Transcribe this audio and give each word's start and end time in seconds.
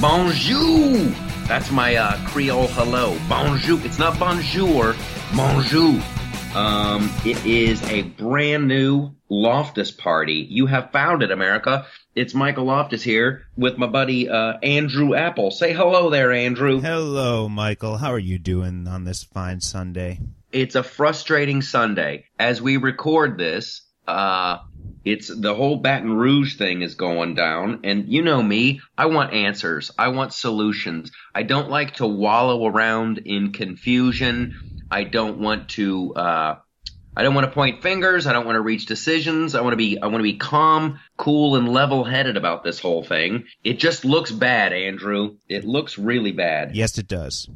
Bonjour. 0.00 0.96
That's 1.48 1.72
my 1.72 1.96
uh, 1.96 2.24
Creole 2.28 2.68
hello. 2.68 3.18
Bonjour. 3.28 3.80
It's 3.84 3.98
not 3.98 4.16
bonjour. 4.16 4.94
Bonjour. 5.34 6.00
Um, 6.54 7.12
it 7.24 7.44
is 7.44 7.82
a 7.90 8.02
brand 8.02 8.68
new 8.68 9.10
Loftus 9.28 9.90
party. 9.90 10.46
You 10.48 10.66
have 10.66 10.92
found 10.92 11.24
it, 11.24 11.32
America. 11.32 11.84
It's 12.14 12.32
Michael 12.32 12.66
Loftus 12.66 13.02
here 13.02 13.48
with 13.56 13.76
my 13.76 13.88
buddy 13.88 14.28
uh, 14.28 14.58
Andrew 14.62 15.16
Apple. 15.16 15.50
Say 15.50 15.72
hello 15.72 16.10
there, 16.10 16.32
Andrew. 16.32 16.80
Hello, 16.80 17.48
Michael. 17.48 17.96
How 17.96 18.12
are 18.12 18.20
you 18.20 18.38
doing 18.38 18.86
on 18.86 19.02
this 19.02 19.24
fine 19.24 19.60
Sunday? 19.60 20.20
It's 20.52 20.76
a 20.76 20.84
frustrating 20.84 21.60
Sunday. 21.60 22.26
As 22.38 22.62
we 22.62 22.76
record 22.76 23.36
this, 23.36 23.82
uh, 24.06 24.58
it's 25.12 25.28
the 25.28 25.54
whole 25.54 25.76
Baton 25.76 26.12
Rouge 26.12 26.56
thing 26.58 26.82
is 26.82 26.94
going 26.94 27.34
down, 27.34 27.80
and 27.84 28.12
you 28.12 28.22
know 28.22 28.42
me. 28.42 28.80
I 28.96 29.06
want 29.06 29.32
answers. 29.32 29.90
I 29.98 30.08
want 30.08 30.34
solutions. 30.34 31.12
I 31.34 31.44
don't 31.44 31.70
like 31.70 31.94
to 31.94 32.06
wallow 32.06 32.66
around 32.66 33.18
in 33.18 33.52
confusion. 33.52 34.84
I 34.90 35.04
don't 35.04 35.38
want 35.38 35.70
to. 35.70 36.14
Uh, 36.14 36.56
I 37.16 37.22
don't 37.22 37.34
want 37.34 37.46
to 37.46 37.52
point 37.52 37.82
fingers. 37.82 38.26
I 38.26 38.32
don't 38.32 38.44
want 38.44 38.56
to 38.56 38.60
reach 38.60 38.84
decisions. 38.84 39.54
I 39.54 39.62
want 39.62 39.72
to 39.72 39.78
be. 39.78 39.98
I 39.98 40.06
want 40.06 40.18
to 40.18 40.30
be 40.30 40.36
calm, 40.36 41.00
cool, 41.16 41.56
and 41.56 41.68
level-headed 41.72 42.36
about 42.36 42.62
this 42.62 42.78
whole 42.78 43.02
thing. 43.02 43.44
It 43.64 43.78
just 43.78 44.04
looks 44.04 44.30
bad, 44.30 44.74
Andrew. 44.74 45.36
It 45.48 45.64
looks 45.64 45.98
really 45.98 46.32
bad. 46.32 46.76
Yes, 46.76 46.98
it 46.98 47.08
does 47.08 47.48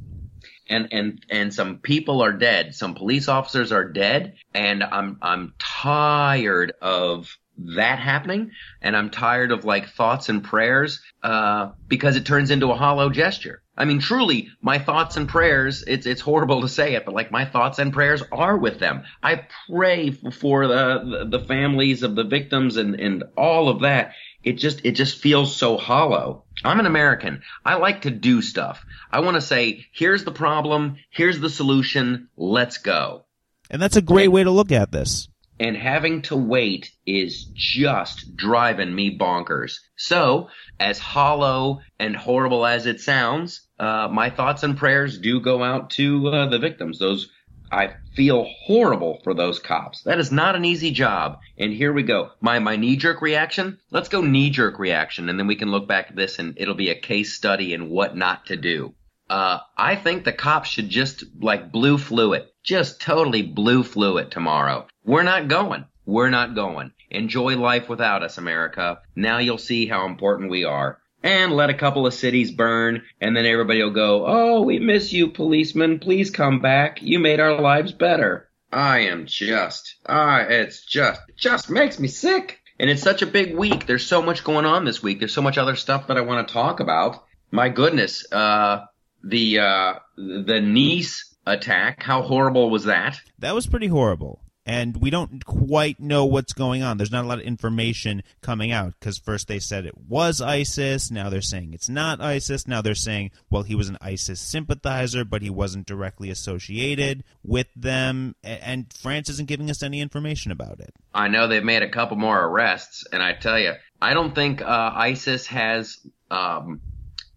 and 0.69 0.88
and 0.92 1.27
and 1.28 1.55
some 1.55 1.78
people 1.78 2.22
are 2.22 2.32
dead. 2.32 2.74
Some 2.74 2.94
police 2.94 3.28
officers 3.28 3.72
are 3.72 3.84
dead, 3.84 4.34
and 4.55 4.82
I'm 4.82 5.19
I'm 5.20 5.55
tired 5.58 6.72
of 6.80 7.36
that 7.59 7.98
happening, 7.98 8.52
and 8.80 8.97
I'm 8.97 9.11
tired 9.11 9.52
of 9.52 9.65
like 9.65 9.91
thoughts 9.91 10.29
and 10.29 10.42
prayers 10.42 11.01
uh, 11.23 11.70
because 11.87 12.16
it 12.16 12.27
turns 12.27 12.51
into 12.51 12.70
a 12.70 12.77
hollow 12.77 13.11
gesture. 13.11 13.62
I 13.77 13.86
mean, 13.86 14.00
truly, 14.00 14.50
my 14.61 14.78
thoughts 14.78 15.17
and 15.17 15.28
prayers, 15.28 15.83
it's, 15.86 16.05
it's 16.05 16.20
horrible 16.20 16.61
to 16.61 16.69
say 16.69 16.94
it, 16.94 17.06
but 17.06 17.14
like 17.14 17.31
my 17.31 17.47
thoughts 17.47 17.78
and 17.78 17.92
prayers 17.92 18.22
are 18.31 18.56
with 18.56 18.78
them. 18.78 19.05
I 19.22 19.47
pray 19.69 20.11
for 20.11 20.67
the, 20.67 21.25
the, 21.31 21.39
the 21.39 21.44
families 21.44 22.03
of 22.03 22.14
the 22.14 22.25
victims 22.25 22.77
and, 22.77 22.97
and 23.00 23.25
all 23.36 23.69
of 23.69 23.81
that. 23.81 24.12
It 24.44 24.55
just, 24.55 24.84
it 24.84 24.92
just 24.92 25.19
feels 25.19 25.56
so 25.56 25.78
hollow. 25.78 26.44
I'm 26.64 26.81
an 26.81 26.87
American. 26.87 27.42
I 27.64 27.77
like 27.77 28.03
to 28.03 28.11
do 28.11 28.42
stuff. 28.42 28.84
I 29.11 29.20
want 29.20 29.37
to 29.37 29.41
say, 29.41 29.87
here's 29.92 30.25
the 30.25 30.33
problem. 30.33 30.97
Here's 31.11 31.41
the 31.41 31.50
solution. 31.50 32.28
Let's 32.37 32.78
go. 32.78 33.25
And 33.70 33.81
that's 33.81 33.97
a 33.97 34.03
great 34.03 34.28
way 34.28 34.44
to 34.44 34.50
look 34.50 34.72
at 34.72 34.92
this 34.92 35.28
and 35.62 35.77
having 35.77 36.22
to 36.22 36.34
wait 36.34 36.91
is 37.06 37.44
just 37.55 38.36
driving 38.36 38.92
me 38.92 39.16
bonkers. 39.16 39.78
So, 39.96 40.48
as 40.80 40.98
hollow 40.98 41.82
and 42.00 42.16
horrible 42.16 42.66
as 42.66 42.86
it 42.86 43.00
sounds, 43.00 43.69
uh, 43.78 44.08
my 44.10 44.28
thoughts 44.28 44.64
and 44.64 44.77
prayers 44.77 45.19
do 45.19 45.38
go 45.41 45.62
out 45.62 45.91
to 45.91 46.27
uh, 46.27 46.48
the 46.48 46.58
victims. 46.58 46.98
Those 46.98 47.30
I 47.70 47.94
feel 48.16 48.44
horrible 48.64 49.20
for 49.22 49.34
those 49.34 49.60
cops. 49.60 50.02
That 50.02 50.19
is 50.19 50.32
not 50.32 50.56
an 50.56 50.64
easy 50.64 50.91
job. 50.91 51.38
And 51.56 51.72
here 51.72 51.92
we 51.92 52.02
go. 52.02 52.32
My 52.41 52.58
my 52.58 52.74
knee 52.74 52.97
jerk 52.97 53.22
reaction. 53.22 53.78
Let's 53.92 54.08
go 54.08 54.20
knee 54.20 54.50
jerk 54.50 54.80
reaction, 54.80 55.28
and 55.28 55.38
then 55.38 55.47
we 55.47 55.54
can 55.54 55.70
look 55.70 55.86
back 55.86 56.08
at 56.10 56.16
this, 56.16 56.41
and 56.41 56.54
it'll 56.56 56.74
be 56.74 56.91
a 56.91 57.00
case 57.00 57.34
study 57.34 57.72
in 57.72 57.88
what 57.88 58.16
not 58.16 58.47
to 58.47 58.56
do. 58.56 58.94
Uh, 59.33 59.61
I 59.78 59.97
think 59.97 60.25
the 60.25 60.33
cops 60.33 60.69
should 60.69 60.91
just 60.91 61.25
like 61.41 61.72
blue 61.72 61.97
fluid, 61.97 62.48
just 62.62 63.00
totally 63.00 63.41
blue 63.41 63.83
fluid 63.83 64.30
tomorrow. 64.30 64.86
We're 65.06 65.22
not 65.22 65.48
going. 65.48 65.86
We're 66.05 66.28
not 66.28 66.55
going. 66.55 66.92
Enjoy 67.11 67.56
life 67.56 67.88
without 67.88 68.22
us, 68.22 68.36
America. 68.36 69.00
Now 69.16 69.38
you'll 69.38 69.56
see 69.56 69.86
how 69.86 70.05
important 70.05 70.50
we 70.50 70.64
are. 70.64 70.98
And 71.22 71.55
let 71.55 71.70
a 71.70 71.75
couple 71.75 72.06
of 72.06 72.12
cities 72.12 72.50
burn, 72.50 73.05
and 73.22 73.34
then 73.34 73.47
everybody 73.47 73.83
will 73.83 73.92
go, 73.92 74.27
Oh, 74.27 74.60
we 74.64 74.78
miss 74.78 75.14
you, 75.14 75.28
policeman. 75.28 75.98
Please 75.98 76.30
come 76.30 76.60
back. 76.60 77.00
You 77.00 77.19
made 77.19 77.41
our 77.41 77.59
lives 77.59 77.93
better. 77.93 78.50
I 78.70 78.99
am 78.99 79.25
just, 79.25 79.94
ah, 80.06 80.41
it's 80.41 80.84
just, 80.84 81.22
it 81.31 81.38
just 81.38 81.70
makes 81.70 81.99
me 81.99 82.09
sick. 82.09 82.60
And 82.78 82.91
it's 82.91 83.03
such 83.03 83.22
a 83.22 83.26
big 83.26 83.56
week. 83.56 83.87
There's 83.87 84.06
so 84.06 84.20
much 84.20 84.44
going 84.44 84.66
on 84.66 84.84
this 84.84 85.03
week. 85.03 85.20
There's 85.20 85.32
so 85.32 85.41
much 85.41 85.56
other 85.56 85.76
stuff 85.76 86.09
that 86.09 86.19
I 86.19 86.20
want 86.20 86.47
to 86.47 86.53
talk 86.53 86.81
about. 86.81 87.25
My 87.50 87.70
goodness, 87.70 88.31
uh, 88.31 88.87
the, 89.22 89.59
uh, 89.59 89.94
the 90.16 90.60
Nice 90.62 91.34
attack, 91.47 92.03
how 92.03 92.22
horrible 92.22 92.71
was 92.71 92.84
that? 92.84 93.21
That 93.38 93.55
was 93.55 93.66
pretty 93.66 93.88
horrible 93.88 94.41
and 94.65 94.97
we 94.97 95.10
don't 95.10 95.44
quite 95.44 95.99
know 95.99 96.25
what's 96.25 96.53
going 96.53 96.83
on. 96.83 96.97
There's 96.97 97.10
not 97.10 97.25
a 97.25 97.28
lot 97.28 97.38
of 97.38 97.44
information 97.44 98.22
coming 98.41 98.71
out 98.71 98.94
because 98.99 99.19
first 99.19 99.49
they 99.49 99.59
said 99.59 99.87
it 99.87 99.99
was 100.09 100.41
ISIS, 100.41 101.11
now 101.11 101.28
they're 101.31 101.43
saying 101.43 101.72
it's 101.72 101.88
not 101.88 102.21
ISIS, 102.21 102.69
now 102.69 102.81
they're 102.81 102.94
saying, 102.94 103.31
well, 103.50 103.62
he 103.62 103.75
was 103.75 103.88
an 103.88 103.99
ISIS 104.00 104.41
sympathizer, 104.41 105.25
but 105.25 105.43
he 105.43 105.50
wasn't 105.50 105.87
directly 105.87 106.31
associated 106.31 107.25
with 107.43 107.66
them, 107.75 108.37
and 108.44 108.93
France 108.93 109.28
isn't 109.28 109.49
giving 109.49 109.71
us 109.71 109.82
any 109.82 110.00
information 110.00 110.53
about 110.53 110.81
it. 110.81 110.94
I 111.12 111.28
know 111.28 111.49
they've 111.49 111.62
made 111.62 111.82
a 111.82 111.91
couple 111.91 112.16
more 112.16 112.44
arrests, 112.44 113.05
and 113.12 113.22
I 113.22 113.32
tell 113.32 113.59
you, 113.59 113.72
I 114.00 114.15
don't 114.15 114.34
think 114.34 114.62
uh, 114.62 114.93
ISIS 114.94 115.47
has 115.49 115.99
um, 116.31 116.81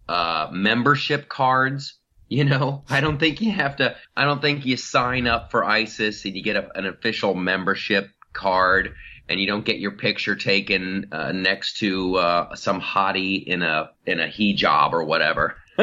uh, 0.08 0.48
membership 0.52 1.28
cards 1.28 1.98
you 2.28 2.44
know, 2.44 2.82
I 2.88 3.00
don't 3.00 3.18
think 3.18 3.40
you 3.40 3.52
have 3.52 3.76
to. 3.76 3.96
I 4.16 4.24
don't 4.24 4.40
think 4.40 4.66
you 4.66 4.76
sign 4.76 5.26
up 5.26 5.50
for 5.50 5.64
ISIS 5.64 6.24
and 6.24 6.36
you 6.36 6.42
get 6.42 6.56
a, 6.56 6.76
an 6.76 6.86
official 6.86 7.34
membership 7.34 8.10
card, 8.32 8.94
and 9.28 9.40
you 9.40 9.46
don't 9.46 9.64
get 9.64 9.78
your 9.78 9.92
picture 9.92 10.36
taken 10.36 11.08
uh, 11.12 11.32
next 11.32 11.78
to 11.78 12.16
uh, 12.16 12.54
some 12.54 12.80
hottie 12.80 13.44
in 13.44 13.62
a 13.62 13.90
in 14.04 14.20
a 14.20 14.26
hijab 14.26 14.92
or 14.92 15.04
whatever. 15.04 15.56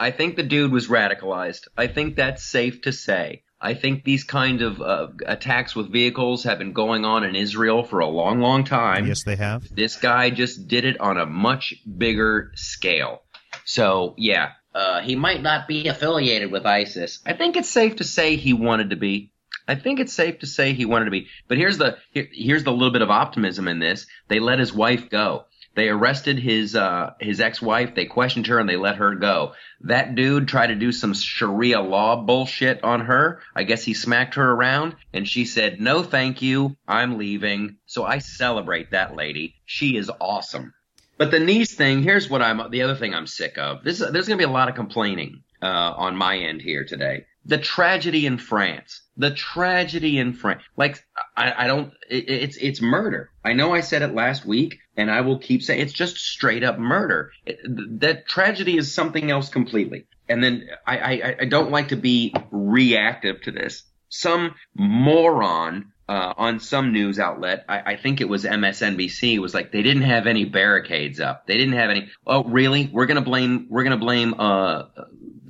I 0.00 0.10
think 0.12 0.36
the 0.36 0.42
dude 0.42 0.72
was 0.72 0.88
radicalized. 0.88 1.68
I 1.76 1.86
think 1.86 2.16
that's 2.16 2.42
safe 2.42 2.82
to 2.82 2.92
say. 2.92 3.42
I 3.60 3.74
think 3.74 4.04
these 4.04 4.24
kind 4.24 4.62
of 4.62 4.80
uh, 4.80 5.08
attacks 5.26 5.76
with 5.76 5.92
vehicles 5.92 6.44
have 6.44 6.58
been 6.58 6.72
going 6.72 7.04
on 7.04 7.24
in 7.24 7.36
Israel 7.36 7.82
for 7.82 8.00
a 8.00 8.06
long, 8.06 8.40
long 8.40 8.64
time. 8.64 9.06
Yes, 9.06 9.24
they 9.24 9.36
have. 9.36 9.74
This 9.74 9.96
guy 9.96 10.30
just 10.30 10.66
did 10.66 10.84
it 10.84 10.98
on 11.00 11.18
a 11.18 11.26
much 11.26 11.74
bigger 11.98 12.52
scale. 12.54 13.22
So 13.66 14.14
yeah, 14.16 14.52
uh, 14.74 15.02
he 15.02 15.14
might 15.14 15.42
not 15.42 15.68
be 15.68 15.88
affiliated 15.88 16.50
with 16.50 16.64
ISIS. 16.64 17.20
I 17.26 17.34
think 17.34 17.56
it's 17.56 17.68
safe 17.68 17.96
to 17.96 18.04
say 18.04 18.36
he 18.36 18.52
wanted 18.52 18.90
to 18.90 18.96
be. 18.96 19.32
I 19.68 19.74
think 19.74 20.00
it's 20.00 20.12
safe 20.12 20.40
to 20.40 20.46
say 20.46 20.72
he 20.72 20.84
wanted 20.84 21.04
to 21.04 21.10
be. 21.10 21.28
But 21.46 21.58
here's 21.58 21.78
the 21.78 21.98
here, 22.12 22.28
here's 22.32 22.64
the 22.64 22.72
little 22.72 22.92
bit 22.92 23.02
of 23.02 23.10
optimism 23.10 23.68
in 23.68 23.78
this. 23.78 24.06
They 24.28 24.40
let 24.40 24.58
his 24.58 24.72
wife 24.72 25.10
go. 25.10 25.44
They 25.80 25.88
arrested 25.88 26.38
his 26.38 26.76
uh, 26.76 27.14
his 27.20 27.40
ex-wife. 27.40 27.94
They 27.94 28.04
questioned 28.04 28.48
her 28.48 28.58
and 28.58 28.68
they 28.68 28.76
let 28.76 28.96
her 28.96 29.14
go. 29.14 29.54
That 29.80 30.14
dude 30.14 30.46
tried 30.46 30.66
to 30.66 30.74
do 30.74 30.92
some 30.92 31.14
Sharia 31.14 31.80
law 31.80 32.22
bullshit 32.22 32.84
on 32.84 33.00
her. 33.06 33.40
I 33.56 33.62
guess 33.62 33.82
he 33.82 33.94
smacked 33.94 34.34
her 34.34 34.52
around 34.52 34.94
and 35.14 35.26
she 35.26 35.46
said, 35.46 35.80
"No, 35.80 36.02
thank 36.02 36.42
you. 36.42 36.76
I'm 36.86 37.16
leaving." 37.16 37.78
So 37.86 38.04
I 38.04 38.18
celebrate 38.18 38.90
that 38.90 39.16
lady. 39.16 39.54
She 39.64 39.96
is 39.96 40.10
awesome. 40.20 40.74
But 41.16 41.30
the 41.30 41.40
Nice 41.40 41.72
thing, 41.72 42.02
here's 42.02 42.28
what 42.28 42.42
I'm. 42.42 42.70
The 42.70 42.82
other 42.82 42.96
thing 42.96 43.14
I'm 43.14 43.26
sick 43.26 43.56
of. 43.56 43.82
This 43.82 44.00
there's 44.00 44.28
going 44.28 44.38
to 44.38 44.46
be 44.46 44.52
a 44.52 44.52
lot 44.52 44.68
of 44.68 44.74
complaining 44.74 45.44
uh, 45.62 45.94
on 45.96 46.14
my 46.14 46.36
end 46.36 46.60
here 46.60 46.84
today. 46.84 47.24
The 47.44 47.58
tragedy 47.58 48.26
in 48.26 48.38
France. 48.38 49.02
The 49.16 49.30
tragedy 49.30 50.18
in 50.18 50.34
France. 50.34 50.62
Like 50.76 51.04
I, 51.36 51.64
I 51.64 51.66
don't. 51.66 51.92
It, 52.08 52.28
it's 52.28 52.56
it's 52.56 52.80
murder. 52.80 53.30
I 53.44 53.54
know 53.54 53.72
I 53.72 53.80
said 53.80 54.02
it 54.02 54.14
last 54.14 54.44
week, 54.44 54.78
and 54.96 55.10
I 55.10 55.22
will 55.22 55.38
keep 55.38 55.62
saying 55.62 55.80
it's 55.80 55.92
just 55.92 56.18
straight 56.18 56.62
up 56.62 56.78
murder. 56.78 57.32
It, 57.46 57.58
that 58.00 58.28
tragedy 58.28 58.76
is 58.76 58.92
something 58.92 59.30
else 59.30 59.48
completely. 59.48 60.06
And 60.28 60.44
then 60.44 60.68
I, 60.86 60.98
I 60.98 61.36
I 61.40 61.44
don't 61.46 61.70
like 61.70 61.88
to 61.88 61.96
be 61.96 62.34
reactive 62.50 63.42
to 63.42 63.52
this. 63.52 63.82
Some 64.08 64.54
moron 64.74 65.92
uh, 66.10 66.34
on 66.36 66.58
some 66.58 66.92
news 66.92 67.20
outlet, 67.20 67.64
I, 67.68 67.92
I, 67.92 67.96
think 67.96 68.20
it 68.20 68.28
was 68.28 68.42
MSNBC, 68.42 69.38
was 69.38 69.54
like 69.54 69.70
they 69.70 69.82
didn't 69.82 70.02
have 70.02 70.26
any 70.26 70.44
barricades 70.44 71.20
up. 71.20 71.46
They 71.46 71.56
didn't 71.56 71.74
have 71.74 71.88
any. 71.88 72.10
Oh, 72.26 72.42
really? 72.42 72.90
We're 72.92 73.06
gonna 73.06 73.20
blame. 73.20 73.68
We're 73.70 73.84
gonna 73.84 73.96
blame 73.96 74.34
uh, 74.36 74.86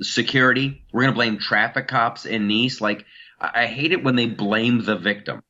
security. 0.01 0.83
We're 0.91 1.01
gonna 1.01 1.13
blame 1.13 1.37
traffic 1.39 1.87
cops 1.87 2.25
in 2.25 2.47
Nice. 2.47 2.81
Like 2.81 3.05
I, 3.39 3.63
I 3.63 3.65
hate 3.67 3.91
it 3.91 4.03
when 4.03 4.15
they 4.15 4.27
blame 4.27 4.83
the 4.83 4.97
victim. 4.97 5.41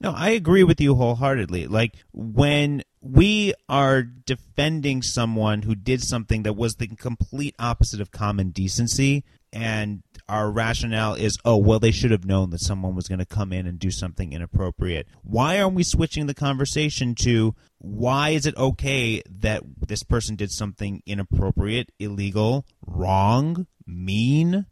No, 0.00 0.12
I 0.12 0.30
agree 0.30 0.64
with 0.64 0.80
you 0.80 0.96
wholeheartedly. 0.96 1.68
Like 1.68 1.94
when 2.12 2.82
we 3.00 3.54
are 3.68 4.02
defending 4.02 5.02
someone 5.02 5.62
who 5.62 5.74
did 5.74 6.02
something 6.02 6.42
that 6.42 6.54
was 6.54 6.76
the 6.76 6.88
complete 6.88 7.54
opposite 7.58 8.00
of 8.00 8.10
common 8.10 8.50
decency, 8.50 9.24
and 9.52 10.02
our 10.28 10.50
rationale 10.50 11.14
is, 11.14 11.36
oh, 11.44 11.56
well, 11.56 11.78
they 11.78 11.90
should 11.90 12.10
have 12.10 12.24
known 12.24 12.50
that 12.50 12.60
someone 12.60 12.94
was 12.94 13.06
going 13.06 13.18
to 13.18 13.26
come 13.26 13.52
in 13.52 13.66
and 13.66 13.78
do 13.78 13.90
something 13.90 14.32
inappropriate. 14.32 15.06
Why 15.22 15.60
aren't 15.60 15.74
we 15.74 15.82
switching 15.82 16.26
the 16.26 16.34
conversation 16.34 17.14
to 17.16 17.54
why 17.78 18.30
is 18.30 18.46
it 18.46 18.56
okay 18.56 19.22
that 19.28 19.62
this 19.86 20.04
person 20.04 20.36
did 20.36 20.50
something 20.50 21.02
inappropriate, 21.04 21.90
illegal, 21.98 22.64
wrong, 22.86 23.66
mean? 23.86 24.66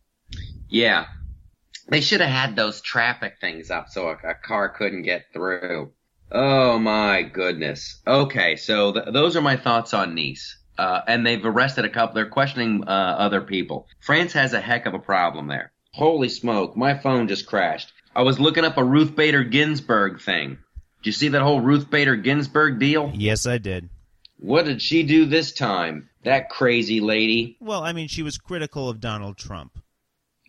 Yeah. 0.69 1.07
They 1.89 2.01
should 2.01 2.21
have 2.21 2.31
had 2.31 2.57
those 2.57 2.81
traffic 2.81 3.35
things 3.41 3.71
up 3.71 3.89
so 3.89 4.09
a, 4.09 4.13
a 4.29 4.35
car 4.35 4.69
couldn't 4.69 5.03
get 5.03 5.27
through. 5.33 5.93
Oh 6.31 6.79
my 6.79 7.23
goodness. 7.23 8.01
Okay, 8.07 8.55
so 8.57 8.93
th- 8.93 9.07
those 9.13 9.35
are 9.37 9.41
my 9.43 9.57
thoughts 9.57 9.93
on 9.93 10.15
Nice. 10.15 10.57
uh, 10.79 11.01
and 11.09 11.27
they've 11.27 11.45
arrested 11.45 11.85
a 11.85 11.89
couple. 11.89 12.15
They're 12.15 12.29
questioning 12.29 12.85
uh, 12.87 12.91
other 12.91 13.41
people. 13.41 13.89
France 14.01 14.33
has 14.35 14.53
a 14.53 14.61
heck 14.61 14.87
of 14.87 14.95
a 14.95 15.01
problem 15.01 15.49
there. 15.49 15.73
Holy 15.93 16.29
smoke! 16.29 16.77
My 16.77 16.97
phone 16.97 17.27
just 17.27 17.47
crashed. 17.47 17.93
I 18.15 18.23
was 18.23 18.39
looking 18.39 18.65
up 18.65 18.77
a 18.77 18.85
Ruth 18.85 19.17
Bader 19.17 19.43
Ginsburg 19.43 20.21
thing. 20.21 20.51
Did 21.03 21.07
you 21.07 21.13
see 21.13 21.29
that 21.31 21.43
whole 21.43 21.61
Ruth 21.61 21.91
Bader 21.91 22.15
Ginsburg 22.15 22.79
deal? 22.79 23.11
Yes, 23.13 23.45
I 23.47 23.59
did. 23.59 23.89
What 24.41 24.65
did 24.65 24.81
she 24.81 25.03
do 25.03 25.27
this 25.27 25.53
time? 25.53 26.09
That 26.25 26.49
crazy 26.49 27.01
lady. 27.01 27.59
Well, 27.61 27.83
I 27.83 27.93
mean, 27.93 28.09
she 28.09 28.23
was 28.23 28.39
critical 28.39 28.89
of 28.89 28.99
Donald 28.99 29.37
Trump. 29.37 29.79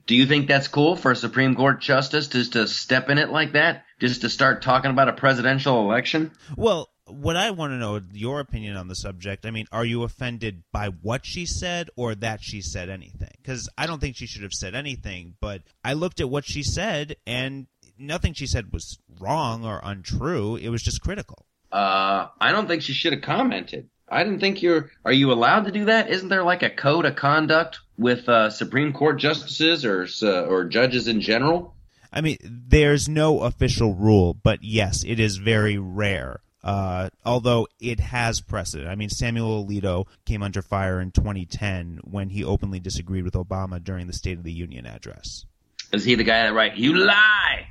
Do 0.07 0.15
you 0.15 0.25
think 0.25 0.47
that's 0.47 0.69
cool 0.69 0.95
for 0.95 1.11
a 1.11 1.15
Supreme 1.15 1.55
Court 1.55 1.81
justice 1.81 2.27
just 2.29 2.53
to 2.53 2.67
step 2.67 3.09
in 3.09 3.17
it 3.17 3.29
like 3.29 3.51
that? 3.53 3.83
Just 3.99 4.21
to 4.21 4.29
start 4.29 4.61
talking 4.61 4.91
about 4.91 5.09
a 5.09 5.13
presidential 5.13 5.81
election? 5.81 6.31
Well, 6.55 6.89
what 7.05 7.35
I 7.35 7.51
want 7.51 7.71
to 7.71 7.77
know 7.77 8.01
your 8.13 8.39
opinion 8.39 8.77
on 8.77 8.87
the 8.87 8.95
subject. 8.95 9.45
I 9.45 9.51
mean, 9.51 9.67
are 9.73 9.85
you 9.85 10.03
offended 10.03 10.63
by 10.71 10.87
what 10.87 11.25
she 11.25 11.45
said 11.45 11.89
or 11.97 12.15
that 12.15 12.41
she 12.41 12.61
said 12.61 12.89
anything? 12.89 13.33
Because 13.41 13.69
I 13.77 13.87
don't 13.87 13.99
think 13.99 14.15
she 14.15 14.25
should 14.25 14.43
have 14.43 14.53
said 14.53 14.73
anything, 14.73 15.35
but 15.41 15.63
I 15.83 15.93
looked 15.93 16.21
at 16.21 16.29
what 16.29 16.45
she 16.45 16.63
said 16.63 17.17
and 17.27 17.67
nothing 17.99 18.33
she 18.33 18.47
said 18.47 18.71
was 18.71 18.97
wrong 19.19 19.65
or 19.65 19.81
untrue. 19.83 20.55
It 20.55 20.69
was 20.69 20.81
just 20.81 21.01
critical. 21.01 21.45
Uh, 21.71 22.27
I 22.39 22.51
don't 22.51 22.67
think 22.67 22.81
she 22.81 22.93
should 22.93 23.13
have 23.13 23.21
commented. 23.21 23.89
I 24.09 24.23
didn't 24.23 24.39
think 24.39 24.61
you're. 24.61 24.91
Are 25.05 25.13
you 25.13 25.31
allowed 25.31 25.65
to 25.65 25.71
do 25.71 25.85
that? 25.85 26.09
Isn't 26.09 26.27
there 26.29 26.43
like 26.43 26.63
a 26.63 26.69
code 26.69 27.05
of 27.05 27.15
conduct 27.15 27.79
with 27.97 28.27
uh, 28.27 28.49
Supreme 28.49 28.91
Court 28.91 29.17
justices 29.19 29.85
or 29.85 30.05
uh, 30.21 30.43
or 30.43 30.65
judges 30.65 31.07
in 31.07 31.21
general? 31.21 31.75
I 32.11 32.19
mean, 32.19 32.37
there's 32.43 33.07
no 33.07 33.39
official 33.39 33.93
rule, 33.93 34.33
but 34.33 34.59
yes, 34.61 35.05
it 35.05 35.19
is 35.19 35.37
very 35.37 35.77
rare. 35.77 36.41
Uh, 36.63 37.09
although 37.25 37.67
it 37.79 37.99
has 37.99 38.41
precedent. 38.41 38.89
I 38.89 38.95
mean, 38.95 39.09
Samuel 39.09 39.65
Alito 39.65 40.05
came 40.25 40.43
under 40.43 40.61
fire 40.61 41.01
in 41.01 41.11
2010 41.11 42.01
when 42.03 42.29
he 42.29 42.43
openly 42.43 42.79
disagreed 42.79 43.23
with 43.23 43.33
Obama 43.33 43.83
during 43.83 44.07
the 44.07 44.13
State 44.13 44.37
of 44.37 44.43
the 44.43 44.51
Union 44.51 44.85
address. 44.85 45.45
Is 45.93 46.05
he 46.05 46.15
the 46.15 46.23
guy 46.23 46.43
that 46.43 46.53
right? 46.53 46.75
You 46.75 46.93
lie. 46.97 47.67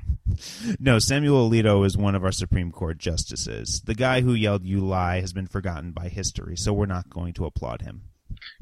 No, 0.78 0.98
Samuel 0.98 1.50
Alito 1.50 1.84
is 1.84 1.96
one 1.96 2.14
of 2.14 2.24
our 2.24 2.32
Supreme 2.32 2.70
Court 2.70 2.98
justices. 2.98 3.82
The 3.84 3.94
guy 3.94 4.20
who 4.20 4.32
yelled 4.34 4.64
"You 4.64 4.80
lie" 4.80 5.20
has 5.20 5.32
been 5.32 5.46
forgotten 5.46 5.92
by 5.92 6.08
history, 6.08 6.56
so 6.56 6.72
we're 6.72 6.86
not 6.86 7.10
going 7.10 7.34
to 7.34 7.46
applaud 7.46 7.82
him. 7.82 8.02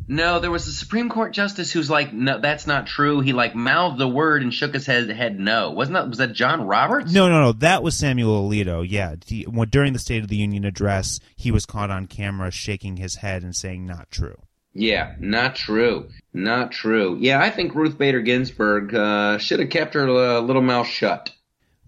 No, 0.06 0.40
there 0.40 0.50
was 0.50 0.66
a 0.66 0.72
Supreme 0.72 1.10
Court 1.10 1.32
justice 1.32 1.70
who's 1.70 1.90
like, 1.90 2.12
no, 2.12 2.40
that's 2.40 2.66
not 2.66 2.86
true. 2.86 3.20
He 3.20 3.32
like 3.32 3.54
mouthed 3.54 3.98
the 3.98 4.08
word 4.08 4.42
and 4.42 4.52
shook 4.52 4.72
his 4.72 4.86
head. 4.86 5.10
Head 5.10 5.38
no, 5.38 5.70
wasn't 5.70 5.94
that? 5.94 6.08
Was 6.08 6.18
that 6.18 6.32
John 6.32 6.62
Roberts? 6.62 7.12
No, 7.12 7.28
no, 7.28 7.40
no. 7.42 7.52
That 7.52 7.82
was 7.82 7.94
Samuel 7.96 8.48
Alito. 8.48 8.84
Yeah, 8.88 9.16
he, 9.26 9.46
during 9.68 9.92
the 9.92 9.98
State 9.98 10.22
of 10.22 10.28
the 10.28 10.36
Union 10.36 10.64
address, 10.64 11.20
he 11.36 11.50
was 11.50 11.66
caught 11.66 11.90
on 11.90 12.06
camera 12.06 12.50
shaking 12.50 12.96
his 12.96 13.16
head 13.16 13.42
and 13.42 13.54
saying 13.54 13.86
"not 13.86 14.10
true." 14.10 14.36
Yeah, 14.74 15.14
not 15.18 15.56
true. 15.56 16.08
Not 16.32 16.72
true. 16.72 17.16
Yeah, 17.20 17.40
I 17.40 17.50
think 17.50 17.74
Ruth 17.74 17.98
Bader 17.98 18.20
Ginsburg 18.20 18.94
uh, 18.94 19.38
should 19.38 19.60
have 19.60 19.70
kept 19.70 19.94
her 19.94 20.08
uh, 20.08 20.40
little 20.40 20.62
mouth 20.62 20.86
shut. 20.86 21.32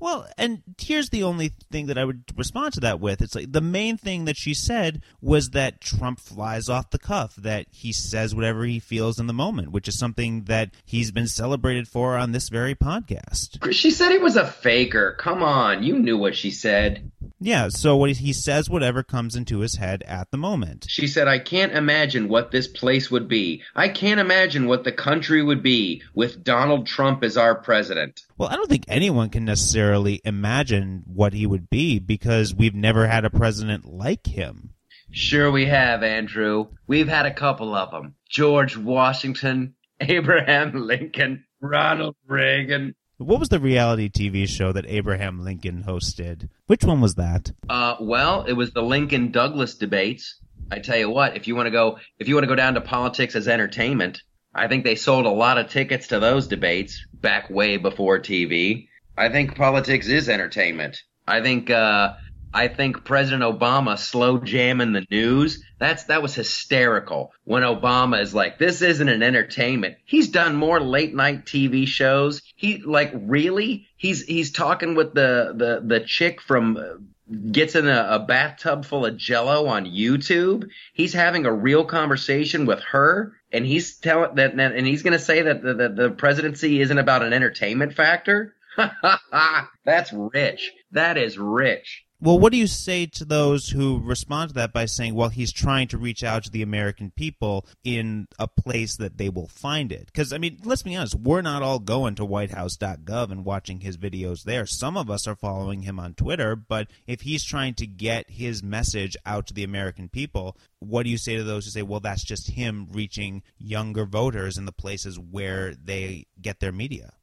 Well, 0.00 0.26
and 0.38 0.62
here's 0.80 1.10
the 1.10 1.22
only 1.24 1.52
thing 1.70 1.86
that 1.86 1.98
I 1.98 2.06
would 2.06 2.24
respond 2.34 2.72
to 2.72 2.80
that 2.80 3.00
with. 3.00 3.20
It's 3.20 3.34
like 3.34 3.52
the 3.52 3.60
main 3.60 3.98
thing 3.98 4.24
that 4.24 4.38
she 4.38 4.54
said 4.54 5.02
was 5.20 5.50
that 5.50 5.82
Trump 5.82 6.18
flies 6.18 6.70
off 6.70 6.88
the 6.88 6.98
cuff, 6.98 7.36
that 7.36 7.66
he 7.70 7.92
says 7.92 8.34
whatever 8.34 8.64
he 8.64 8.80
feels 8.80 9.20
in 9.20 9.26
the 9.26 9.34
moment, 9.34 9.72
which 9.72 9.86
is 9.86 9.98
something 9.98 10.44
that 10.44 10.70
he's 10.86 11.10
been 11.10 11.28
celebrated 11.28 11.86
for 11.86 12.16
on 12.16 12.32
this 12.32 12.48
very 12.48 12.74
podcast. 12.74 13.72
She 13.74 13.90
said 13.90 14.10
he 14.10 14.18
was 14.18 14.36
a 14.36 14.46
faker. 14.46 15.16
Come 15.18 15.42
on, 15.42 15.82
you 15.82 15.98
knew 15.98 16.16
what 16.16 16.34
she 16.34 16.50
said. 16.50 17.12
Yeah, 17.42 17.68
so 17.70 17.96
what 17.96 18.10
he 18.10 18.34
says 18.34 18.68
whatever 18.68 19.02
comes 19.02 19.34
into 19.34 19.60
his 19.60 19.76
head 19.76 20.02
at 20.06 20.30
the 20.30 20.36
moment. 20.36 20.86
She 20.88 21.06
said, 21.06 21.26
I 21.26 21.38
can't 21.38 21.72
imagine 21.72 22.28
what 22.28 22.50
this 22.50 22.68
place 22.68 23.10
would 23.10 23.28
be. 23.28 23.62
I 23.74 23.88
can't 23.88 24.20
imagine 24.20 24.66
what 24.66 24.84
the 24.84 24.92
country 24.92 25.42
would 25.42 25.62
be 25.62 26.02
with 26.14 26.44
Donald 26.44 26.86
Trump 26.86 27.24
as 27.24 27.38
our 27.38 27.54
president. 27.54 28.20
Well, 28.36 28.50
I 28.50 28.56
don't 28.56 28.68
think 28.68 28.84
anyone 28.88 29.30
can 29.30 29.46
necessarily 29.46 30.20
imagine 30.22 31.02
what 31.06 31.32
he 31.32 31.46
would 31.46 31.70
be 31.70 31.98
because 31.98 32.54
we've 32.54 32.74
never 32.74 33.06
had 33.06 33.24
a 33.24 33.30
president 33.30 33.86
like 33.86 34.26
him. 34.26 34.74
Sure, 35.10 35.50
we 35.50 35.64
have, 35.66 36.02
Andrew. 36.02 36.68
We've 36.86 37.08
had 37.08 37.26
a 37.26 37.34
couple 37.34 37.74
of 37.74 37.90
them 37.90 38.14
George 38.28 38.76
Washington, 38.76 39.74
Abraham 40.00 40.86
Lincoln, 40.86 41.44
Ronald 41.60 42.16
Reagan. 42.26 42.94
What 43.20 43.38
was 43.38 43.50
the 43.50 43.60
reality 43.60 44.08
TV 44.08 44.48
show 44.48 44.72
that 44.72 44.86
Abraham 44.88 45.44
Lincoln 45.44 45.84
hosted? 45.86 46.48
Which 46.68 46.84
one 46.84 47.02
was 47.02 47.16
that? 47.16 47.52
Uh, 47.68 47.96
well, 48.00 48.44
it 48.44 48.54
was 48.54 48.70
the 48.70 48.82
Lincoln 48.82 49.30
Douglas 49.30 49.74
debates. 49.74 50.40
I 50.70 50.78
tell 50.78 50.96
you 50.96 51.10
what, 51.10 51.36
if 51.36 51.46
you 51.46 51.54
want 51.54 51.66
to 51.66 51.70
go, 51.70 51.98
if 52.18 52.28
you 52.28 52.34
want 52.34 52.44
to 52.44 52.48
go 52.48 52.54
down 52.54 52.74
to 52.74 52.80
politics 52.80 53.36
as 53.36 53.46
entertainment, 53.46 54.22
I 54.54 54.68
think 54.68 54.84
they 54.84 54.94
sold 54.94 55.26
a 55.26 55.30
lot 55.30 55.58
of 55.58 55.68
tickets 55.68 56.08
to 56.08 56.18
those 56.18 56.48
debates 56.48 57.04
back 57.12 57.50
way 57.50 57.76
before 57.76 58.20
TV. 58.20 58.88
I 59.18 59.28
think 59.28 59.54
politics 59.54 60.08
is 60.08 60.30
entertainment. 60.30 61.02
I 61.28 61.42
think, 61.42 61.68
uh, 61.68 62.14
I 62.54 62.68
think 62.68 63.04
President 63.04 63.42
Obama 63.42 63.98
slow 63.98 64.38
jamming 64.38 64.94
the 64.94 65.06
news. 65.10 65.62
That's 65.78 66.04
that 66.04 66.22
was 66.22 66.34
hysterical. 66.34 67.32
When 67.44 67.64
Obama 67.64 68.22
is 68.22 68.34
like, 68.34 68.58
"This 68.58 68.80
isn't 68.80 69.08
an 69.08 69.22
entertainment." 69.22 69.96
He's 70.06 70.28
done 70.28 70.56
more 70.56 70.80
late 70.80 71.14
night 71.14 71.44
TV 71.44 71.86
shows. 71.86 72.40
He 72.60 72.76
like 72.76 73.10
really. 73.14 73.86
He's 73.96 74.22
he's 74.22 74.52
talking 74.52 74.94
with 74.94 75.14
the 75.14 75.54
the 75.56 75.80
the 75.82 76.00
chick 76.04 76.42
from 76.42 76.76
uh, 76.76 77.40
gets 77.50 77.74
in 77.74 77.88
a, 77.88 78.06
a 78.10 78.18
bathtub 78.18 78.84
full 78.84 79.06
of 79.06 79.16
Jello 79.16 79.66
on 79.66 79.86
YouTube. 79.86 80.68
He's 80.92 81.14
having 81.14 81.46
a 81.46 81.52
real 81.54 81.86
conversation 81.86 82.66
with 82.66 82.80
her, 82.80 83.32
and 83.50 83.64
he's 83.64 83.96
telling 83.96 84.34
that, 84.34 84.52
and 84.52 84.86
he's 84.86 85.02
going 85.02 85.14
to 85.14 85.18
say 85.18 85.40
that 85.40 85.62
the, 85.62 85.72
the 85.72 85.88
the 85.88 86.10
presidency 86.10 86.82
isn't 86.82 86.98
about 86.98 87.22
an 87.22 87.32
entertainment 87.32 87.94
factor. 87.94 88.54
That's 89.86 90.12
rich. 90.12 90.70
That 90.92 91.16
is 91.16 91.38
rich. 91.38 92.04
Well, 92.22 92.38
what 92.38 92.52
do 92.52 92.58
you 92.58 92.66
say 92.66 93.06
to 93.06 93.24
those 93.24 93.70
who 93.70 93.98
respond 93.98 94.50
to 94.50 94.54
that 94.56 94.74
by 94.74 94.84
saying, 94.84 95.14
well, 95.14 95.30
he's 95.30 95.50
trying 95.50 95.88
to 95.88 95.96
reach 95.96 96.22
out 96.22 96.44
to 96.44 96.50
the 96.50 96.60
American 96.60 97.10
people 97.10 97.66
in 97.82 98.28
a 98.38 98.46
place 98.46 98.96
that 98.96 99.16
they 99.16 99.30
will 99.30 99.48
find 99.48 99.90
it? 99.90 100.04
Because, 100.04 100.30
I 100.30 100.36
mean, 100.36 100.58
let's 100.62 100.82
be 100.82 100.94
honest, 100.94 101.14
we're 101.14 101.40
not 101.40 101.62
all 101.62 101.78
going 101.78 102.16
to 102.16 102.26
whitehouse.gov 102.26 103.30
and 103.30 103.42
watching 103.42 103.80
his 103.80 103.96
videos 103.96 104.42
there. 104.42 104.66
Some 104.66 104.98
of 104.98 105.08
us 105.08 105.26
are 105.26 105.34
following 105.34 105.80
him 105.80 105.98
on 105.98 106.12
Twitter, 106.12 106.54
but 106.54 106.88
if 107.06 107.22
he's 107.22 107.42
trying 107.42 107.72
to 107.74 107.86
get 107.86 108.28
his 108.28 108.62
message 108.62 109.16
out 109.24 109.46
to 109.46 109.54
the 109.54 109.64
American 109.64 110.10
people, 110.10 110.58
what 110.78 111.04
do 111.04 111.08
you 111.08 111.16
say 111.16 111.36
to 111.36 111.42
those 111.42 111.64
who 111.64 111.70
say, 111.70 111.80
well, 111.80 112.00
that's 112.00 112.22
just 112.22 112.50
him 112.50 112.86
reaching 112.92 113.42
younger 113.56 114.04
voters 114.04 114.58
in 114.58 114.66
the 114.66 114.72
places 114.72 115.18
where 115.18 115.74
they 115.74 116.26
get 116.38 116.60
their 116.60 116.72
media? 116.72 117.14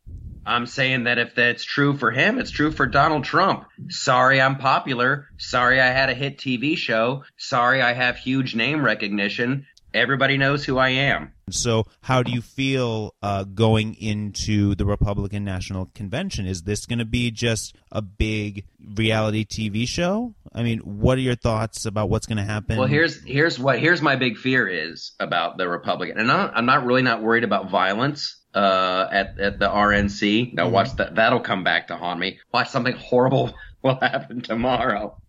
I'm 0.48 0.66
saying 0.66 1.04
that 1.04 1.18
if 1.18 1.36
that's 1.36 1.64
true 1.64 1.98
for 1.98 2.10
him, 2.10 2.40
it's 2.40 2.52
true 2.52 2.72
for 2.72 2.86
Donald 2.86 3.26
Trump. 3.26 3.66
Sorry 3.90 4.42
I'm 4.42 4.56
popular. 4.56 5.28
Sorry 5.38 5.82
I 5.82 5.88
had 5.88 6.10
a 6.10 6.14
hit 6.14 6.38
TV 6.38 6.78
show. 6.78 7.26
Sorry 7.36 7.82
I 7.82 7.92
have 7.92 8.18
huge 8.18 8.56
name 8.56 8.84
recognition. 8.84 9.68
Everybody 9.94 10.38
knows 10.38 10.64
who 10.64 10.78
I 10.78 10.90
am. 10.90 11.34
So, 11.50 11.86
how 12.02 12.24
do 12.24 12.32
you 12.32 12.42
feel 12.42 13.16
uh, 13.22 13.44
going 13.46 13.96
into 13.96 14.76
the 14.76 14.86
Republican 14.86 15.44
National 15.44 15.88
Convention? 15.96 16.46
Is 16.46 16.64
this 16.64 16.86
going 16.86 17.00
to 17.00 17.06
be 17.06 17.32
just 17.32 17.76
a 17.92 18.02
big 18.02 18.66
reality 18.96 19.46
TV 19.46 19.88
show? 19.88 20.36
I 20.54 20.64
mean, 20.64 20.80
what 20.80 21.18
are 21.18 21.22
your 21.22 21.36
thoughts 21.36 21.86
about 21.86 22.10
what's 22.10 22.26
going 22.26 22.38
to 22.38 22.44
happen? 22.44 22.78
Well, 22.78 22.88
here's 22.88 23.24
here's 23.24 23.58
what 23.58 23.80
here's 23.80 24.02
my 24.02 24.18
big 24.18 24.38
fear 24.38 24.68
is 24.68 25.14
about 25.20 25.58
the 25.58 25.68
Republican, 25.68 26.20
and 26.20 26.32
I'm 26.32 26.66
not 26.66 26.86
really 26.86 27.02
not 27.02 27.24
worried 27.24 27.46
about 27.46 27.72
violence 27.72 28.38
uh, 28.58 29.08
at 29.12 29.40
at 29.40 29.60
the 29.60 29.70
RNC. 29.70 30.54
Now 30.54 30.66
mm-hmm. 30.66 30.74
watch 30.74 30.96
that. 30.96 31.16
That'll 31.16 31.40
come 31.40 31.64
back 31.64 31.88
to 31.88 31.96
haunt 31.96 32.20
me. 32.20 32.40
Watch 32.52 32.70
something 32.70 32.96
horrible 32.98 33.54
will 33.84 34.00
happen 34.00 34.42
tomorrow. 34.42 35.22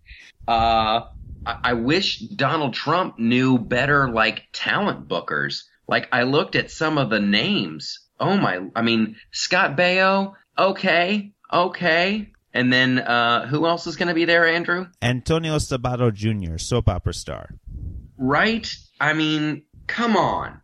Uh, 0.47 1.03
I, 1.45 1.59
I 1.63 1.73
wish 1.75 2.21
Donald 2.21 2.75
Trump 2.75 3.19
knew 3.19 3.59
better, 3.59 4.09
like 4.11 4.49
talent 4.53 5.09
bookers. 5.09 5.65
Like 5.87 6.09
I 6.11 6.23
looked 6.23 6.57
at 6.57 6.71
some 6.71 6.97
of 6.97 7.11
the 7.11 7.21
names. 7.21 8.01
Oh 8.19 8.37
my! 8.37 8.61
I 8.75 8.83
mean, 8.83 9.17
Scott 9.31 9.77
Baio. 9.77 10.35
Okay, 10.59 11.33
okay. 11.53 12.33
And 12.55 12.73
then 12.73 12.99
uh, 12.99 13.47
who 13.47 13.67
else 13.67 13.87
is 13.87 13.97
going 13.97 14.09
to 14.09 14.15
be 14.15 14.25
there, 14.25 14.49
Andrew? 14.49 14.87
Antonio 15.03 15.57
Sabato 15.57 16.13
Jr., 16.13 16.57
soap 16.57 16.89
opera 16.89 17.13
star. 17.13 17.51
Right? 18.17 18.75
I 18.99 19.13
mean, 19.13 19.63
come 19.87 20.17
on 20.17 20.61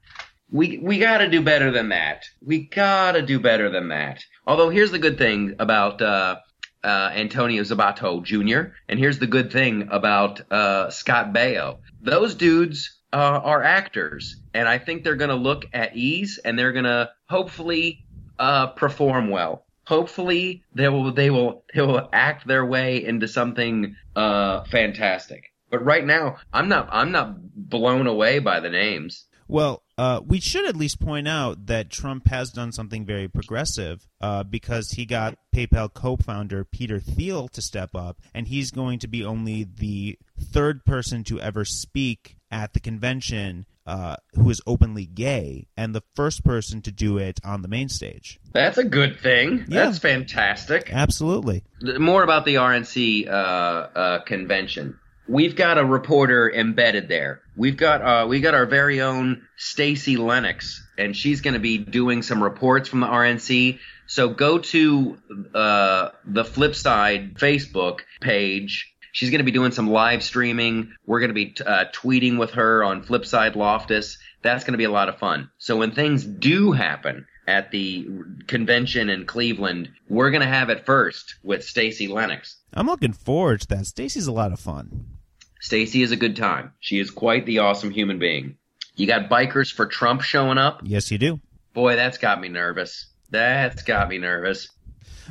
we 0.55 0.79
we 0.79 1.01
got 1.01 1.19
to 1.19 1.29
do 1.29 1.43
better 1.43 1.73
than 1.73 1.89
that. 1.89 2.27
We 2.41 2.61
got 2.61 3.13
to 3.13 3.23
do 3.23 3.41
better 3.41 3.71
than 3.71 3.89
that. 3.89 4.25
Although 4.47 4.71
here's 4.71 4.93
the 4.93 5.01
good 5.01 5.19
thing 5.19 5.57
about 5.59 6.01
uh, 6.01 6.37
uh, 6.85 7.11
Antonio 7.13 7.65
Sabato 7.65 8.23
Jr. 8.23 8.73
and 8.89 9.01
here's 9.01 9.19
the 9.19 9.27
good 9.27 9.51
thing 9.51 9.89
about 9.91 10.41
uh, 10.53 10.91
Scott 10.91 11.33
Baio. 11.33 11.79
Those 12.01 12.37
dudes 12.37 13.01
uh, 13.13 13.41
are 13.43 13.65
actors, 13.65 14.37
and 14.55 14.69
I 14.69 14.79
think 14.79 15.03
they're 15.03 15.17
going 15.17 15.31
to 15.31 15.49
look 15.51 15.65
at 15.73 15.97
ease 15.97 16.39
and 16.45 16.57
they're 16.57 16.73
going 16.73 16.85
to 16.85 17.11
hopefully 17.29 18.05
uh, 18.39 18.69
perform 18.69 19.31
well. 19.31 19.67
Hopefully 19.89 20.63
they 20.73 20.89
will 20.89 21.13
they 21.13 21.31
will 21.31 21.65
they 21.75 21.83
will 21.83 22.09
act 22.13 22.47
their 22.47 22.65
way 22.65 23.05
into 23.05 23.27
something 23.27 23.97
uh, 24.15 24.63
fantastic 24.65 25.53
But 25.69 25.85
right 25.85 26.05
now, 26.05 26.37
I'm 26.53 26.69
not 26.69 26.89
I'm 26.93 27.11
not 27.11 27.35
blown 27.57 28.07
away 28.07 28.39
by 28.39 28.61
the 28.61 28.71
names. 28.71 29.27
Well, 29.47 29.83
uh, 29.97 30.21
we 30.25 30.41
should 30.41 30.67
at 30.67 30.77
least 30.77 31.01
point 31.01 31.29
out 31.29 31.67
that 31.67 31.91
Trump 31.91 32.29
has 32.29 32.51
done 32.51 32.73
something 32.73 33.05
very 33.05 33.29
progressive 33.29 34.09
uh, 34.21 34.43
because 34.43 34.91
he 34.93 35.07
got 35.07 35.39
PayPal 35.55 35.93
co 35.93 36.17
founder 36.17 36.65
Peter 36.65 36.99
Thiel 36.99 37.49
to 37.49 37.63
step 37.63 37.95
up, 37.95 38.21
and 38.33 38.49
he's 38.49 38.71
going 38.71 38.99
to 39.01 39.09
be 39.09 39.25
only 39.25 39.65
the 39.65 40.19
third 40.39 40.85
person 40.85 41.25
to 41.25 41.41
ever 41.41 41.65
speak 41.65 42.37
at 42.51 42.73
the 42.73 42.81
convention 42.81 43.67
uh, 43.87 44.17
who 44.35 44.49
is 44.49 44.63
openly 44.67 45.05
gay, 45.05 45.67
and 45.77 45.95
the 45.95 46.03
first 46.15 46.43
person 46.45 46.81
to 46.83 46.91
do 46.91 47.19
it 47.19 47.39
on 47.45 47.63
the 47.63 47.69
main 47.69 47.89
stage. 47.89 48.41
That's 48.53 48.79
a 48.79 48.85
good 48.85 49.21
thing. 49.21 49.67
Yeah. 49.69 49.85
That's 49.85 49.99
fantastic. 49.99 50.91
Absolutely. 50.91 51.65
More 51.83 52.23
about 52.23 52.45
the 52.47 52.55
RNC 52.55 53.29
uh, 53.29 53.31
uh, 53.31 54.19
convention. 54.21 54.99
We've 55.27 55.57
got 55.57 55.79
a 55.79 55.85
reporter 55.85 56.53
embedded 56.53 57.09
there. 57.09 57.41
We've 57.57 57.77
got 57.77 58.03
uh, 58.03 58.27
we 58.29 58.41
got 58.41 58.55
our 58.55 58.67
very 58.67 59.01
own 59.01 59.47
Stacy 59.57 60.17
Lennox, 60.17 60.87
and 60.99 61.17
she's 61.17 61.41
going 61.41 61.55
to 61.55 61.61
be 61.61 61.79
doing 61.79 62.23
some 62.23 62.43
reports 62.43 62.89
from 62.89 63.01
the 63.01 63.07
RNC. 63.07 63.79
So 64.07 64.29
go 64.29 64.59
to 64.59 65.19
uh, 65.55 66.11
the 66.25 66.45
Flipside 66.45 67.39
Facebook 67.39 68.01
page. 68.21 68.93
She's 69.13 69.31
going 69.31 69.39
to 69.39 69.45
be 69.45 69.53
doing 69.53 69.71
some 69.71 69.89
live 69.89 70.23
streaming. 70.23 70.93
We're 71.07 71.21
going 71.21 71.31
to 71.31 71.35
be 71.35 71.55
uh, 71.65 71.85
tweeting 71.95 72.39
with 72.39 72.51
her 72.53 72.83
on 72.85 73.05
Flipside 73.05 73.55
Loftus. 73.55 74.19
That's 74.43 74.65
going 74.65 74.73
to 74.73 74.79
be 74.79 74.85
a 74.85 74.91
lot 74.91 75.09
of 75.09 75.19
fun. 75.19 75.51
So 75.57 75.77
when 75.77 75.93
things 75.93 76.25
do 76.25 76.73
happen 76.73 77.27
at 77.47 77.71
the 77.71 78.09
convention 78.47 79.09
in 79.09 79.25
Cleveland, 79.25 79.91
we're 80.09 80.31
going 80.31 80.43
to 80.43 80.49
have 80.49 80.69
it 80.69 80.85
first 80.85 81.37
with 81.43 81.65
Stacy 81.65 82.09
Lennox. 82.09 82.57
I'm 82.73 82.87
looking 82.87 83.13
forward 83.13 83.61
to 83.63 83.69
that. 83.69 83.87
Stacy's 83.87 84.27
a 84.27 84.33
lot 84.33 84.53
of 84.53 84.61
fun. 84.61 85.14
Stacy 85.65 86.03
is 86.03 86.13
a 86.13 86.17
good 86.17 86.37
time. 86.37 86.73
She 86.79 87.01
is 87.01 87.11
quite 87.11 87.47
the 87.47 87.61
awesome 87.61 87.91
human 87.91 88.19
being. 88.19 88.59
You 88.97 89.07
got 89.07 89.31
bikers 89.31 89.73
for 89.73 89.87
Trump 89.87 90.21
showing 90.21 90.59
up. 90.59 90.83
Yes, 90.85 91.11
you 91.11 91.17
do. 91.17 91.41
Boy, 91.73 91.97
that's 91.97 92.19
got 92.19 92.39
me 92.39 92.51
nervous. 92.51 93.07
That's 93.31 93.83
got 93.83 94.11
me 94.11 94.19
nervous. 94.19 94.69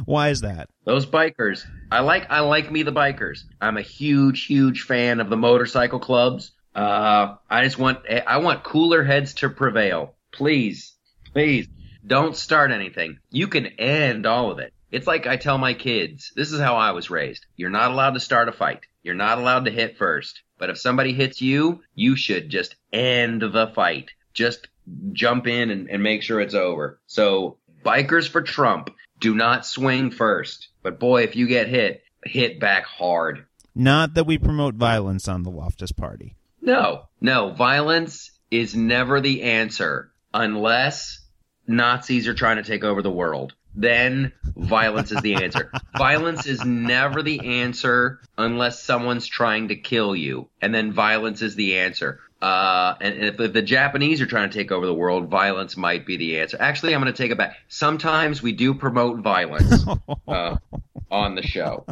Why 0.06 0.30
is 0.30 0.42
that? 0.42 0.72
Those 0.86 1.06
bikers. 1.06 1.68
I 1.92 2.00
like 2.00 2.32
I 2.32 2.40
like 2.40 2.72
me 2.72 2.82
the 2.82 2.92
bikers. 2.92 3.44
I'm 3.62 3.78
a 3.78 3.84
huge 3.84 4.48
huge 4.48 4.82
fan 4.82 5.20
of 5.20 5.30
the 5.30 5.38
motorcycle 5.38 6.00
clubs. 6.00 6.52
Uh 6.74 7.36
I 7.48 7.64
just 7.64 7.78
want 7.78 8.00
I 8.10 8.38
want 8.38 8.64
cooler 8.64 9.04
heads 9.04 9.36
to 9.36 9.50
prevail. 9.52 10.16
Please. 10.32 10.96
Please 11.32 11.68
don't 12.08 12.36
start 12.36 12.72
anything. 12.72 13.20
You 13.30 13.48
can 13.48 13.68
end 13.68 14.26
all 14.26 14.50
of 14.50 14.58
it. 14.58 14.74
It's 14.92 15.06
like 15.06 15.28
I 15.28 15.38
tell 15.38 15.60
my 15.60 15.76
kids, 15.76 16.34
this 16.36 16.52
is 16.52 16.60
how 16.60 16.76
I 16.76 16.92
was 16.92 17.12
raised. 17.12 17.46
You're 17.56 17.70
not 17.70 17.92
allowed 17.92 18.16
to 18.16 18.20
start 18.20 18.50
a 18.50 18.52
fight. 18.52 18.88
You're 19.04 19.16
not 19.16 19.38
allowed 19.38 19.66
to 19.66 19.72
hit 19.72 19.98
first. 19.98 20.42
But 20.58 20.70
if 20.70 20.80
somebody 20.80 21.14
hits 21.14 21.42
you, 21.42 21.82
you 21.94 22.16
should 22.16 22.50
just 22.50 22.76
end 22.92 23.42
the 23.42 23.72
fight. 23.76 24.12
Just 24.34 24.68
jump 25.12 25.48
in 25.48 25.70
and, 25.70 25.90
and 25.90 26.02
make 26.02 26.24
sure 26.24 26.40
it's 26.40 26.54
over. 26.54 27.00
So 27.06 27.58
bikers 27.84 28.30
for 28.30 28.42
Trump, 28.42 28.90
do 29.20 29.36
not 29.36 29.66
swing 29.66 30.10
first. 30.12 30.70
But 30.82 31.00
boy, 31.00 31.24
if 31.24 31.36
you 31.36 31.48
get 31.48 31.68
hit, 31.68 32.04
hit 32.24 32.60
back 32.60 32.86
hard. 32.86 33.46
Not 33.76 34.14
that 34.14 34.26
we 34.26 34.38
promote 34.38 34.76
violence 34.76 35.28
on 35.28 35.44
the 35.44 35.52
Loftus 35.52 35.92
Party. 35.92 36.36
No, 36.62 37.08
no, 37.20 37.52
violence 37.52 38.32
is 38.52 38.76
never 38.76 39.20
the 39.20 39.42
answer 39.42 40.12
unless 40.34 41.20
Nazis 41.68 42.28
are 42.28 42.34
trying 42.34 42.58
to 42.58 42.64
take 42.64 42.84
over 42.84 43.02
the 43.02 43.12
world. 43.12 43.54
Then 43.76 44.34
violence 44.56 45.12
is 45.12 45.22
the 45.22 45.44
answer. 45.44 45.72
violence 45.98 46.46
is 46.46 46.64
never 46.64 47.24
the 47.24 47.62
answer 47.62 48.20
unless 48.38 48.84
someone's 48.84 49.28
trying 49.28 49.70
to 49.70 49.76
kill 49.76 50.16
you. 50.16 50.50
And 50.62 50.74
then 50.74 50.94
violence 50.94 51.42
is 51.42 51.56
the 51.56 51.80
answer. 51.80 52.20
Uh, 52.42 52.96
and 53.00 53.16
if, 53.16 53.40
if 53.40 53.54
the 53.54 53.62
Japanese 53.62 54.20
are 54.20 54.26
trying 54.26 54.50
to 54.50 54.54
take 54.54 54.72
over 54.72 54.86
the 54.86 54.94
world, 54.94 55.30
violence 55.30 55.78
might 55.78 56.06
be 56.06 56.18
the 56.18 56.42
answer. 56.42 56.58
Actually, 56.60 56.94
I'm 56.94 57.02
going 57.02 57.14
to 57.14 57.18
take 57.18 57.32
it 57.32 57.38
back. 57.38 57.56
Sometimes 57.70 58.44
we 58.44 58.52
do 58.52 58.74
promote 58.74 59.20
violence 59.20 59.86
uh, 60.28 60.58
on 61.10 61.36
the 61.36 61.42
show. 61.42 61.86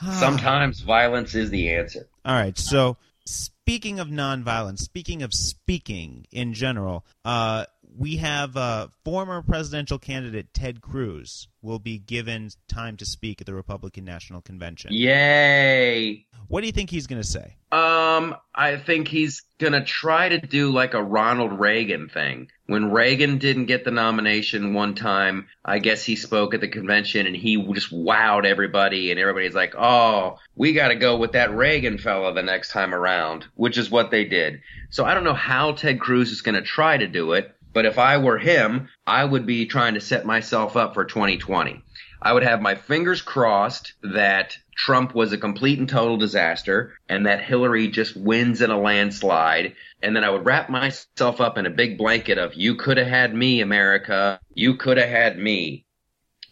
Sometimes 0.12 0.80
violence 0.80 1.36
is 1.36 1.50
the 1.50 1.74
answer. 1.74 2.08
All 2.24 2.34
right. 2.34 2.58
So, 2.58 2.96
speaking 3.24 4.00
of 4.00 4.08
nonviolence, 4.08 4.80
speaking 4.80 5.22
of 5.22 5.32
speaking 5.32 6.26
in 6.32 6.52
general, 6.52 7.06
uh, 7.24 7.66
we 7.98 8.16
have 8.16 8.56
uh, 8.56 8.88
former 9.04 9.42
presidential 9.42 9.98
candidate 9.98 10.52
Ted 10.52 10.80
Cruz 10.80 11.48
will 11.62 11.78
be 11.78 11.98
given 11.98 12.50
time 12.68 12.96
to 12.98 13.06
speak 13.06 13.40
at 13.40 13.46
the 13.46 13.54
Republican 13.54 14.04
National 14.04 14.40
Convention. 14.40 14.92
Yay! 14.92 16.26
What 16.48 16.60
do 16.60 16.66
you 16.66 16.72
think 16.72 16.90
he's 16.90 17.06
going 17.06 17.20
to 17.20 17.26
say? 17.26 17.56
Um, 17.72 18.36
I 18.54 18.76
think 18.76 19.08
he's 19.08 19.42
gonna 19.58 19.84
try 19.84 20.28
to 20.28 20.38
do 20.38 20.70
like 20.70 20.94
a 20.94 21.02
Ronald 21.02 21.58
Reagan 21.58 22.08
thing. 22.08 22.48
When 22.66 22.92
Reagan 22.92 23.38
didn't 23.38 23.66
get 23.66 23.84
the 23.84 23.90
nomination 23.90 24.72
one 24.72 24.94
time, 24.94 25.48
I 25.64 25.80
guess 25.80 26.04
he 26.04 26.14
spoke 26.14 26.54
at 26.54 26.60
the 26.60 26.68
convention 26.68 27.26
and 27.26 27.36
he 27.36 27.56
just 27.72 27.92
wowed 27.92 28.46
everybody, 28.46 29.10
and 29.10 29.18
everybody's 29.18 29.54
like, 29.54 29.74
"Oh, 29.76 30.38
we 30.54 30.74
got 30.74 30.88
to 30.88 30.94
go 30.94 31.16
with 31.16 31.32
that 31.32 31.54
Reagan 31.54 31.98
fella 31.98 32.32
the 32.32 32.42
next 32.42 32.70
time 32.70 32.94
around," 32.94 33.46
which 33.56 33.78
is 33.78 33.90
what 33.90 34.12
they 34.12 34.24
did. 34.24 34.60
So 34.90 35.04
I 35.04 35.14
don't 35.14 35.24
know 35.24 35.34
how 35.34 35.72
Ted 35.72 35.98
Cruz 35.98 36.30
is 36.30 36.42
gonna 36.42 36.62
try 36.62 36.96
to 36.96 37.08
do 37.08 37.32
it, 37.32 37.55
but 37.76 37.84
if 37.84 37.98
I 37.98 38.16
were 38.16 38.38
him, 38.38 38.88
I 39.06 39.22
would 39.22 39.44
be 39.44 39.66
trying 39.66 39.92
to 39.94 40.00
set 40.00 40.24
myself 40.24 40.78
up 40.78 40.94
for 40.94 41.04
2020. 41.04 41.82
I 42.22 42.32
would 42.32 42.42
have 42.42 42.62
my 42.62 42.74
fingers 42.74 43.20
crossed 43.20 43.92
that 44.00 44.56
Trump 44.74 45.14
was 45.14 45.34
a 45.34 45.36
complete 45.36 45.78
and 45.78 45.86
total 45.86 46.16
disaster 46.16 46.94
and 47.06 47.26
that 47.26 47.44
Hillary 47.44 47.88
just 47.88 48.16
wins 48.16 48.62
in 48.62 48.70
a 48.70 48.80
landslide. 48.80 49.74
And 50.02 50.16
then 50.16 50.24
I 50.24 50.30
would 50.30 50.46
wrap 50.46 50.70
myself 50.70 51.42
up 51.42 51.58
in 51.58 51.66
a 51.66 51.70
big 51.70 51.98
blanket 51.98 52.38
of, 52.38 52.54
you 52.54 52.76
could 52.76 52.96
have 52.96 53.08
had 53.08 53.34
me, 53.34 53.60
America. 53.60 54.40
You 54.54 54.76
could 54.76 54.96
have 54.96 55.10
had 55.10 55.38
me. 55.38 55.84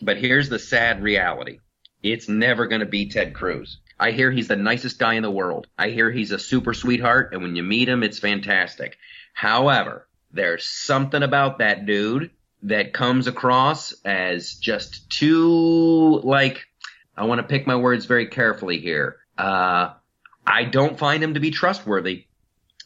But 0.02 0.18
here's 0.18 0.50
the 0.50 0.58
sad 0.58 1.02
reality. 1.02 1.60
It's 2.02 2.28
never 2.28 2.66
going 2.66 2.80
to 2.80 2.86
be 2.86 3.08
Ted 3.08 3.32
Cruz. 3.32 3.78
I 3.98 4.10
hear 4.10 4.30
he's 4.30 4.48
the 4.48 4.56
nicest 4.56 4.98
guy 4.98 5.14
in 5.14 5.22
the 5.22 5.30
world. 5.30 5.68
I 5.78 5.88
hear 5.88 6.10
he's 6.10 6.32
a 6.32 6.38
super 6.38 6.74
sweetheart. 6.74 7.32
And 7.32 7.40
when 7.42 7.56
you 7.56 7.62
meet 7.62 7.88
him, 7.88 8.02
it's 8.02 8.18
fantastic. 8.18 8.98
However, 9.32 10.06
there's 10.34 10.66
something 10.66 11.22
about 11.22 11.58
that 11.58 11.86
dude 11.86 12.30
that 12.62 12.92
comes 12.92 13.26
across 13.26 13.92
as 14.04 14.54
just 14.54 15.10
too 15.10 16.20
like 16.22 16.66
I 17.16 17.24
want 17.24 17.40
to 17.40 17.46
pick 17.46 17.66
my 17.66 17.76
words 17.76 18.06
very 18.06 18.26
carefully 18.26 18.80
here. 18.80 19.16
Uh, 19.38 19.90
I 20.46 20.64
don't 20.64 20.98
find 20.98 21.22
him 21.22 21.34
to 21.34 21.40
be 21.40 21.50
trustworthy. 21.50 22.26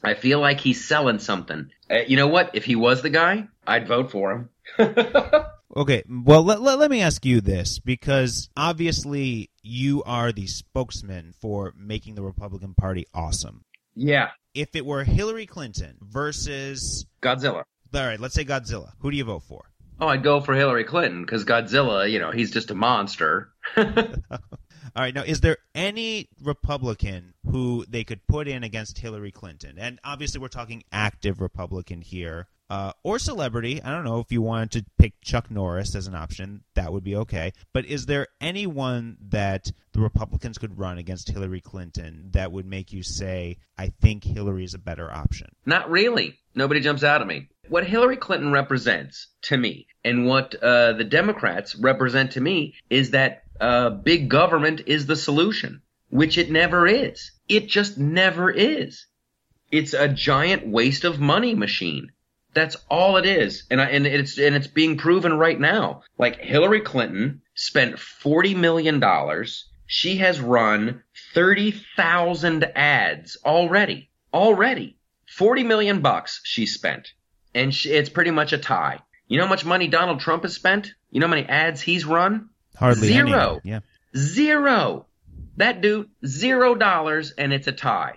I 0.02 0.14
feel 0.14 0.40
like 0.40 0.61
he's 0.61 0.87
selling 0.87 1.19
something. 1.19 1.71
Uh, 1.90 2.00
you 2.07 2.17
know 2.17 2.28
what? 2.28 2.50
If 2.55 2.64
he 2.64 2.76
was 2.76 3.02
the 3.02 3.11
guy, 3.11 3.49
I'd 3.67 3.88
vote 3.88 4.11
for 4.11 4.33
him. 4.33 4.49
Okay, 5.76 6.02
well, 6.09 6.43
let, 6.43 6.62
let, 6.62 6.78
let 6.78 6.90
me 6.90 7.02
ask 7.02 7.25
you 7.25 7.40
this 7.40 7.78
because 7.78 8.49
obviously 8.57 9.50
you 9.62 10.02
are 10.05 10.33
the 10.33 10.47
spokesman 10.47 11.35
for 11.40 11.75
making 11.76 12.14
the 12.14 12.23
Republican 12.23 12.75
Party 12.75 13.07
awesome. 13.14 13.64
yeah, 13.95 14.31
If 14.59 14.75
it 14.75 14.85
were 14.85 15.05
Hillary 15.05 15.47
Clinton 15.47 15.95
versus, 16.00 17.07
Godzilla. 17.23 17.62
all 17.95 18.07
right, 18.07 18.19
let's 18.19 18.35
say 18.35 18.45
Godzilla, 18.45 18.91
who 18.99 19.12
do 19.12 19.17
you 19.17 19.23
vote 19.23 19.45
for? 19.45 19.71
Oh, 20.00 20.09
I'd 20.09 20.25
go 20.25 20.41
for 20.41 20.53
Hillary 20.53 20.83
Clinton 20.83 21.23
because 21.23 21.45
Godzilla, 21.45 22.11
you 22.11 22.19
know, 22.19 22.33
he's 22.33 22.50
just 22.50 22.73
a 22.73 22.75
monster. 22.75 23.53
All 23.77 23.85
right, 24.97 25.15
now 25.15 25.23
is 25.23 25.43
there 25.43 25.59
any 25.77 26.29
Republican 26.43 27.35
who 27.49 27.85
they 27.88 28.03
could 28.03 28.27
put 28.27 28.49
in 28.49 28.65
against 28.65 28.99
Hillary 28.99 29.31
Clinton? 29.31 29.77
And 29.79 30.00
obviously, 30.03 30.41
we're 30.41 30.49
talking 30.49 30.83
active 30.91 31.41
Republican 31.41 32.00
here, 32.00 32.49
uh, 32.71 32.93
or 33.03 33.19
celebrity. 33.19 33.83
I 33.83 33.91
don't 33.91 34.05
know 34.05 34.21
if 34.21 34.31
you 34.31 34.43
wanted 34.43 34.73
to 34.73 34.91
pick 34.99 35.21
Chuck 35.21 35.51
Norris 35.51 35.95
as 35.95 36.07
an 36.07 36.15
option, 36.15 36.63
that 36.75 36.93
would 36.93 37.05
be 37.05 37.17
okay. 37.17 37.53
But 37.73 37.87
is 37.87 38.07
there 38.07 38.29
anyone 38.41 39.17
that 39.31 39.71
the 39.93 40.01
Republicans 40.01 40.59
could 40.59 40.79
run 40.79 40.99
against 40.99 41.31
Hillary 41.31 41.61
Clinton 41.61 42.31
that 42.33 42.53
would 42.53 42.67
make 42.67 42.93
you 42.93 43.03
say, 43.03 43.57
"I 43.77 43.93
think 44.01 44.25
Hillary 44.25 44.65
is 44.65 44.75
a 44.75 44.79
better 44.79 45.11
option"? 45.11 45.49
Not 45.65 45.91
really. 45.91 46.39
Nobody 46.55 46.81
jumps 46.81 47.05
out 47.05 47.21
at 47.21 47.27
me. 47.27 47.49
What 47.69 47.87
Hillary 47.87 48.17
Clinton 48.17 48.53
represents 48.53 49.29
to 49.43 49.57
me, 49.57 49.87
and 50.05 50.27
what 50.27 50.55
uh, 50.63 50.95
the 50.95 51.05
Democrats 51.05 51.75
represent 51.77 52.33
to 52.33 52.41
me, 52.41 52.75
is 52.91 53.11
that 53.11 53.45
uh, 53.61 53.91
big 53.91 54.29
government 54.29 54.83
is 54.87 55.07
the 55.07 55.17
solution, 55.17 55.83
which 56.11 56.39
it 56.39 56.51
never 56.51 56.87
is. 56.87 57.33
It 57.49 57.69
just 57.69 57.99
never 57.99 58.51
is. 58.51 59.07
It's 59.71 59.93
a 59.95 60.09
giant 60.09 60.67
waste 60.67 61.05
of 61.05 61.21
money 61.21 61.55
machine. 61.55 62.13
That's 62.55 62.76
all 62.90 63.17
it 63.17 63.26
is, 63.26 63.64
and 63.71 63.81
I, 63.81 63.87
and 63.90 64.07
it's 64.07 64.38
and 64.38 64.55
it's 64.55 64.67
being 64.67 64.97
proven 64.97 65.35
right 65.35 65.59
now. 65.59 66.02
Like 66.19 66.40
Hillary 66.40 66.81
Clinton 66.81 67.43
spent 67.55 67.99
forty 67.99 68.55
million 68.55 69.00
dollars. 69.00 69.67
She 69.87 70.17
has 70.17 70.40
run 70.40 71.02
thirty 71.35 71.73
thousand 71.97 72.64
ads 72.75 73.37
already. 73.45 74.11
Already, 74.33 74.97
forty 75.26 75.62
million 75.62 76.00
bucks 76.00 76.40
she 76.45 76.67
spent, 76.67 77.12
and 77.55 77.75
she, 77.75 77.90
it's 77.90 78.09
pretty 78.09 78.31
much 78.31 78.52
a 78.52 78.59
tie. 78.59 79.00
You 79.28 79.37
know 79.37 79.45
how 79.45 79.50
much 79.50 79.64
money 79.64 79.88
Donald 79.88 80.21
Trump 80.21 80.43
has 80.43 80.55
spent? 80.55 80.93
You 81.11 81.21
know 81.21 81.26
how 81.26 81.35
many 81.35 81.47
ads 81.47 81.83
he's 81.83 82.05
run? 82.05 82.49
Hardly 82.76 83.09
Zero. 83.09 83.61
any. 83.64 83.73
Yeah. 83.73 83.81
Zero. 84.17 85.07
That 85.57 85.81
dude, 85.81 86.09
zero 86.25 86.75
dollars 86.75 87.33
and 87.33 87.52
it's 87.52 87.67
a 87.67 87.73
tie. 87.73 88.14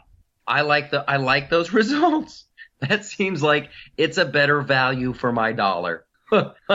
I 0.47 0.61
like 0.61 0.91
the 0.91 1.03
I 1.09 1.17
like 1.17 1.50
those 1.50 1.73
results. 1.73 2.45
That 2.89 3.05
seems 3.05 3.43
like 3.43 3.69
it's 3.95 4.17
a 4.17 4.25
better 4.25 4.61
value 4.61 5.13
for 5.13 5.31
my 5.31 5.51
dollar. 5.51 6.05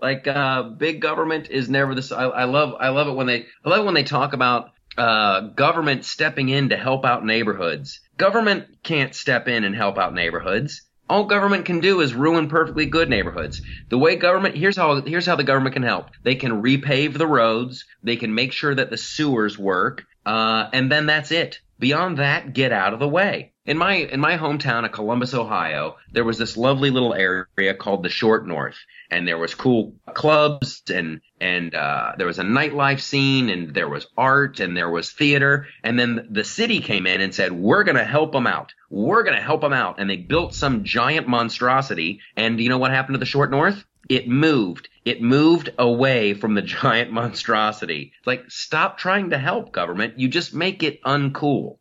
like 0.00 0.26
uh, 0.26 0.62
big 0.62 1.02
government 1.02 1.50
is 1.50 1.68
never 1.68 1.94
this. 1.94 2.12
I, 2.12 2.24
I 2.24 2.44
love 2.44 2.74
I 2.80 2.88
love 2.88 3.08
it 3.08 3.14
when 3.14 3.26
they 3.26 3.46
I 3.64 3.68
love 3.68 3.80
it 3.80 3.84
when 3.84 3.94
they 3.94 4.04
talk 4.04 4.32
about 4.32 4.70
uh, 4.96 5.40
government 5.40 6.04
stepping 6.04 6.48
in 6.48 6.70
to 6.70 6.76
help 6.76 7.04
out 7.04 7.24
neighborhoods. 7.26 8.00
Government 8.16 8.82
can't 8.82 9.14
step 9.14 9.48
in 9.48 9.64
and 9.64 9.74
help 9.74 9.98
out 9.98 10.14
neighborhoods. 10.14 10.82
All 11.10 11.24
government 11.24 11.64
can 11.64 11.80
do 11.80 12.00
is 12.00 12.14
ruin 12.14 12.48
perfectly 12.48 12.86
good 12.86 13.10
neighborhoods. 13.10 13.60
The 13.90 13.98
way 13.98 14.16
government 14.16 14.56
here's 14.56 14.76
how 14.76 15.02
here's 15.02 15.26
how 15.26 15.36
the 15.36 15.44
government 15.44 15.74
can 15.74 15.82
help. 15.82 16.06
They 16.22 16.36
can 16.36 16.62
repave 16.62 17.18
the 17.18 17.26
roads. 17.26 17.84
They 18.02 18.16
can 18.16 18.34
make 18.34 18.52
sure 18.52 18.74
that 18.74 18.90
the 18.90 18.96
sewers 18.96 19.58
work. 19.58 20.04
Uh, 20.24 20.70
and 20.72 20.90
then 20.90 21.06
that's 21.06 21.32
it. 21.32 21.60
Beyond 21.78 22.18
that, 22.18 22.52
get 22.52 22.72
out 22.72 22.94
of 22.94 23.00
the 23.00 23.08
way. 23.08 23.49
In 23.66 23.76
my 23.76 23.96
in 23.96 24.20
my 24.20 24.38
hometown 24.38 24.86
of 24.86 24.92
Columbus, 24.92 25.34
Ohio, 25.34 25.96
there 26.10 26.24
was 26.24 26.38
this 26.38 26.56
lovely 26.56 26.90
little 26.90 27.12
area 27.12 27.74
called 27.74 28.02
the 28.02 28.08
Short 28.08 28.46
North, 28.46 28.78
and 29.10 29.28
there 29.28 29.36
was 29.36 29.54
cool 29.54 29.94
clubs 30.14 30.82
and 30.92 31.20
and 31.40 31.74
uh, 31.74 32.12
there 32.16 32.26
was 32.26 32.38
a 32.38 32.42
nightlife 32.42 33.00
scene 33.00 33.50
and 33.50 33.74
there 33.74 33.88
was 33.88 34.06
art 34.16 34.60
and 34.60 34.74
there 34.74 34.88
was 34.88 35.12
theater. 35.12 35.66
And 35.84 35.98
then 35.98 36.28
the 36.30 36.42
city 36.42 36.80
came 36.80 37.06
in 37.06 37.20
and 37.20 37.34
said, 37.34 37.52
"We're 37.52 37.84
going 37.84 37.98
to 37.98 38.04
help 38.04 38.32
them 38.32 38.46
out. 38.46 38.72
We're 38.88 39.24
going 39.24 39.36
to 39.36 39.42
help 39.42 39.60
them 39.60 39.74
out." 39.74 40.00
And 40.00 40.08
they 40.08 40.16
built 40.16 40.54
some 40.54 40.84
giant 40.84 41.28
monstrosity. 41.28 42.20
And 42.36 42.58
you 42.58 42.70
know 42.70 42.78
what 42.78 42.92
happened 42.92 43.14
to 43.14 43.20
the 43.20 43.26
Short 43.26 43.50
North? 43.50 43.84
It 44.08 44.26
moved. 44.26 44.88
It 45.04 45.20
moved 45.20 45.68
away 45.78 46.32
from 46.32 46.54
the 46.54 46.62
giant 46.80 47.12
monstrosity. 47.12 48.12
It's 48.18 48.26
Like, 48.26 48.50
stop 48.50 48.96
trying 48.96 49.30
to 49.30 49.38
help 49.38 49.70
government. 49.70 50.18
You 50.18 50.28
just 50.28 50.54
make 50.54 50.82
it 50.82 51.02
uncool. 51.02 51.76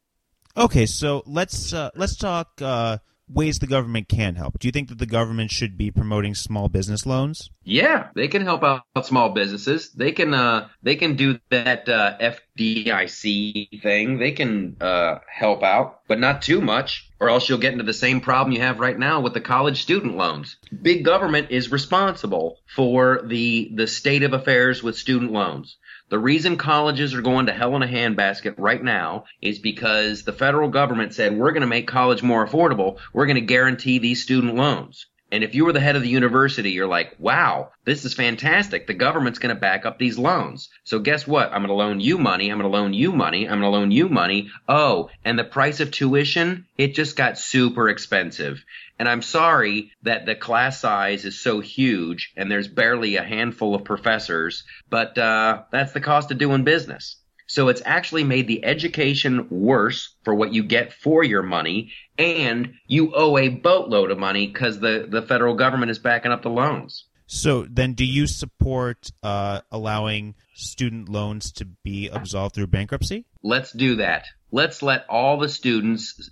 Okay, 0.58 0.86
so 0.86 1.24
let's 1.26 1.74
uh, 1.74 1.90
let's 1.96 2.16
talk 2.16 2.62
uh, 2.62 2.98
ways 3.30 3.60
the 3.60 3.68
government 3.68 4.10
can 4.10 4.36
help. 4.36 4.60
Do 4.60 4.68
you 4.68 4.72
think 4.72 4.90
that 4.90 4.98
the 4.98 5.06
government 5.06 5.52
should 5.52 5.78
be 5.78 5.92
promoting 5.92 6.34
small 6.34 6.68
business 6.68 7.06
loans? 7.06 7.50
Yeah, 7.64 8.08
they 8.16 8.28
can 8.28 8.42
help 8.42 8.64
out 8.64 8.84
small 9.04 9.30
businesses. 9.30 9.92
They 9.92 10.12
can 10.12 10.34
uh, 10.34 10.70
they 10.82 10.96
can 10.96 11.16
do 11.16 11.40
that 11.52 11.88
uh, 11.88 12.18
FDIC 12.20 13.82
thing. 13.82 14.18
They 14.18 14.32
can 14.32 14.78
uh, 14.82 15.20
help 15.28 15.64
out, 15.64 16.02
but 16.08 16.20
not 16.20 16.42
too 16.42 16.62
much, 16.62 17.10
or 17.20 17.30
else 17.30 17.48
you'll 17.48 17.60
get 17.60 17.74
into 17.74 17.86
the 17.86 17.94
same 17.94 18.20
problem 18.20 18.54
you 18.54 18.62
have 18.62 18.80
right 18.80 18.98
now 18.98 19.22
with 19.22 19.34
the 19.34 19.42
college 19.42 19.82
student 19.82 20.18
loans. 20.18 20.58
Big 20.82 21.06
government 21.06 21.52
is 21.52 21.72
responsible 21.72 22.58
for 22.76 23.22
the 23.26 23.72
the 23.76 23.88
state 23.88 24.24
of 24.24 24.34
affairs 24.34 24.82
with 24.82 24.98
student 24.98 25.32
loans. 25.32 25.78
The 26.10 26.18
reason 26.18 26.58
colleges 26.58 27.14
are 27.14 27.22
going 27.22 27.46
to 27.46 27.54
hell 27.54 27.76
in 27.76 27.84
a 27.84 27.88
handbasket 27.88 28.56
right 28.58 28.84
now 28.84 29.26
is 29.42 29.60
because 29.60 30.24
the 30.24 30.34
federal 30.34 30.70
government 30.70 31.14
said 31.14 31.38
we're 31.38 31.52
going 31.52 31.62
to 31.62 31.68
make 31.68 31.88
college 31.88 32.24
more 32.24 32.48
affordable. 32.48 32.98
We're 33.14 33.28
going 33.28 33.36
to 33.36 33.42
guarantee 33.42 34.00
these 34.00 34.24
student 34.24 34.56
loans. 34.56 35.06
And 35.32 35.44
if 35.44 35.54
you 35.54 35.66
were 35.66 35.74
the 35.74 35.80
head 35.80 35.96
of 35.96 36.02
the 36.02 36.10
university, 36.10 36.72
you're 36.72 36.88
like, 36.88 37.16
wow, 37.20 37.72
this 37.86 38.04
is 38.04 38.14
fantastic. 38.14 38.88
The 38.88 38.94
government's 38.94 39.40
going 39.40 39.54
to 39.54 39.60
back 39.60 39.86
up 39.86 40.00
these 40.00 40.18
loans. 40.18 40.70
So 40.84 41.00
guess 41.00 41.28
what? 41.28 41.52
I'm 41.52 41.62
going 41.62 41.68
to 41.68 41.74
loan 41.74 42.00
you 42.00 42.18
money. 42.18 42.50
I'm 42.50 42.60
going 42.60 42.72
to 42.72 42.78
loan 42.78 42.94
you 42.94 43.12
money. 43.12 43.48
I'm 43.48 43.60
going 43.60 43.72
to 43.72 43.78
loan 43.78 43.92
you 43.92 44.10
money. 44.10 44.50
Oh, 44.68 45.10
and 45.24 45.38
the 45.38 45.44
price 45.44 45.80
of 45.80 45.92
tuition, 45.92 46.66
it 46.78 46.96
just 46.96 47.16
got 47.16 47.38
super 47.38 47.90
expensive. 47.90 48.64
And 48.98 49.08
I'm 49.08 49.22
sorry 49.22 49.92
that 50.04 50.26
the 50.26 50.36
class 50.36 50.80
size 50.82 51.26
is 51.26 51.40
so 51.40 51.60
huge 51.60 52.34
and 52.36 52.52
there's 52.52 52.68
barely 52.68 53.16
a 53.16 53.24
handful 53.24 53.76
of 53.76 53.86
professors, 53.86 54.64
but 54.90 55.18
uh, 55.18 55.64
that's 55.72 55.94
the 55.94 56.02
cost 56.02 56.32
of 56.32 56.38
doing 56.38 56.64
business. 56.64 57.18
So 57.50 57.68
it's 57.70 57.82
actually 57.84 58.24
made 58.24 58.48
the 58.48 58.64
education 58.64 59.48
worse 59.50 60.16
for 60.24 60.36
what 60.36 60.54
you 60.54 60.62
get 60.62 60.94
for 60.94 61.24
your 61.24 61.42
money, 61.42 61.92
and 62.20 62.76
you 62.86 63.12
owe 63.16 63.40
a 63.40 63.50
boatload 63.50 64.12
of 64.12 64.20
money 64.20 64.46
because 64.46 64.80
the, 64.80 65.08
the 65.10 65.24
federal 65.24 65.56
government 65.56 65.90
is 65.90 65.98
backing 65.98 66.32
up 66.32 66.44
the 66.44 66.52
loans. 66.52 67.06
So 67.26 67.66
then, 67.68 67.94
do 67.94 68.06
you 68.06 68.28
support 68.28 69.12
uh, 69.24 69.62
allowing 69.72 70.36
student 70.54 71.10
loans 71.10 71.52
to 71.54 71.66
be 71.66 72.08
absolved 72.08 72.54
through 72.54 72.68
bankruptcy? 72.68 73.26
Let's 73.42 73.72
do 73.72 73.96
that. 73.96 74.26
Let's 74.52 74.84
let 74.84 75.08
all 75.10 75.40
the 75.40 75.50
students, 75.50 76.30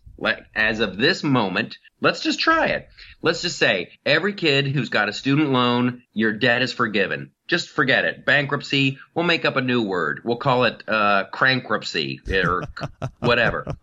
as 0.56 0.80
of 0.82 0.98
this 0.98 1.24
moment, 1.24 1.78
let's 2.00 2.22
just 2.22 2.40
try 2.40 2.68
it. 2.68 2.90
Let's 3.24 3.42
just 3.42 3.58
say 3.58 3.90
every 4.06 4.34
kid 4.34 4.68
who's 4.68 4.90
got 4.90 5.10
a 5.10 5.14
student 5.14 5.52
loan, 5.52 6.04
your 6.14 6.34
debt 6.34 6.62
is 6.62 6.74
forgiven. 6.74 7.32
Just 7.48 7.70
forget 7.70 8.06
it. 8.06 8.26
Bankruptcy, 8.26 9.00
we'll 9.14 9.26
make 9.26 9.46
up 9.46 9.56
a 9.56 9.62
new 9.62 9.82
word. 9.82 10.22
We'll 10.24 10.38
call 10.38 10.66
it 10.66 10.84
uh, 10.88 11.26
crankruptcy 11.32 12.22
or 12.30 12.64
whatever. 13.20 13.76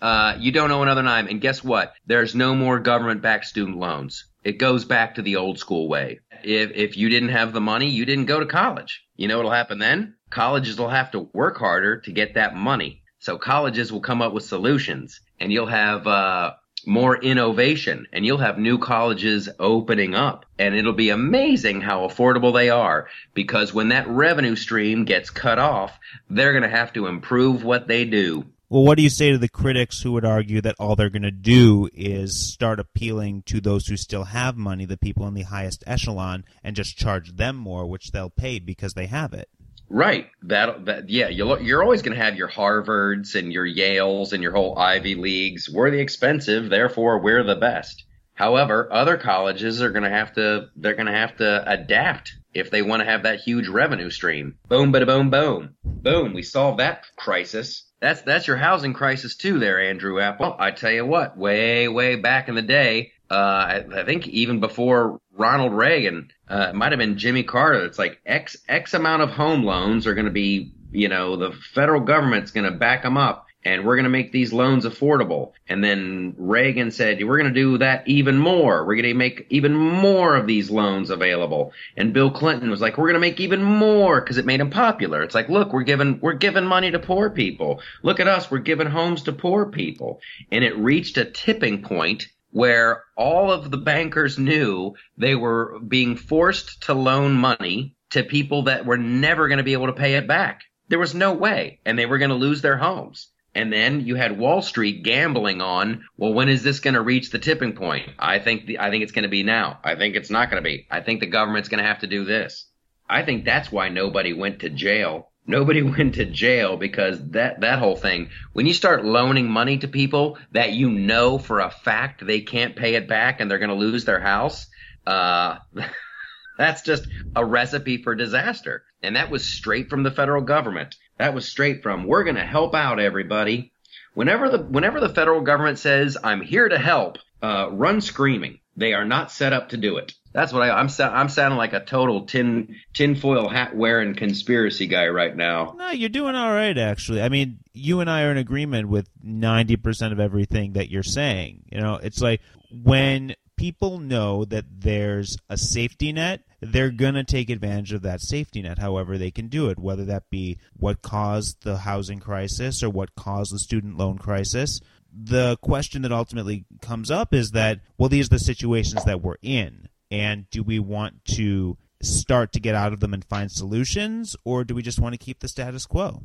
Uh, 0.00 0.36
you 0.38 0.52
don't 0.52 0.70
owe 0.70 0.82
another 0.82 1.02
dime. 1.02 1.26
And 1.28 1.40
guess 1.40 1.64
what? 1.64 1.94
There's 2.06 2.34
no 2.34 2.54
more 2.54 2.78
government 2.78 3.22
backed 3.22 3.46
student 3.46 3.78
loans. 3.78 4.24
It 4.44 4.58
goes 4.58 4.84
back 4.84 5.16
to 5.16 5.22
the 5.22 5.36
old 5.36 5.58
school 5.58 5.88
way. 5.88 6.20
If, 6.44 6.70
if 6.72 6.96
you 6.96 7.08
didn't 7.08 7.30
have 7.30 7.52
the 7.52 7.60
money, 7.60 7.88
you 7.88 8.04
didn't 8.04 8.26
go 8.26 8.40
to 8.40 8.46
college. 8.46 9.02
You 9.16 9.26
know 9.26 9.36
what'll 9.36 9.50
happen 9.50 9.78
then? 9.78 10.14
Colleges 10.30 10.78
will 10.78 10.88
have 10.88 11.10
to 11.12 11.28
work 11.32 11.58
harder 11.58 12.00
to 12.02 12.12
get 12.12 12.34
that 12.34 12.54
money. 12.54 13.02
So 13.18 13.36
colleges 13.38 13.92
will 13.92 14.00
come 14.00 14.22
up 14.22 14.32
with 14.32 14.44
solutions 14.44 15.20
and 15.40 15.52
you'll 15.52 15.66
have, 15.66 16.06
uh, 16.06 16.52
more 16.88 17.16
innovation 17.16 18.06
and 18.12 18.24
you'll 18.24 18.38
have 18.38 18.58
new 18.58 18.78
colleges 18.78 19.48
opening 19.60 20.14
up 20.14 20.46
and 20.58 20.74
it'll 20.74 20.92
be 20.92 21.10
amazing 21.10 21.80
how 21.80 22.06
affordable 22.08 22.52
they 22.52 22.70
are 22.70 23.08
because 23.34 23.72
when 23.72 23.90
that 23.90 24.08
revenue 24.08 24.56
stream 24.56 25.04
gets 25.04 25.30
cut 25.30 25.58
off, 25.58 25.98
they're 26.30 26.52
going 26.52 26.68
to 26.68 26.76
have 26.76 26.92
to 26.92 27.06
improve 27.06 27.62
what 27.62 27.86
they 27.86 28.04
do. 28.04 28.44
Well, 28.70 28.84
what 28.84 28.96
do 28.96 29.02
you 29.02 29.08
say 29.08 29.30
to 29.30 29.38
the 29.38 29.48
critics 29.48 30.02
who 30.02 30.12
would 30.12 30.26
argue 30.26 30.60
that 30.60 30.74
all 30.78 30.94
they're 30.94 31.08
going 31.08 31.22
to 31.22 31.30
do 31.30 31.88
is 31.94 32.52
start 32.52 32.78
appealing 32.78 33.42
to 33.46 33.62
those 33.62 33.86
who 33.86 33.96
still 33.96 34.24
have 34.24 34.58
money, 34.58 34.84
the 34.84 34.98
people 34.98 35.26
in 35.26 35.32
the 35.32 35.42
highest 35.42 35.82
echelon, 35.86 36.44
and 36.62 36.76
just 36.76 36.98
charge 36.98 37.36
them 37.36 37.56
more, 37.56 37.86
which 37.86 38.10
they'll 38.10 38.28
pay 38.28 38.58
because 38.58 38.92
they 38.92 39.06
have 39.06 39.32
it? 39.32 39.48
Right. 39.88 40.26
That 40.42 40.84
that 40.86 41.08
yeah, 41.08 41.28
you're 41.28 41.60
you're 41.60 41.82
always 41.82 42.02
going 42.02 42.16
to 42.16 42.22
have 42.22 42.36
your 42.36 42.48
Harvards 42.48 43.34
and 43.34 43.52
your 43.52 43.66
Yales 43.66 44.32
and 44.32 44.42
your 44.42 44.52
whole 44.52 44.78
Ivy 44.78 45.14
Leagues. 45.14 45.68
We're 45.70 45.90
the 45.90 46.00
expensive, 46.00 46.68
therefore 46.68 47.20
we're 47.20 47.42
the 47.42 47.56
best. 47.56 48.04
However, 48.34 48.88
other 48.92 49.16
colleges 49.16 49.82
are 49.82 49.90
going 49.90 50.04
to 50.04 50.10
have 50.10 50.34
to 50.34 50.68
they're 50.76 50.94
going 50.94 51.06
to 51.06 51.12
have 51.12 51.36
to 51.38 51.70
adapt 51.70 52.34
if 52.54 52.70
they 52.70 52.82
want 52.82 53.00
to 53.00 53.06
have 53.06 53.24
that 53.24 53.40
huge 53.40 53.68
revenue 53.68 54.10
stream. 54.10 54.58
Boom, 54.68 54.92
bada 54.92 55.06
boom, 55.06 55.30
boom, 55.30 55.74
boom. 55.82 56.34
We 56.34 56.42
solved 56.42 56.78
that 56.78 57.04
crisis. 57.16 57.90
That's 58.00 58.22
that's 58.22 58.46
your 58.46 58.56
housing 58.56 58.92
crisis 58.92 59.36
too, 59.36 59.58
there, 59.58 59.80
Andrew 59.80 60.20
Apple. 60.20 60.54
I 60.58 60.70
tell 60.70 60.92
you 60.92 61.04
what, 61.04 61.36
way 61.36 61.88
way 61.88 62.14
back 62.14 62.48
in 62.48 62.54
the 62.54 62.62
day, 62.62 63.12
uh, 63.30 63.34
I, 63.34 63.84
I 63.94 64.04
think 64.04 64.26
even 64.28 64.60
before 64.60 65.20
Ronald 65.32 65.74
Reagan, 65.74 66.30
uh, 66.48 66.68
it 66.70 66.74
might 66.74 66.92
have 66.92 66.98
been 66.98 67.18
Jimmy 67.18 67.42
Carter. 67.42 67.84
It's 67.84 67.98
like 67.98 68.20
X 68.24 68.56
X 68.68 68.94
amount 68.94 69.22
of 69.22 69.30
home 69.30 69.64
loans 69.64 70.06
are 70.06 70.14
going 70.14 70.24
to 70.26 70.30
be, 70.32 70.72
you 70.90 71.08
know, 71.08 71.36
the 71.36 71.52
federal 71.74 72.00
government's 72.00 72.50
going 72.52 72.70
to 72.70 72.78
back 72.78 73.02
them 73.02 73.18
up, 73.18 73.46
and 73.64 73.84
we're 73.84 73.96
going 73.96 74.04
to 74.04 74.10
make 74.10 74.32
these 74.32 74.52
loans 74.52 74.86
affordable. 74.86 75.52
And 75.68 75.84
then 75.84 76.34
Reagan 76.38 76.90
said, 76.90 77.22
we're 77.22 77.36
going 77.36 77.52
to 77.52 77.60
do 77.60 77.78
that 77.78 78.08
even 78.08 78.38
more. 78.38 78.86
We're 78.86 78.94
going 78.94 79.04
to 79.04 79.14
make 79.14 79.46
even 79.50 79.76
more 79.76 80.34
of 80.34 80.46
these 80.46 80.70
loans 80.70 81.10
available. 81.10 81.72
And 81.98 82.14
Bill 82.14 82.30
Clinton 82.30 82.70
was 82.70 82.80
like, 82.80 82.96
we're 82.96 83.08
going 83.08 83.20
to 83.20 83.20
make 83.20 83.40
even 83.40 83.62
more 83.62 84.22
because 84.22 84.38
it 84.38 84.46
made 84.46 84.60
him 84.60 84.70
popular. 84.70 85.22
It's 85.22 85.34
like, 85.34 85.50
look, 85.50 85.74
we're 85.74 85.82
giving 85.82 86.18
we're 86.22 86.32
giving 86.32 86.64
money 86.64 86.90
to 86.92 86.98
poor 86.98 87.28
people. 87.28 87.82
Look 88.02 88.20
at 88.20 88.28
us, 88.28 88.50
we're 88.50 88.58
giving 88.58 88.86
homes 88.86 89.24
to 89.24 89.32
poor 89.32 89.66
people. 89.66 90.20
And 90.50 90.64
it 90.64 90.78
reached 90.78 91.18
a 91.18 91.26
tipping 91.26 91.82
point 91.82 92.28
where 92.50 93.02
all 93.16 93.50
of 93.50 93.70
the 93.70 93.76
bankers 93.76 94.38
knew 94.38 94.94
they 95.16 95.34
were 95.34 95.78
being 95.80 96.16
forced 96.16 96.82
to 96.84 96.94
loan 96.94 97.34
money 97.34 97.94
to 98.10 98.22
people 98.22 98.62
that 98.62 98.86
were 98.86 98.96
never 98.96 99.48
going 99.48 99.58
to 99.58 99.64
be 99.64 99.74
able 99.74 99.86
to 99.86 99.92
pay 99.92 100.14
it 100.14 100.26
back. 100.26 100.62
There 100.88 100.98
was 100.98 101.14
no 101.14 101.34
way, 101.34 101.80
and 101.84 101.98
they 101.98 102.06
were 102.06 102.18
going 102.18 102.30
to 102.30 102.34
lose 102.34 102.62
their 102.62 102.78
homes. 102.78 103.28
And 103.54 103.72
then 103.72 104.06
you 104.06 104.14
had 104.14 104.38
Wall 104.38 104.62
Street 104.62 105.02
gambling 105.02 105.60
on, 105.60 106.04
well, 106.16 106.32
when 106.32 106.48
is 106.48 106.62
this 106.62 106.80
going 106.80 106.94
to 106.94 107.00
reach 107.00 107.30
the 107.30 107.38
tipping 107.38 107.74
point? 107.74 108.08
I 108.18 108.38
think 108.38 108.66
the, 108.66 108.78
I 108.78 108.90
think 108.90 109.02
it's 109.02 109.12
going 109.12 109.24
to 109.24 109.28
be 109.28 109.42
now. 109.42 109.80
I 109.82 109.96
think 109.96 110.14
it's 110.14 110.30
not 110.30 110.50
going 110.50 110.62
to 110.62 110.66
be. 110.66 110.86
I 110.90 111.00
think 111.00 111.20
the 111.20 111.26
government's 111.26 111.68
going 111.68 111.82
to 111.82 111.88
have 111.88 112.00
to 112.00 112.06
do 112.06 112.24
this. 112.24 112.66
I 113.08 113.22
think 113.22 113.44
that's 113.44 113.72
why 113.72 113.88
nobody 113.88 114.32
went 114.32 114.60
to 114.60 114.70
jail 114.70 115.30
Nobody 115.48 115.82
went 115.96 116.14
to 116.14 116.24
jail 116.26 116.76
because 116.76 117.18
that, 117.30 117.62
that 117.62 117.80
whole 117.80 117.96
thing, 117.96 118.30
when 118.52 118.66
you 118.66 118.74
start 118.74 119.04
loaning 119.04 119.50
money 119.50 119.78
to 119.78 119.88
people 119.88 120.38
that 120.52 120.72
you 120.72 120.90
know 120.90 121.38
for 121.38 121.58
a 121.58 121.70
fact 121.70 122.24
they 122.24 122.42
can't 122.42 122.76
pay 122.76 122.94
it 122.94 123.08
back 123.08 123.40
and 123.40 123.50
they're 123.50 123.58
going 123.58 123.70
to 123.70 123.74
lose 123.74 124.04
their 124.04 124.20
house, 124.20 124.68
uh, 125.06 125.56
that's 126.58 126.82
just 126.82 127.08
a 127.34 127.44
recipe 127.44 128.02
for 128.02 128.14
disaster. 128.14 128.84
And 129.02 129.16
that 129.16 129.30
was 129.30 129.48
straight 129.48 129.90
from 129.90 130.02
the 130.02 130.10
federal 130.10 130.42
government. 130.42 130.94
That 131.18 131.34
was 131.34 131.48
straight 131.48 131.82
from, 131.82 132.04
we're 132.04 132.24
going 132.24 132.36
to 132.36 132.46
help 132.46 132.74
out 132.74 133.00
everybody. 133.00 133.72
Whenever 134.14 134.48
the, 134.48 134.58
whenever 134.58 135.00
the 135.00 135.08
federal 135.08 135.40
government 135.40 135.78
says, 135.78 136.16
I'm 136.22 136.40
here 136.40 136.68
to 136.68 136.78
help, 136.78 137.18
uh, 137.42 137.68
run 137.70 138.00
screaming. 138.00 138.60
They 138.76 138.92
are 138.92 139.04
not 139.04 139.32
set 139.32 139.52
up 139.52 139.70
to 139.70 139.76
do 139.76 139.96
it. 139.96 140.12
That's 140.32 140.52
what 140.52 140.62
I, 140.62 140.70
I'm. 140.70 140.88
I'm 141.00 141.28
sounding 141.28 141.56
like 141.56 141.72
a 141.72 141.84
total 141.84 142.26
tin 142.26 142.76
tinfoil 142.92 143.48
hat 143.48 143.74
wearing 143.74 144.14
conspiracy 144.14 144.86
guy 144.86 145.08
right 145.08 145.34
now. 145.34 145.74
No, 145.76 145.90
you're 145.90 146.08
doing 146.08 146.34
all 146.34 146.52
right, 146.52 146.76
actually. 146.76 147.22
I 147.22 147.28
mean, 147.28 147.58
you 147.72 148.00
and 148.00 148.10
I 148.10 148.22
are 148.24 148.30
in 148.30 148.36
agreement 148.36 148.88
with 148.88 149.08
ninety 149.22 149.76
percent 149.76 150.12
of 150.12 150.20
everything 150.20 150.74
that 150.74 150.90
you're 150.90 151.02
saying. 151.02 151.64
You 151.72 151.80
know, 151.80 151.94
it's 151.94 152.20
like 152.20 152.40
when 152.70 153.34
people 153.56 153.98
know 153.98 154.44
that 154.44 154.64
there's 154.70 155.36
a 155.48 155.56
safety 155.56 156.12
net, 156.12 156.42
they're 156.60 156.90
going 156.90 157.14
to 157.14 157.24
take 157.24 157.50
advantage 157.50 157.92
of 157.92 158.02
that 158.02 158.20
safety 158.20 158.62
net 158.62 158.78
however 158.78 159.18
they 159.18 159.30
can 159.30 159.48
do 159.48 159.68
it, 159.68 159.78
whether 159.78 160.04
that 160.04 160.30
be 160.30 160.58
what 160.76 161.02
caused 161.02 161.62
the 161.64 161.78
housing 161.78 162.20
crisis 162.20 162.82
or 162.82 162.90
what 162.90 163.14
caused 163.14 163.52
the 163.52 163.58
student 163.58 163.98
loan 163.98 164.16
crisis. 164.18 164.80
The 165.12 165.56
question 165.62 166.02
that 166.02 166.12
ultimately 166.12 166.66
comes 166.80 167.10
up 167.10 167.34
is 167.34 167.50
that, 167.52 167.80
well, 167.96 168.08
these 168.08 168.26
are 168.26 168.36
the 168.36 168.38
situations 168.38 169.04
that 169.04 169.22
we're 169.22 169.36
in. 169.42 169.87
And 170.10 170.48
do 170.50 170.62
we 170.62 170.78
want 170.78 171.24
to 171.36 171.76
start 172.02 172.52
to 172.52 172.60
get 172.60 172.74
out 172.74 172.92
of 172.92 173.00
them 173.00 173.12
and 173.12 173.24
find 173.24 173.50
solutions, 173.50 174.36
or 174.44 174.64
do 174.64 174.74
we 174.74 174.82
just 174.82 175.00
want 175.00 175.14
to 175.14 175.18
keep 175.18 175.40
the 175.40 175.48
status 175.48 175.86
quo? 175.86 176.22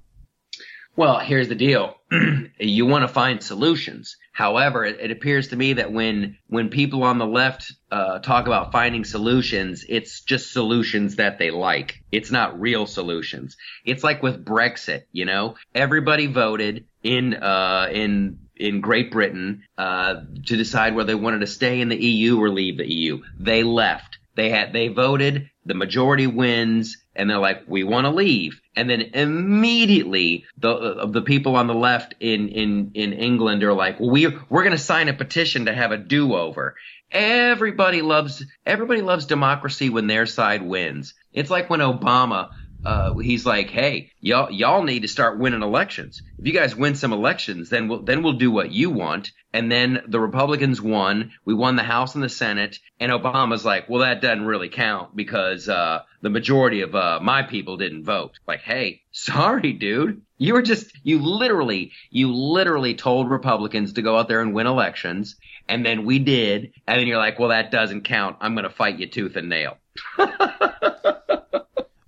Well, 0.95 1.17
here's 1.17 1.47
the 1.47 1.55
deal. 1.55 1.95
you 2.59 2.85
want 2.85 3.01
to 3.01 3.07
find 3.07 3.41
solutions. 3.41 4.17
However, 4.31 4.85
it, 4.85 4.99
it, 4.99 5.09
appears 5.09 5.47
to 5.47 5.55
me 5.55 5.73
that 5.73 5.91
when 5.91 6.37
when 6.47 6.69
people 6.69 7.03
on 7.03 7.17
the 7.17 7.25
left 7.25 7.71
uh, 7.91 8.19
talk 8.19 8.45
about 8.45 8.71
finding 8.71 9.03
solutions, 9.03 9.83
it's 9.89 10.21
just 10.21 10.53
solutions 10.53 11.15
that 11.15 11.39
they 11.39 11.49
like. 11.49 12.03
It's 12.11 12.29
not 12.29 12.59
real 12.61 12.85
solutions. 12.85 13.57
It's 13.83 14.03
like 14.03 14.21
with 14.21 14.45
Brexit. 14.45 15.03
You 15.11 15.25
know, 15.25 15.55
everybody 15.73 16.27
voted 16.27 16.85
in 17.01 17.33
uh, 17.33 17.87
in 17.91 18.37
in 18.55 18.81
Great 18.81 19.11
Britain 19.11 19.63
uh, 19.77 20.21
to 20.45 20.57
decide 20.57 20.95
whether 20.95 21.07
they 21.07 21.15
wanted 21.15 21.39
to 21.39 21.47
stay 21.47 21.81
in 21.81 21.89
the 21.89 22.03
EU 22.03 22.39
or 22.39 22.49
leave 22.49 22.77
the 22.77 22.91
EU. 22.91 23.21
They 23.39 23.63
left. 23.63 24.17
They 24.35 24.49
had 24.49 24.73
they 24.73 24.87
voted. 24.87 25.49
The 25.65 25.75
majority 25.75 26.27
wins, 26.27 26.97
and 27.15 27.29
they're 27.29 27.37
like, 27.37 27.63
"We 27.67 27.83
want 27.83 28.05
to 28.05 28.11
leave." 28.11 28.59
And 28.75 28.89
then 28.89 29.01
immediately 29.13 30.45
the 30.57 30.71
uh, 30.71 31.05
the 31.05 31.21
people 31.21 31.55
on 31.55 31.67
the 31.67 31.75
left 31.75 32.15
in 32.19 32.49
in 32.49 32.91
in 32.95 33.13
England 33.13 33.63
are 33.63 33.73
like, 33.73 33.99
"We 33.99 34.27
we're 34.49 34.63
going 34.63 34.71
to 34.71 34.77
sign 34.77 35.07
a 35.07 35.13
petition 35.13 35.65
to 35.65 35.73
have 35.73 35.91
a 35.91 35.97
do 35.97 36.33
over." 36.33 36.75
Everybody 37.11 38.01
loves 38.01 38.43
everybody 38.65 39.01
loves 39.01 39.25
democracy 39.25 39.89
when 39.89 40.07
their 40.07 40.25
side 40.25 40.63
wins. 40.63 41.13
It's 41.31 41.51
like 41.51 41.69
when 41.69 41.79
Obama 41.79 42.49
uh, 42.85 43.13
he's 43.15 43.45
like, 43.45 43.69
hey, 43.69 44.11
y'all, 44.19 44.51
y'all 44.51 44.83
need 44.83 45.03
to 45.03 45.07
start 45.07 45.39
winning 45.39 45.63
elections. 45.63 46.21
If 46.37 46.45
you 46.45 46.53
guys 46.53 46.75
win 46.75 46.95
some 46.95 47.13
elections, 47.13 47.69
then 47.69 47.87
we'll, 47.87 48.03
then 48.03 48.23
we'll 48.23 48.33
do 48.33 48.51
what 48.51 48.71
you 48.71 48.89
want. 48.89 49.31
And 49.53 49.71
then 49.71 50.03
the 50.07 50.19
Republicans 50.19 50.81
won. 50.81 51.31
We 51.45 51.53
won 51.53 51.75
the 51.75 51.83
House 51.83 52.15
and 52.15 52.23
the 52.23 52.29
Senate. 52.29 52.79
And 52.99 53.11
Obama's 53.11 53.63
like, 53.63 53.87
well, 53.87 54.01
that 54.01 54.21
doesn't 54.21 54.45
really 54.45 54.69
count 54.69 55.15
because, 55.15 55.69
uh, 55.69 56.01
the 56.21 56.29
majority 56.29 56.81
of, 56.81 56.95
uh, 56.95 57.19
my 57.21 57.43
people 57.43 57.77
didn't 57.77 58.03
vote. 58.03 58.39
Like, 58.47 58.61
hey, 58.61 59.01
sorry, 59.11 59.73
dude. 59.73 60.21
You 60.37 60.53
were 60.53 60.61
just, 60.61 60.91
you 61.03 61.19
literally, 61.19 61.91
you 62.09 62.33
literally 62.33 62.95
told 62.95 63.29
Republicans 63.29 63.93
to 63.93 64.01
go 64.01 64.17
out 64.17 64.27
there 64.27 64.41
and 64.41 64.53
win 64.53 64.67
elections. 64.67 65.37
And 65.69 65.85
then 65.85 66.03
we 66.05 66.19
did. 66.19 66.73
And 66.85 66.99
then 66.99 67.07
you're 67.07 67.17
like, 67.17 67.39
well, 67.39 67.49
that 67.49 67.71
doesn't 67.71 68.03
count. 68.03 68.37
I'm 68.41 68.55
going 68.55 68.63
to 68.63 68.69
fight 68.69 68.99
you 68.99 69.07
tooth 69.07 69.37
and 69.37 69.47
nail. 69.47 69.77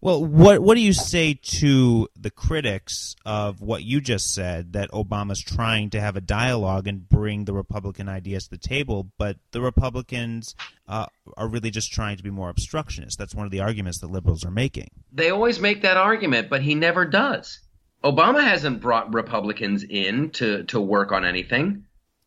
Well, 0.06 0.24
what 0.24 0.60
what 0.60 0.76
do 0.76 0.82
you 0.82 0.94
say 0.94 1.34
to 1.34 2.08
the 2.16 2.30
critics 2.30 3.16
of 3.26 3.60
what 3.60 3.82
you 3.82 4.00
just 4.00 4.36
said 4.36 4.74
that 4.74 4.92
Obama's 4.92 5.42
trying 5.42 5.90
to 5.90 6.00
have 6.00 6.16
a 6.16 6.22
dialogue 6.22 6.88
and 6.88 7.10
bring 7.10 7.46
the 7.46 7.54
Republican 7.54 8.08
ideas 8.08 8.44
to 8.44 8.52
the 8.52 8.58
table, 8.60 9.08
but 9.18 9.38
the 9.50 9.62
Republicans 9.62 10.54
uh, 10.88 11.08
are 11.36 11.48
really 11.48 11.72
just 11.72 11.92
trying 11.92 12.18
to 12.18 12.24
be 12.24 12.30
more 12.30 12.50
obstructionist? 12.50 13.18
That's 13.18 13.34
one 13.34 13.48
of 13.48 13.52
the 13.52 13.62
arguments 13.62 13.98
that 14.02 14.12
liberals 14.12 14.46
are 14.46 14.52
making. 14.52 14.92
They 15.12 15.32
always 15.32 15.60
make 15.60 15.82
that 15.82 15.98
argument, 15.98 16.52
but 16.52 16.62
he 16.62 16.76
never 16.76 17.06
does. 17.06 17.62
Obama 18.04 18.44
hasn't 18.44 18.82
brought 18.82 19.12
Republicans 19.12 19.84
in 19.84 20.30
to, 20.34 20.66
to 20.66 20.80
work 20.80 21.12
on 21.14 21.26
anything. 21.26 21.84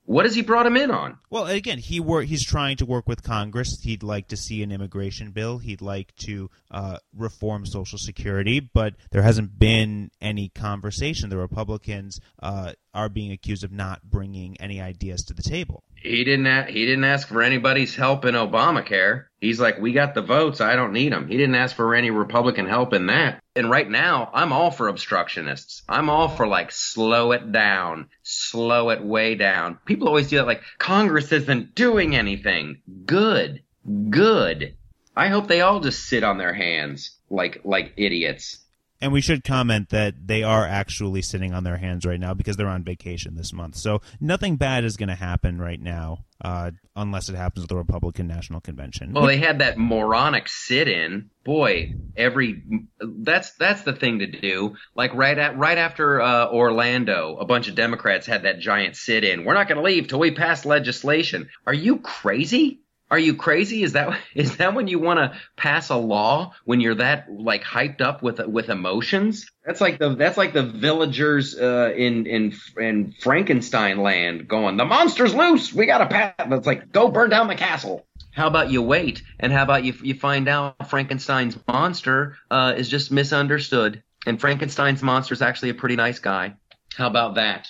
What 0.08 0.24
has 0.24 0.34
he 0.34 0.40
brought 0.40 0.64
him 0.64 0.78
in 0.78 0.90
on? 0.90 1.18
Well, 1.28 1.44
again, 1.44 1.76
he 1.76 2.00
wor- 2.00 2.22
he's 2.22 2.42
trying 2.42 2.78
to 2.78 2.86
work 2.86 3.06
with 3.06 3.22
Congress. 3.22 3.78
He'd 3.82 4.02
like 4.02 4.28
to 4.28 4.38
see 4.38 4.62
an 4.62 4.72
immigration 4.72 5.32
bill. 5.32 5.58
He'd 5.58 5.82
like 5.82 6.14
to 6.20 6.48
uh, 6.70 6.96
reform 7.14 7.66
Social 7.66 7.98
Security, 7.98 8.58
but 8.58 8.94
there 9.10 9.20
hasn't 9.20 9.58
been 9.58 10.10
any 10.18 10.48
conversation. 10.48 11.28
The 11.28 11.36
Republicans 11.36 12.20
uh, 12.42 12.72
are 12.94 13.08
being 13.08 13.32
accused 13.32 13.64
of 13.64 13.72
not 13.72 14.02
bringing 14.02 14.60
any 14.60 14.80
ideas 14.80 15.24
to 15.24 15.34
the 15.34 15.42
table. 15.42 15.82
He 15.94 16.24
didn't. 16.24 16.46
A- 16.46 16.64
he 16.70 16.86
didn't 16.86 17.04
ask 17.04 17.28
for 17.28 17.42
anybody's 17.42 17.94
help 17.94 18.24
in 18.24 18.34
Obamacare. 18.34 19.24
He's 19.40 19.60
like, 19.60 19.78
we 19.80 19.92
got 19.92 20.14
the 20.14 20.22
votes. 20.22 20.60
I 20.60 20.76
don't 20.76 20.92
need 20.92 21.12
them. 21.12 21.28
He 21.28 21.36
didn't 21.36 21.54
ask 21.54 21.74
for 21.74 21.94
any 21.94 22.10
Republican 22.10 22.66
help 22.66 22.92
in 22.92 23.06
that. 23.06 23.40
And 23.56 23.68
right 23.70 23.88
now, 23.88 24.30
I'm 24.32 24.52
all 24.52 24.70
for 24.70 24.88
obstructionists. 24.88 25.82
I'm 25.88 26.08
all 26.08 26.28
for 26.28 26.46
like 26.46 26.70
slow 26.72 27.32
it 27.32 27.50
down, 27.52 28.08
slow 28.22 28.90
it 28.90 29.02
way 29.02 29.34
down. 29.34 29.78
People 29.84 30.08
always 30.08 30.28
do 30.28 30.36
that. 30.36 30.46
Like 30.46 30.62
Congress 30.78 31.32
isn't 31.32 31.74
doing 31.74 32.14
anything. 32.14 32.82
Good, 33.04 33.62
good. 34.10 34.76
I 35.16 35.28
hope 35.28 35.48
they 35.48 35.62
all 35.62 35.80
just 35.80 36.06
sit 36.06 36.22
on 36.22 36.38
their 36.38 36.54
hands 36.54 37.16
like 37.28 37.60
like 37.64 37.92
idiots. 37.96 38.58
And 39.00 39.12
we 39.12 39.20
should 39.20 39.44
comment 39.44 39.90
that 39.90 40.26
they 40.26 40.42
are 40.42 40.66
actually 40.66 41.22
sitting 41.22 41.54
on 41.54 41.62
their 41.62 41.76
hands 41.76 42.04
right 42.04 42.18
now 42.18 42.34
because 42.34 42.56
they're 42.56 42.66
on 42.66 42.82
vacation 42.82 43.36
this 43.36 43.52
month. 43.52 43.76
So 43.76 44.00
nothing 44.20 44.56
bad 44.56 44.84
is 44.84 44.96
going 44.96 45.08
to 45.08 45.14
happen 45.14 45.60
right 45.60 45.80
now, 45.80 46.24
uh, 46.44 46.72
unless 46.96 47.28
it 47.28 47.36
happens 47.36 47.62
at 47.62 47.68
the 47.68 47.76
Republican 47.76 48.26
National 48.26 48.60
Convention. 48.60 49.12
Well, 49.12 49.26
they 49.26 49.36
had 49.36 49.60
that 49.60 49.78
moronic 49.78 50.48
sit-in. 50.48 51.30
Boy, 51.44 51.94
every 52.16 52.62
that's 53.00 53.52
that's 53.52 53.82
the 53.82 53.94
thing 53.94 54.18
to 54.18 54.26
do. 54.26 54.74
Like 54.96 55.14
right 55.14 55.38
at 55.38 55.56
right 55.56 55.78
after 55.78 56.20
uh, 56.20 56.48
Orlando, 56.48 57.36
a 57.36 57.46
bunch 57.46 57.68
of 57.68 57.76
Democrats 57.76 58.26
had 58.26 58.42
that 58.42 58.58
giant 58.58 58.96
sit-in. 58.96 59.44
We're 59.44 59.54
not 59.54 59.68
going 59.68 59.78
to 59.78 59.84
leave 59.84 60.08
till 60.08 60.18
we 60.18 60.32
pass 60.32 60.66
legislation. 60.66 61.48
Are 61.66 61.74
you 61.74 62.00
crazy? 62.00 62.80
Are 63.10 63.18
you 63.18 63.34
crazy? 63.34 63.82
Is 63.82 63.92
that 63.92 64.18
is 64.34 64.56
that 64.58 64.74
when 64.74 64.86
you 64.86 64.98
want 64.98 65.18
to 65.18 65.38
pass 65.56 65.88
a 65.88 65.96
law 65.96 66.54
when 66.64 66.80
you're 66.80 66.96
that 66.96 67.26
like 67.30 67.64
hyped 67.64 68.00
up 68.00 68.22
with 68.22 68.38
with 68.46 68.68
emotions? 68.68 69.50
That's 69.64 69.80
like 69.80 69.98
the 69.98 70.14
that's 70.14 70.36
like 70.36 70.52
the 70.52 70.64
villagers 70.64 71.58
uh, 71.58 71.92
in 71.96 72.26
in 72.26 72.54
in 72.76 73.12
Frankenstein 73.12 73.98
land 73.98 74.48
going, 74.48 74.76
the 74.76 74.84
monster's 74.84 75.34
loose. 75.34 75.72
We 75.72 75.86
got 75.86 75.98
to 75.98 76.06
pass. 76.06 76.34
It's 76.38 76.66
like 76.66 76.92
go 76.92 77.08
burn 77.08 77.30
down 77.30 77.48
the 77.48 77.54
castle. 77.54 78.06
How 78.32 78.46
about 78.46 78.70
you 78.70 78.82
wait 78.82 79.22
and 79.40 79.52
how 79.52 79.62
about 79.62 79.84
you 79.84 79.94
you 80.02 80.14
find 80.14 80.48
out 80.48 80.88
Frankenstein's 80.88 81.58
monster 81.66 82.36
uh, 82.50 82.74
is 82.76 82.88
just 82.88 83.10
misunderstood 83.10 84.02
and 84.26 84.40
Frankenstein's 84.40 85.02
monster 85.02 85.34
is 85.34 85.42
actually 85.42 85.70
a 85.70 85.74
pretty 85.74 85.96
nice 85.96 86.18
guy. 86.18 86.54
How 86.94 87.06
about 87.06 87.36
that? 87.36 87.68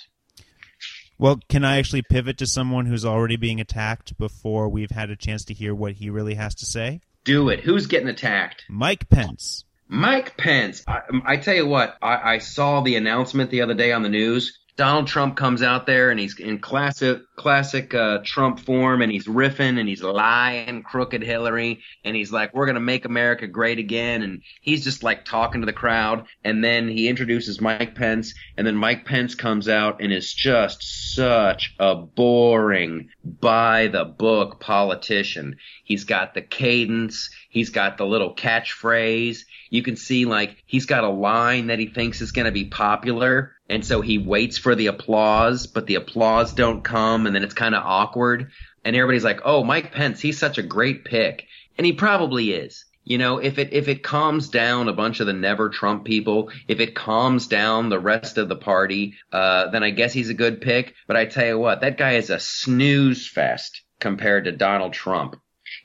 Well, 1.19 1.39
can 1.49 1.63
I 1.63 1.77
actually 1.77 2.01
pivot 2.01 2.37
to 2.39 2.47
someone 2.47 2.85
who's 2.85 3.05
already 3.05 3.35
being 3.35 3.59
attacked 3.59 4.17
before 4.17 4.69
we've 4.69 4.89
had 4.89 5.09
a 5.09 5.15
chance 5.15 5.45
to 5.45 5.53
hear 5.53 5.75
what 5.75 5.93
he 5.93 6.09
really 6.09 6.35
has 6.35 6.55
to 6.55 6.65
say? 6.65 7.01
Do 7.25 7.49
it. 7.49 7.59
Who's 7.59 7.85
getting 7.85 8.07
attacked? 8.07 8.63
Mike 8.69 9.09
Pence. 9.09 9.65
Mike 9.87 10.37
Pence. 10.37 10.83
I, 10.87 11.01
I 11.25 11.37
tell 11.37 11.55
you 11.55 11.67
what, 11.67 11.97
I, 12.01 12.35
I 12.35 12.37
saw 12.37 12.81
the 12.81 12.95
announcement 12.95 13.51
the 13.51 13.61
other 13.61 13.73
day 13.73 13.91
on 13.91 14.01
the 14.01 14.09
news 14.09 14.57
Donald 14.79 15.07
Trump 15.07 15.35
comes 15.35 15.61
out 15.61 15.85
there 15.85 16.09
and 16.09 16.17
he's 16.17 16.39
in 16.39 16.57
classic 16.57 17.19
classic 17.39 17.93
uh, 17.93 18.19
Trump 18.25 18.59
form 18.59 19.01
and 19.01 19.09
he's 19.09 19.25
riffing 19.25 19.79
and 19.79 19.87
he's 19.87 20.03
lying 20.03 20.83
crooked 20.83 21.23
Hillary 21.23 21.79
and 22.03 22.13
he's 22.13 22.33
like 22.33 22.53
we're 22.53 22.65
gonna 22.65 22.81
make 22.81 23.05
America 23.05 23.47
great 23.47 23.79
again 23.79 24.21
and 24.23 24.41
he's 24.59 24.83
just 24.83 25.03
like 25.03 25.23
talking 25.23 25.61
to 25.61 25.65
the 25.65 25.71
crowd 25.71 26.25
and 26.43 26.61
then 26.61 26.89
he 26.89 27.07
introduces 27.07 27.61
Mike 27.61 27.95
Pence 27.95 28.33
and 28.57 28.67
then 28.67 28.75
Mike 28.75 29.05
Pence 29.05 29.35
comes 29.35 29.69
out 29.69 30.01
and 30.01 30.11
is 30.11 30.33
just 30.33 31.15
such 31.15 31.73
a 31.79 31.95
boring 31.95 33.07
by 33.23 33.87
the 33.87 34.03
book 34.03 34.59
politician. 34.59 35.55
He's 35.85 36.03
got 36.03 36.33
the 36.33 36.41
cadence, 36.41 37.29
he's 37.47 37.69
got 37.69 37.97
the 37.97 38.05
little 38.05 38.35
catchphrase. 38.35 39.45
You 39.69 39.81
can 39.81 39.95
see 39.95 40.25
like 40.25 40.61
he's 40.65 40.87
got 40.87 41.05
a 41.05 41.09
line 41.09 41.67
that 41.67 41.79
he 41.79 41.87
thinks 41.87 42.19
is 42.19 42.33
gonna 42.33 42.51
be 42.51 42.65
popular 42.65 43.53
and 43.69 43.85
so 43.85 44.01
he 44.01 44.17
waits 44.17 44.57
for 44.57 44.73
the 44.73 44.87
applause, 44.87 45.67
but 45.67 45.85
the 45.85 45.95
applause 45.95 46.53
don't 46.53 46.83
come, 46.83 47.27
and 47.29 47.35
then 47.35 47.43
it's 47.43 47.53
kind 47.53 47.75
of 47.75 47.83
awkward. 47.85 48.49
And 48.83 48.95
everybody's 48.95 49.23
like, 49.23 49.41
"Oh, 49.45 49.63
Mike 49.63 49.91
Pence, 49.91 50.19
he's 50.19 50.39
such 50.39 50.57
a 50.57 50.63
great 50.63 51.05
pick," 51.05 51.45
and 51.77 51.85
he 51.85 51.93
probably 51.93 52.53
is. 52.53 52.85
You 53.03 53.19
know, 53.19 53.37
if 53.37 53.59
it 53.59 53.71
if 53.71 53.87
it 53.87 54.01
calms 54.01 54.49
down 54.49 54.89
a 54.89 54.93
bunch 54.93 55.19
of 55.19 55.27
the 55.27 55.33
never 55.33 55.69
Trump 55.69 56.05
people, 56.05 56.51
if 56.67 56.79
it 56.79 56.95
calms 56.95 57.45
down 57.45 57.89
the 57.89 57.99
rest 57.99 58.39
of 58.39 58.49
the 58.49 58.55
party, 58.55 59.13
uh, 59.31 59.67
then 59.69 59.83
I 59.83 59.91
guess 59.91 60.11
he's 60.11 60.29
a 60.29 60.33
good 60.33 60.59
pick. 60.59 60.95
But 61.05 61.17
I 61.17 61.25
tell 61.25 61.45
you 61.45 61.59
what, 61.59 61.81
that 61.81 61.99
guy 61.99 62.13
is 62.13 62.31
a 62.31 62.39
snooze 62.39 63.27
fest 63.27 63.83
compared 63.99 64.45
to 64.45 64.51
Donald 64.51 64.93
Trump. 64.93 65.35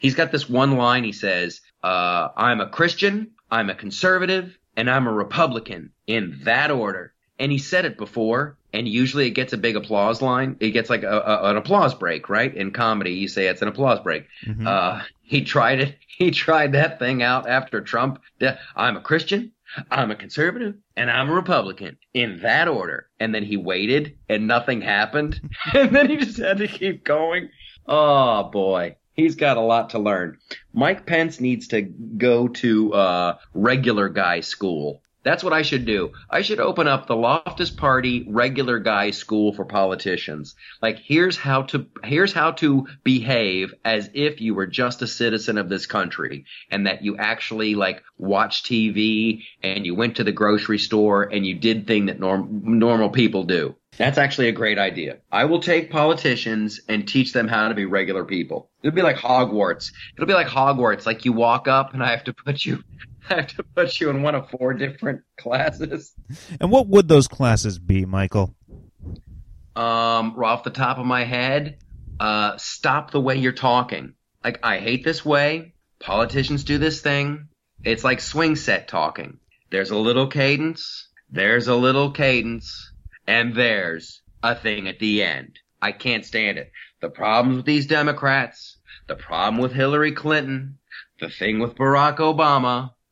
He's 0.01 0.15
got 0.15 0.33
this 0.33 0.49
one 0.49 0.79
line. 0.79 1.05
He 1.05 1.13
says, 1.13 1.61
uh, 1.83 2.29
"I'm 2.37 2.63
a 2.63 2.71
Christian, 2.71 3.33
I'm 3.51 3.69
a 3.69 3.75
conservative, 3.75 4.57
and 4.79 4.91
I'm 4.91 5.07
a 5.07 5.13
Republican 5.13 5.91
in 6.07 6.41
that 6.45 6.71
order." 6.71 7.15
and 7.39 7.51
he 7.51 7.59
said 7.59 7.85
it 7.85 7.99
before 7.99 8.57
and 8.75 8.87
usually 8.87 9.27
it 9.27 9.31
gets 9.31 9.53
a 9.55 9.57
big 9.57 9.77
applause 9.77 10.21
line. 10.21 10.57
It 10.61 10.71
gets 10.73 10.91
like 10.91 11.03
a, 11.03 11.19
a, 11.21 11.51
an 11.51 11.57
applause 11.57 11.95
break, 11.95 12.29
right? 12.29 12.55
In 12.55 12.71
comedy, 12.73 13.13
you 13.13 13.29
say 13.29 13.47
it's 13.47 13.63
an 13.63 13.69
applause 13.69 14.01
break. 14.01 14.27
Mhm. 14.45 14.67
Uh, 14.67 15.03
he 15.23 15.43
tried 15.43 15.81
it. 15.81 15.97
He 16.17 16.31
tried 16.31 16.73
that 16.73 17.01
thing 17.01 17.25
out 17.25 17.49
after 17.49 17.81
Trump. 17.81 18.21
I'm 18.77 18.97
a 18.97 19.01
Christian. 19.01 19.51
I'm 19.91 20.13
a 20.13 20.15
conservative 20.15 20.77
and 20.97 21.11
I'm 21.11 21.29
a 21.29 21.33
Republican 21.35 21.97
in 22.13 22.39
that 22.43 22.69
order. 22.69 23.09
And 23.19 23.35
then 23.35 23.43
he 23.43 23.57
waited 23.57 24.17
and 24.29 24.47
nothing 24.47 24.81
happened. 24.81 25.41
and 25.75 25.91
then 25.93 26.09
he 26.09 26.17
just 26.19 26.39
had 26.39 26.59
to 26.59 26.69
keep 26.69 27.03
going. 27.03 27.49
Oh 27.89 28.45
boy. 28.45 28.95
He's 29.15 29.35
got 29.35 29.57
a 29.57 29.61
lot 29.61 29.91
to 29.91 29.99
learn. 29.99 30.39
Mike 30.73 31.05
Pence 31.05 31.41
needs 31.41 31.67
to 31.69 31.83
go 31.83 32.47
to 32.49 32.95
uh, 32.95 33.39
regular 33.53 34.09
guy 34.09 34.41
school. 34.41 35.03
That's 35.25 35.43
what 35.43 35.55
I 35.55 35.63
should 35.63 35.87
do. 35.87 36.13
I 36.31 36.43
should 36.43 36.61
open 36.61 36.87
up 36.87 37.07
the 37.07 37.17
Loftus 37.17 37.71
Party 37.71 38.27
regular 38.29 38.79
guy 38.79 39.11
school 39.11 39.55
for 39.55 39.65
politicians. 39.65 40.55
Like 40.83 40.99
here's 40.99 41.37
how 41.37 41.63
to 41.63 41.87
here's 42.05 42.33
how 42.33 42.53
to 42.53 42.87
behave 43.03 43.75
as 43.85 44.11
if 44.13 44.43
you 44.43 44.55
were 44.55 44.67
just 44.67 45.01
a 45.01 45.07
citizen 45.07 45.57
of 45.57 45.71
this 45.71 45.87
country 45.87 46.45
and 46.71 46.87
that 46.87 47.03
you 47.03 47.17
actually 47.17 47.75
like 47.75 48.03
watch 48.19 48.63
TV 48.65 49.45
and 49.63 49.87
you 49.87 49.95
went 49.95 50.17
to 50.17 50.25
the 50.25 50.33
grocery 50.33 50.79
store 50.79 51.23
and 51.23 51.47
you 51.47 51.55
did 51.55 51.87
thing 51.87 52.07
that 52.07 52.21
norm, 52.21 52.79
normal 52.79 53.09
people 53.09 53.45
do. 53.45 53.75
That's 53.97 54.19
actually 54.19 54.49
a 54.49 54.53
great 54.53 54.79
idea. 54.79 55.19
I 55.31 55.45
will 55.45 55.61
take 55.61 55.91
politicians 55.91 56.81
and 56.89 57.07
teach 57.07 57.33
them 57.33 57.47
how 57.47 57.69
to 57.69 57.75
be 57.75 57.85
regular 57.85 58.25
people. 58.25 58.69
It'll 58.83 58.95
be 58.95 59.03
like 59.03 59.17
Hogwarts. 59.17 59.93
It'll 60.15 60.27
be 60.27 60.35
like 60.35 60.49
Hogwarts. 60.49 61.07
Like 61.07 61.25
you 61.25 61.33
walk 61.33 61.69
up 61.69 61.95
and 61.95 62.03
I 62.03 62.11
have 62.11 62.25
to 62.25 62.33
put 62.33 62.65
you, 62.65 62.83
have 63.29 63.47
to 63.49 63.63
put 63.63 64.01
you 64.01 64.11
in 64.11 64.23
one 64.23 64.35
of 64.35 64.51
four 64.51 64.75
different 64.75 65.23
classes. 65.39 66.13
And 66.61 66.71
what 66.71 66.89
would 66.89 67.09
those 67.09 67.29
classes 67.29 67.79
be, 67.79 68.05
Michael? 68.05 68.55
Um, 69.75 70.37
off 70.43 70.63
the 70.63 70.71
top 70.71 70.99
of 70.99 71.07
my 71.07 71.25
head, 71.25 71.79
uh, 72.21 72.57
stop 72.59 73.11
the 73.11 73.21
way 73.21 73.37
you're 73.37 73.53
talking. 73.53 74.15
Like 74.43 74.61
I 74.63 74.79
hate 74.79 75.05
this 75.05 75.25
way. 75.25 75.75
Politicians 76.01 76.65
do 76.65 76.79
this 76.79 77.01
thing. 77.01 77.49
It's 77.83 78.05
like 78.05 78.21
swing 78.21 78.57
set 78.57 78.89
talking. 78.89 79.39
There's 79.71 79.91
a 79.91 79.97
little 79.97 80.27
cadence. 80.27 81.09
There's 81.31 81.67
a 81.67 81.75
little 81.75 82.13
cadence. 82.13 82.93
And 83.27 83.55
there's 83.55 84.23
a 84.43 84.55
thing 84.55 84.87
at 84.87 84.99
the 84.99 85.23
end. 85.23 85.59
I 85.81 85.93
can't 85.93 86.25
stand 86.25 86.59
it. 86.59 86.71
The 87.01 87.09
problems 87.09 87.57
with 87.57 87.67
these 87.67 87.87
Democrats, 87.87 88.79
the 89.07 89.17
problem 89.17 89.61
with 89.61 89.73
Hillary 89.73 90.13
Clinton, 90.13 90.79
the 91.21 91.29
thing 91.29 91.59
with 91.59 91.75
Barack 91.75 92.19
Obama, 92.19 92.94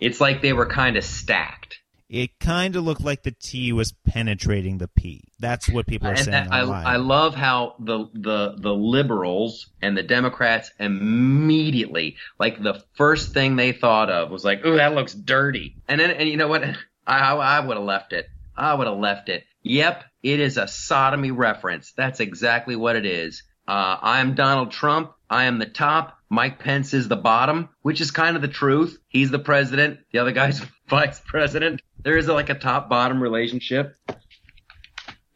It's 0.00 0.20
like 0.20 0.42
they 0.42 0.52
were 0.52 0.66
kind 0.66 0.96
of 0.96 1.04
stacked. 1.04 1.80
It 2.08 2.38
kind 2.38 2.76
of 2.76 2.84
looked 2.84 3.02
like 3.02 3.24
the 3.24 3.32
T 3.32 3.72
was 3.72 3.92
penetrating 4.06 4.78
the 4.78 4.86
P. 4.86 5.24
That's 5.40 5.68
what 5.68 5.88
people 5.88 6.06
are 6.06 6.12
And 6.12 6.20
saying 6.20 6.48
I, 6.52 6.62
online. 6.62 6.86
I 6.86 6.96
love 6.96 7.34
how 7.34 7.74
the, 7.80 8.06
the 8.14 8.54
the 8.58 8.72
liberals 8.72 9.68
and 9.82 9.96
the 9.96 10.04
Democrats 10.04 10.70
immediately, 10.78 12.16
like 12.38 12.62
the 12.62 12.84
first 12.94 13.32
thing 13.34 13.56
they 13.56 13.72
thought 13.72 14.08
of 14.08 14.30
was 14.30 14.44
like, 14.44 14.64
"Ooh, 14.64 14.76
that 14.76 14.94
looks 14.94 15.14
dirty." 15.14 15.76
And 15.88 16.00
then, 16.00 16.12
and 16.12 16.28
you 16.28 16.36
know 16.36 16.48
what? 16.48 16.62
I 17.06 17.18
I, 17.18 17.34
I 17.34 17.60
would 17.60 17.76
have 17.76 17.84
left 17.84 18.12
it. 18.12 18.28
I 18.56 18.74
would 18.74 18.86
have 18.86 18.98
left 18.98 19.28
it. 19.28 19.44
Yep, 19.64 20.04
it 20.22 20.38
is 20.38 20.58
a 20.58 20.68
sodomy 20.68 21.32
reference. 21.32 21.92
That's 21.96 22.20
exactly 22.20 22.76
what 22.76 22.94
it 22.94 23.04
is. 23.04 23.42
Uh, 23.66 23.96
I 24.00 24.20
am 24.20 24.34
Donald 24.34 24.70
Trump. 24.70 25.12
I 25.28 25.44
am 25.44 25.58
the 25.58 25.66
top. 25.66 26.15
Mike 26.28 26.58
Pence 26.58 26.92
is 26.94 27.08
the 27.08 27.16
bottom, 27.16 27.68
which 27.82 28.00
is 28.00 28.10
kind 28.10 28.34
of 28.36 28.42
the 28.42 28.48
truth. 28.48 28.98
He's 29.08 29.30
the 29.30 29.38
president. 29.38 30.00
The 30.12 30.18
other 30.18 30.32
guy's 30.32 30.60
vice 30.88 31.20
president. 31.24 31.80
There 32.02 32.16
is 32.16 32.26
like 32.28 32.50
a 32.50 32.54
top 32.54 32.88
bottom 32.88 33.22
relationship. 33.22 33.94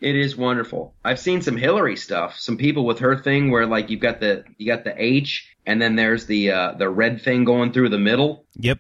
It 0.00 0.16
is 0.16 0.34
wonderful. 0.36 0.94
I've 1.04 1.20
seen 1.20 1.42
some 1.42 1.56
Hillary 1.58 1.96
stuff. 1.96 2.38
Some 2.38 2.56
people 2.56 2.86
with 2.86 3.00
her 3.00 3.16
thing 3.18 3.50
where 3.50 3.66
like 3.66 3.90
you've 3.90 4.00
got 4.00 4.20
the 4.20 4.44
you 4.56 4.66
got 4.66 4.84
the 4.84 4.94
H 4.96 5.46
and 5.66 5.80
then 5.80 5.94
there's 5.94 6.24
the 6.26 6.52
uh, 6.52 6.72
the 6.72 6.88
red 6.88 7.20
thing 7.22 7.44
going 7.44 7.72
through 7.72 7.90
the 7.90 7.98
middle. 7.98 8.46
yep. 8.56 8.78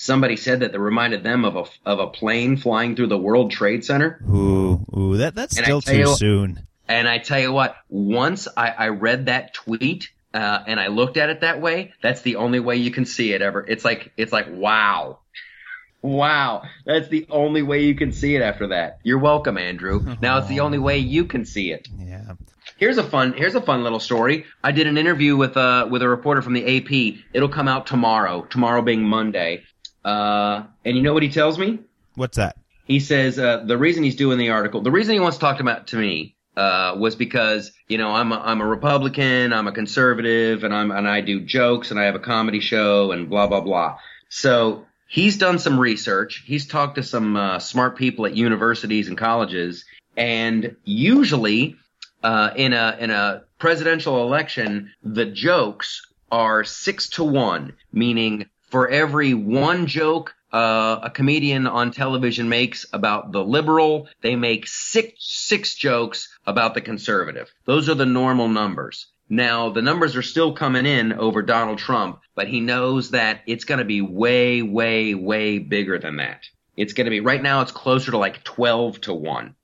Somebody 0.00 0.36
said 0.36 0.60
that 0.60 0.72
that 0.72 0.80
reminded 0.80 1.22
them 1.24 1.44
of 1.44 1.56
a 1.56 1.64
of 1.84 1.98
a 1.98 2.06
plane 2.06 2.56
flying 2.56 2.96
through 2.96 3.08
the 3.08 3.18
World 3.18 3.50
Trade 3.50 3.84
Center. 3.84 4.20
Ooh, 4.28 4.84
ooh, 4.96 5.16
that 5.18 5.34
that's 5.34 5.56
And 5.56 5.64
still 5.66 5.80
too 5.82 5.98
you- 5.98 6.16
soon. 6.16 6.66
And 6.88 7.06
I 7.06 7.18
tell 7.18 7.38
you 7.38 7.52
what, 7.52 7.76
once 7.90 8.48
I, 8.56 8.70
I 8.70 8.88
read 8.88 9.26
that 9.26 9.52
tweet 9.52 10.08
uh, 10.34 10.62
and 10.66 10.78
I 10.78 10.88
looked 10.88 11.16
at 11.16 11.30
it 11.30 11.40
that 11.40 11.60
way, 11.60 11.92
that's 12.02 12.22
the 12.22 12.36
only 12.36 12.60
way 12.60 12.76
you 12.76 12.90
can 12.90 13.06
see 13.06 13.32
it 13.32 13.42
ever. 13.42 13.64
It's 13.66 13.84
like 13.84 14.12
it's 14.16 14.32
like 14.32 14.46
wow, 14.50 15.20
wow. 16.02 16.62
That's 16.84 17.08
the 17.08 17.26
only 17.30 17.62
way 17.62 17.84
you 17.84 17.94
can 17.94 18.12
see 18.12 18.36
it 18.36 18.42
after 18.42 18.68
that. 18.68 18.98
You're 19.02 19.18
welcome, 19.18 19.56
Andrew. 19.56 20.16
Now 20.20 20.38
it's 20.38 20.48
the 20.48 20.60
only 20.60 20.78
way 20.78 20.98
you 20.98 21.24
can 21.24 21.44
see 21.44 21.72
it. 21.72 21.88
Yeah. 21.96 22.34
Here's 22.76 22.98
a 22.98 23.02
fun 23.02 23.32
here's 23.32 23.54
a 23.54 23.60
fun 23.60 23.82
little 23.82 24.00
story. 24.00 24.44
I 24.62 24.72
did 24.72 24.86
an 24.86 24.98
interview 24.98 25.36
with 25.36 25.56
uh 25.56 25.88
with 25.90 26.02
a 26.02 26.08
reporter 26.08 26.42
from 26.42 26.52
the 26.52 26.78
AP. 26.78 27.24
It'll 27.32 27.48
come 27.48 27.68
out 27.68 27.86
tomorrow. 27.86 28.42
Tomorrow 28.42 28.82
being 28.82 29.02
Monday. 29.02 29.64
Uh, 30.04 30.64
and 30.84 30.96
you 30.96 31.02
know 31.02 31.12
what 31.12 31.22
he 31.22 31.28
tells 31.28 31.58
me? 31.58 31.80
What's 32.14 32.36
that? 32.36 32.56
He 32.84 33.00
says 33.00 33.38
uh, 33.38 33.64
the 33.66 33.76
reason 33.76 34.02
he's 34.02 34.16
doing 34.16 34.38
the 34.38 34.50
article, 34.50 34.80
the 34.80 34.90
reason 34.90 35.14
he 35.14 35.20
wants 35.20 35.36
to 35.36 35.40
talk 35.40 35.60
about 35.60 35.88
to 35.88 35.96
me 35.96 36.36
uh, 36.58 36.96
was 36.98 37.14
because 37.14 37.70
you 37.86 37.98
know 37.98 38.10
I'm 38.10 38.32
a, 38.32 38.40
I'm 38.40 38.60
a 38.60 38.66
Republican, 38.66 39.52
I'm 39.52 39.68
a 39.68 39.72
conservative, 39.72 40.64
and 40.64 40.74
I'm 40.74 40.90
and 40.90 41.08
I 41.08 41.20
do 41.20 41.40
jokes 41.40 41.92
and 41.92 42.00
I 42.00 42.04
have 42.04 42.16
a 42.16 42.20
comedy 42.20 42.58
show 42.58 43.12
and 43.12 43.30
blah 43.30 43.46
blah 43.46 43.60
blah. 43.60 43.98
So 44.28 44.84
he's 45.06 45.38
done 45.38 45.60
some 45.60 45.78
research. 45.78 46.42
He's 46.44 46.66
talked 46.66 46.96
to 46.96 47.04
some 47.04 47.36
uh, 47.36 47.60
smart 47.60 47.96
people 47.96 48.26
at 48.26 48.34
universities 48.34 49.06
and 49.06 49.16
colleges, 49.16 49.84
and 50.16 50.74
usually 50.82 51.76
uh, 52.24 52.50
in 52.56 52.72
a 52.72 52.96
in 52.98 53.12
a 53.12 53.44
presidential 53.60 54.22
election, 54.22 54.90
the 55.04 55.26
jokes 55.26 56.02
are 56.32 56.64
six 56.64 57.08
to 57.10 57.22
one, 57.22 57.74
meaning 57.92 58.46
for 58.70 58.88
every 58.88 59.34
one 59.34 59.86
joke 59.86 60.34
uh, 60.52 61.00
a 61.02 61.10
comedian 61.10 61.66
on 61.66 61.90
television 61.90 62.48
makes 62.48 62.86
about 62.92 63.32
the 63.32 63.44
liberal, 63.44 64.08
they 64.22 64.34
make 64.36 64.66
six 64.66 65.12
six 65.18 65.74
jokes 65.74 66.28
about 66.46 66.74
the 66.74 66.80
conservative. 66.80 67.52
Those 67.66 67.88
are 67.88 67.94
the 67.94 68.06
normal 68.06 68.48
numbers. 68.48 69.08
Now 69.28 69.68
the 69.70 69.82
numbers 69.82 70.16
are 70.16 70.22
still 70.22 70.54
coming 70.54 70.86
in 70.86 71.12
over 71.12 71.42
Donald 71.42 71.78
Trump, 71.78 72.20
but 72.34 72.48
he 72.48 72.60
knows 72.60 73.10
that 73.10 73.42
it's 73.46 73.64
going 73.64 73.78
to 73.78 73.84
be 73.84 74.00
way, 74.00 74.62
way, 74.62 75.14
way 75.14 75.58
bigger 75.58 75.98
than 75.98 76.16
that. 76.16 76.44
It's 76.76 76.94
going 76.94 77.04
to 77.04 77.10
be 77.10 77.20
right 77.20 77.42
now. 77.42 77.60
It's 77.60 77.72
closer 77.72 78.12
to 78.12 78.18
like 78.18 78.42
twelve 78.44 79.00
to 79.02 79.12
one. 79.12 79.54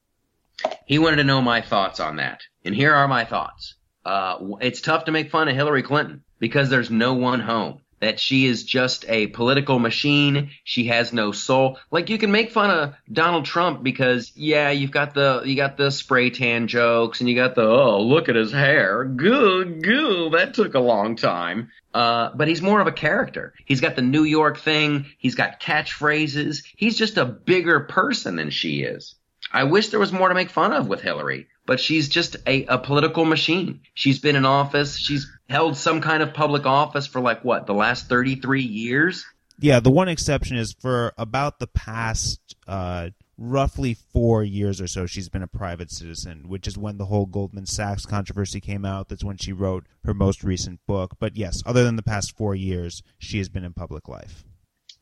He 0.86 0.98
wanted 0.98 1.16
to 1.16 1.24
know 1.24 1.40
my 1.40 1.62
thoughts 1.62 1.98
on 2.00 2.16
that, 2.16 2.42
and 2.64 2.74
here 2.74 2.94
are 2.94 3.08
my 3.08 3.24
thoughts. 3.24 3.74
Uh, 4.04 4.36
it's 4.60 4.82
tough 4.82 5.06
to 5.06 5.12
make 5.12 5.30
fun 5.30 5.48
of 5.48 5.54
Hillary 5.54 5.82
Clinton 5.82 6.24
because 6.38 6.68
there's 6.68 6.90
no 6.90 7.14
one 7.14 7.40
home. 7.40 7.80
That 8.00 8.20
she 8.20 8.46
is 8.46 8.64
just 8.64 9.04
a 9.08 9.28
political 9.28 9.78
machine. 9.78 10.50
She 10.64 10.86
has 10.88 11.12
no 11.12 11.32
soul. 11.32 11.78
Like 11.90 12.10
you 12.10 12.18
can 12.18 12.30
make 12.30 12.50
fun 12.50 12.70
of 12.70 12.94
Donald 13.10 13.44
Trump 13.44 13.82
because 13.82 14.32
yeah, 14.34 14.70
you've 14.70 14.90
got 14.90 15.14
the 15.14 15.42
you 15.44 15.56
got 15.56 15.76
the 15.76 15.90
spray 15.90 16.30
tan 16.30 16.68
jokes 16.68 17.20
and 17.20 17.28
you 17.28 17.34
got 17.34 17.54
the 17.54 17.62
oh 17.62 18.02
look 18.02 18.28
at 18.28 18.36
his 18.36 18.52
hair, 18.52 19.04
goo 19.04 19.64
goo. 19.80 20.30
That 20.30 20.54
took 20.54 20.74
a 20.74 20.80
long 20.80 21.16
time. 21.16 21.70
Uh, 21.94 22.30
but 22.34 22.48
he's 22.48 22.60
more 22.60 22.80
of 22.80 22.88
a 22.88 22.92
character. 22.92 23.54
He's 23.64 23.80
got 23.80 23.94
the 23.94 24.02
New 24.02 24.24
York 24.24 24.58
thing. 24.58 25.06
He's 25.16 25.36
got 25.36 25.60
catchphrases. 25.60 26.64
He's 26.76 26.98
just 26.98 27.16
a 27.16 27.24
bigger 27.24 27.80
person 27.80 28.34
than 28.34 28.50
she 28.50 28.82
is. 28.82 29.14
I 29.52 29.64
wish 29.64 29.90
there 29.90 30.00
was 30.00 30.12
more 30.12 30.28
to 30.28 30.34
make 30.34 30.50
fun 30.50 30.72
of 30.72 30.88
with 30.88 31.00
Hillary, 31.00 31.46
but 31.64 31.78
she's 31.78 32.08
just 32.08 32.36
a, 32.46 32.64
a 32.64 32.78
political 32.78 33.24
machine. 33.24 33.82
She's 33.94 34.18
been 34.18 34.34
in 34.34 34.44
office. 34.44 34.98
She's 34.98 35.30
held 35.48 35.76
some 35.76 36.00
kind 36.00 36.22
of 36.22 36.34
public 36.34 36.66
office 36.66 37.06
for 37.06 37.20
like 37.20 37.44
what, 37.44 37.66
the 37.66 37.74
last 37.74 38.08
33 38.08 38.62
years? 38.62 39.24
Yeah, 39.60 39.80
the 39.80 39.90
one 39.90 40.08
exception 40.08 40.56
is 40.56 40.72
for 40.72 41.12
about 41.16 41.58
the 41.60 41.68
past 41.68 42.56
uh, 42.66 43.10
roughly 43.38 43.94
four 43.94 44.42
years 44.42 44.80
or 44.80 44.86
so, 44.86 45.06
she's 45.06 45.28
been 45.28 45.42
a 45.42 45.48
private 45.48 45.90
citizen, 45.90 46.48
which 46.48 46.66
is 46.66 46.78
when 46.78 46.98
the 46.98 47.06
whole 47.06 47.26
Goldman 47.26 47.66
Sachs 47.66 48.06
controversy 48.06 48.60
came 48.60 48.84
out. 48.84 49.08
That's 49.08 49.24
when 49.24 49.36
she 49.36 49.52
wrote 49.52 49.86
her 50.04 50.14
most 50.14 50.44
recent 50.44 50.80
book. 50.86 51.16
But 51.18 51.36
yes, 51.36 51.62
other 51.66 51.84
than 51.84 51.96
the 51.96 52.02
past 52.02 52.36
four 52.36 52.54
years, 52.54 53.02
she 53.18 53.38
has 53.38 53.48
been 53.48 53.64
in 53.64 53.72
public 53.72 54.08
life. 54.08 54.44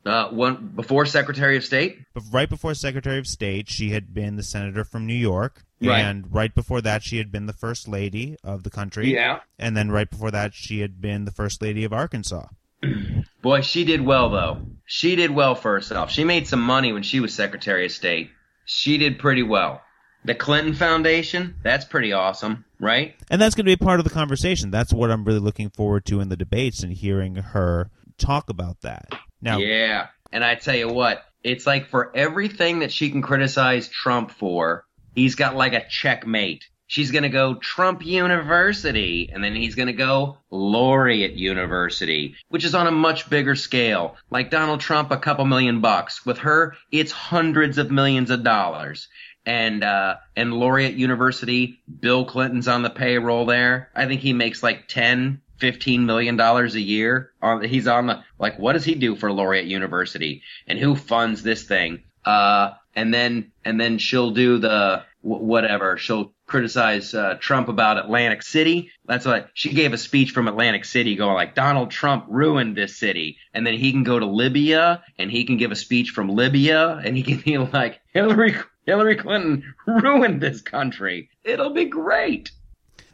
Uh, 0.04 0.28
one 0.30 0.72
before 0.74 1.06
Secretary 1.06 1.56
of 1.56 1.64
State. 1.64 1.98
But 2.12 2.24
right 2.32 2.48
before 2.48 2.74
Secretary 2.74 3.18
of 3.18 3.26
State, 3.26 3.68
she 3.68 3.90
had 3.90 4.12
been 4.12 4.34
the 4.34 4.42
senator 4.42 4.82
from 4.82 5.06
New 5.06 5.14
York. 5.14 5.64
Right. 5.88 6.00
And 6.00 6.32
right 6.32 6.54
before 6.54 6.80
that, 6.82 7.02
she 7.02 7.18
had 7.18 7.32
been 7.32 7.46
the 7.46 7.52
first 7.52 7.88
lady 7.88 8.36
of 8.44 8.62
the 8.62 8.70
country. 8.70 9.12
Yeah. 9.12 9.40
And 9.58 9.76
then 9.76 9.90
right 9.90 10.08
before 10.08 10.30
that, 10.30 10.54
she 10.54 10.80
had 10.80 11.00
been 11.00 11.24
the 11.24 11.32
first 11.32 11.62
lady 11.62 11.84
of 11.84 11.92
Arkansas. 11.92 12.46
Boy, 13.42 13.60
she 13.60 13.84
did 13.84 14.00
well 14.00 14.30
though. 14.30 14.66
She 14.84 15.16
did 15.16 15.30
well 15.30 15.54
for 15.54 15.72
herself. 15.72 16.10
She 16.10 16.24
made 16.24 16.46
some 16.46 16.60
money 16.60 16.92
when 16.92 17.02
she 17.02 17.20
was 17.20 17.34
Secretary 17.34 17.86
of 17.86 17.92
State. 17.92 18.30
She 18.64 18.98
did 18.98 19.18
pretty 19.18 19.42
well. 19.42 19.82
The 20.24 20.34
Clinton 20.36 20.74
Foundation, 20.74 21.56
that's 21.64 21.84
pretty 21.84 22.12
awesome, 22.12 22.64
right? 22.78 23.16
And 23.28 23.42
that's 23.42 23.56
going 23.56 23.66
to 23.66 23.76
be 23.76 23.84
part 23.84 23.98
of 23.98 24.04
the 24.04 24.10
conversation. 24.10 24.70
That's 24.70 24.92
what 24.92 25.10
I'm 25.10 25.24
really 25.24 25.40
looking 25.40 25.70
forward 25.70 26.04
to 26.06 26.20
in 26.20 26.28
the 26.28 26.36
debates 26.36 26.84
and 26.84 26.92
hearing 26.92 27.34
her 27.34 27.90
talk 28.18 28.48
about 28.48 28.82
that. 28.82 29.08
Now, 29.40 29.58
Yeah. 29.58 30.06
And 30.30 30.44
I 30.44 30.54
tell 30.54 30.76
you 30.76 30.88
what, 30.88 31.22
it's 31.42 31.66
like 31.66 31.88
for 31.88 32.16
everything 32.16 32.78
that 32.78 32.92
she 32.92 33.10
can 33.10 33.20
criticize 33.20 33.88
Trump 33.88 34.30
for, 34.30 34.86
he's 35.14 35.34
got 35.34 35.56
like 35.56 35.72
a 35.74 35.86
checkmate. 35.88 36.68
She's 36.86 37.10
going 37.10 37.22
to 37.22 37.30
go 37.30 37.54
Trump 37.54 38.04
University, 38.04 39.30
and 39.32 39.42
then 39.42 39.54
he's 39.54 39.76
going 39.76 39.86
to 39.86 39.94
go 39.94 40.36
Laureate 40.50 41.32
University, 41.32 42.34
which 42.50 42.64
is 42.64 42.74
on 42.74 42.86
a 42.86 42.90
much 42.90 43.30
bigger 43.30 43.54
scale. 43.54 44.16
Like 44.30 44.50
Donald 44.50 44.80
Trump, 44.80 45.10
a 45.10 45.16
couple 45.16 45.46
million 45.46 45.80
bucks. 45.80 46.26
With 46.26 46.38
her, 46.38 46.76
it's 46.90 47.10
hundreds 47.10 47.78
of 47.78 47.90
millions 47.90 48.30
of 48.30 48.44
dollars. 48.44 49.08
And 49.46 49.82
uh, 49.82 50.16
and 50.36 50.52
Laureate 50.52 50.94
University, 50.94 51.80
Bill 52.00 52.26
Clinton's 52.26 52.68
on 52.68 52.82
the 52.82 52.90
payroll 52.90 53.46
there. 53.46 53.88
I 53.94 54.06
think 54.06 54.20
he 54.20 54.34
makes 54.34 54.62
like 54.62 54.86
ten, 54.86 55.40
fifteen 55.56 56.04
million 56.04 56.36
dollars 56.36 56.74
a 56.74 56.80
year. 56.80 57.32
On 57.40 57.64
he's 57.64 57.88
on 57.88 58.06
the 58.06 58.22
like, 58.38 58.58
what 58.58 58.74
does 58.74 58.84
he 58.84 58.94
do 58.94 59.16
for 59.16 59.32
Laureate 59.32 59.64
University? 59.64 60.42
And 60.68 60.78
who 60.78 60.94
funds 60.94 61.42
this 61.42 61.64
thing? 61.64 62.02
Uh, 62.24 62.72
and 62.94 63.12
then 63.12 63.52
and 63.64 63.80
then 63.80 63.98
she'll 63.98 64.32
do 64.32 64.58
the 64.58 65.02
wh- 65.22 65.42
whatever. 65.42 65.96
She'll 65.96 66.32
criticize 66.46 67.14
uh, 67.14 67.36
Trump 67.40 67.68
about 67.68 67.98
Atlantic 67.98 68.42
City. 68.42 68.90
That's 69.06 69.24
what 69.24 69.48
she 69.54 69.72
gave 69.72 69.92
a 69.94 69.98
speech 69.98 70.32
from 70.32 70.48
Atlantic 70.48 70.84
City, 70.84 71.16
going 71.16 71.34
like 71.34 71.54
Donald 71.54 71.90
Trump 71.90 72.26
ruined 72.28 72.76
this 72.76 72.98
city, 72.98 73.38
and 73.54 73.66
then 73.66 73.74
he 73.74 73.90
can 73.92 74.02
go 74.02 74.18
to 74.18 74.26
Libya 74.26 75.02
and 75.18 75.30
he 75.30 75.44
can 75.44 75.56
give 75.56 75.72
a 75.72 75.76
speech 75.76 76.10
from 76.10 76.28
Libya, 76.28 77.00
and 77.02 77.16
he 77.16 77.22
can 77.22 77.38
be 77.38 77.58
like 77.58 78.00
Hillary 78.12 78.54
Hillary 78.84 79.16
Clinton 79.16 79.74
ruined 79.86 80.40
this 80.40 80.60
country. 80.60 81.30
It'll 81.44 81.72
be 81.72 81.86
great. 81.86 82.50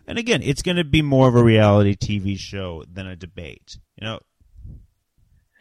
and 0.06 0.18
again, 0.18 0.42
it's 0.42 0.62
going 0.62 0.78
to 0.78 0.84
be 0.84 1.02
more 1.02 1.28
of 1.28 1.36
a 1.36 1.42
reality 1.44 1.94
TV 1.94 2.38
show 2.38 2.84
than 2.92 3.06
a 3.06 3.14
debate. 3.14 3.78
You 4.00 4.06
know, 4.06 4.20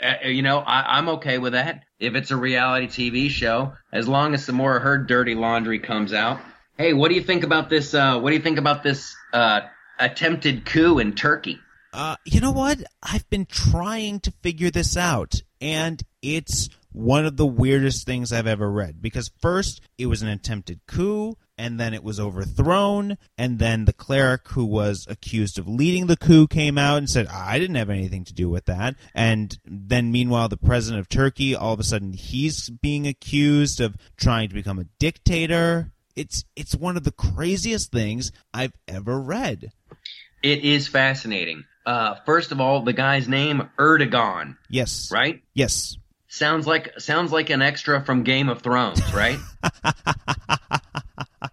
Uh, 0.01 0.13
you 0.25 0.41
know, 0.41 0.59
I, 0.59 0.97
I'm 0.97 1.09
okay 1.09 1.37
with 1.37 1.53
that. 1.53 1.83
If 1.99 2.15
it's 2.15 2.31
a 2.31 2.37
reality 2.37 2.87
TV 2.87 3.29
show, 3.29 3.73
as 3.91 4.07
long 4.07 4.33
as 4.33 4.45
some 4.45 4.55
more 4.55 4.77
of 4.77 4.83
her 4.83 4.97
dirty 4.97 5.35
laundry 5.35 5.79
comes 5.79 6.13
out. 6.13 6.39
Hey, 6.77 6.93
what 6.93 7.09
do 7.09 7.15
you 7.15 7.23
think 7.23 7.43
about 7.43 7.69
this? 7.69 7.93
Uh, 7.93 8.19
what 8.19 8.29
do 8.29 8.35
you 8.35 8.41
think 8.41 8.59
about 8.59 8.83
this 8.83 9.15
uh, 9.33 9.61
attempted 9.99 10.65
coup 10.65 10.99
in 10.99 11.15
Turkey? 11.15 11.59
Uh, 11.91 12.15
you 12.25 12.39
know 12.39 12.51
what? 12.51 12.83
I've 13.01 13.27
been 13.31 13.47
trying 13.47 14.19
to 14.21 14.31
figure 14.43 14.69
this 14.69 14.95
out, 14.95 15.41
and 15.59 16.03
it's 16.21 16.69
one 16.91 17.25
of 17.25 17.37
the 17.37 17.45
weirdest 17.47 18.05
things 18.05 18.31
I've 18.31 18.45
ever 18.45 18.69
read. 18.69 19.01
Because 19.01 19.31
first, 19.41 19.81
it 19.97 20.05
was 20.05 20.21
an 20.21 20.27
attempted 20.27 20.81
coup, 20.87 21.35
and 21.57 21.79
then 21.79 21.93
it 21.93 22.03
was 22.03 22.19
overthrown, 22.19 23.17
and 23.37 23.59
then 23.59 23.85
the 23.85 23.93
cleric 23.93 24.47
who 24.49 24.65
was 24.65 25.05
accused 25.09 25.57
of 25.57 25.67
leading 25.67 26.07
the 26.07 26.17
coup 26.17 26.47
came 26.47 26.77
out 26.77 26.97
and 26.99 27.09
said, 27.09 27.27
I 27.27 27.57
didn't 27.59 27.75
have 27.77 27.89
anything 27.89 28.23
to 28.25 28.33
do 28.33 28.49
with 28.49 28.65
that. 28.65 28.95
And 29.15 29.57
then, 29.65 30.11
meanwhile, 30.11 30.49
the 30.49 30.57
president 30.57 30.99
of 30.99 31.09
Turkey, 31.09 31.55
all 31.55 31.73
of 31.73 31.79
a 31.79 31.83
sudden, 31.83 32.13
he's 32.13 32.69
being 32.69 33.07
accused 33.07 33.81
of 33.81 33.95
trying 34.17 34.49
to 34.49 34.55
become 34.55 34.79
a 34.79 34.85
dictator. 34.99 35.91
It's 36.15 36.43
it's 36.55 36.75
one 36.75 36.97
of 36.97 37.03
the 37.03 37.11
craziest 37.11 37.91
things 37.91 38.31
I've 38.53 38.73
ever 38.87 39.19
read. 39.19 39.71
It 40.43 40.63
is 40.63 40.87
fascinating. 40.87 41.63
Uh, 41.85 42.15
first 42.25 42.51
of 42.51 42.59
all, 42.59 42.81
the 42.81 42.93
guy's 42.93 43.27
name 43.27 43.69
Erdogan, 43.79 44.57
Yes. 44.69 45.09
right? 45.11 45.41
Yes. 45.53 45.97
Sounds 46.27 46.67
like 46.67 46.99
sounds 46.99 47.31
like 47.31 47.49
an 47.49 47.61
extra 47.61 48.03
from 48.03 48.23
Game 48.23 48.49
of 48.49 48.61
Thrones, 48.61 49.01
right? 49.13 49.39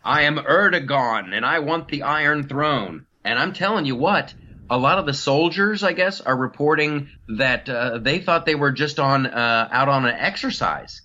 I 0.04 0.22
am 0.22 0.36
Erdogan, 0.36 1.34
and 1.34 1.44
I 1.44 1.60
want 1.60 1.88
the 1.88 2.02
Iron 2.02 2.48
Throne. 2.48 3.06
And 3.24 3.38
I'm 3.38 3.52
telling 3.52 3.86
you 3.86 3.96
what, 3.96 4.34
a 4.68 4.78
lot 4.78 4.98
of 4.98 5.06
the 5.06 5.14
soldiers, 5.14 5.82
I 5.82 5.92
guess, 5.92 6.20
are 6.20 6.36
reporting 6.36 7.10
that 7.28 7.68
uh, 7.68 7.98
they 7.98 8.20
thought 8.20 8.46
they 8.46 8.54
were 8.54 8.72
just 8.72 8.98
on 8.98 9.26
uh, 9.26 9.68
out 9.70 9.88
on 9.88 10.06
an 10.06 10.14
exercise. 10.14 11.02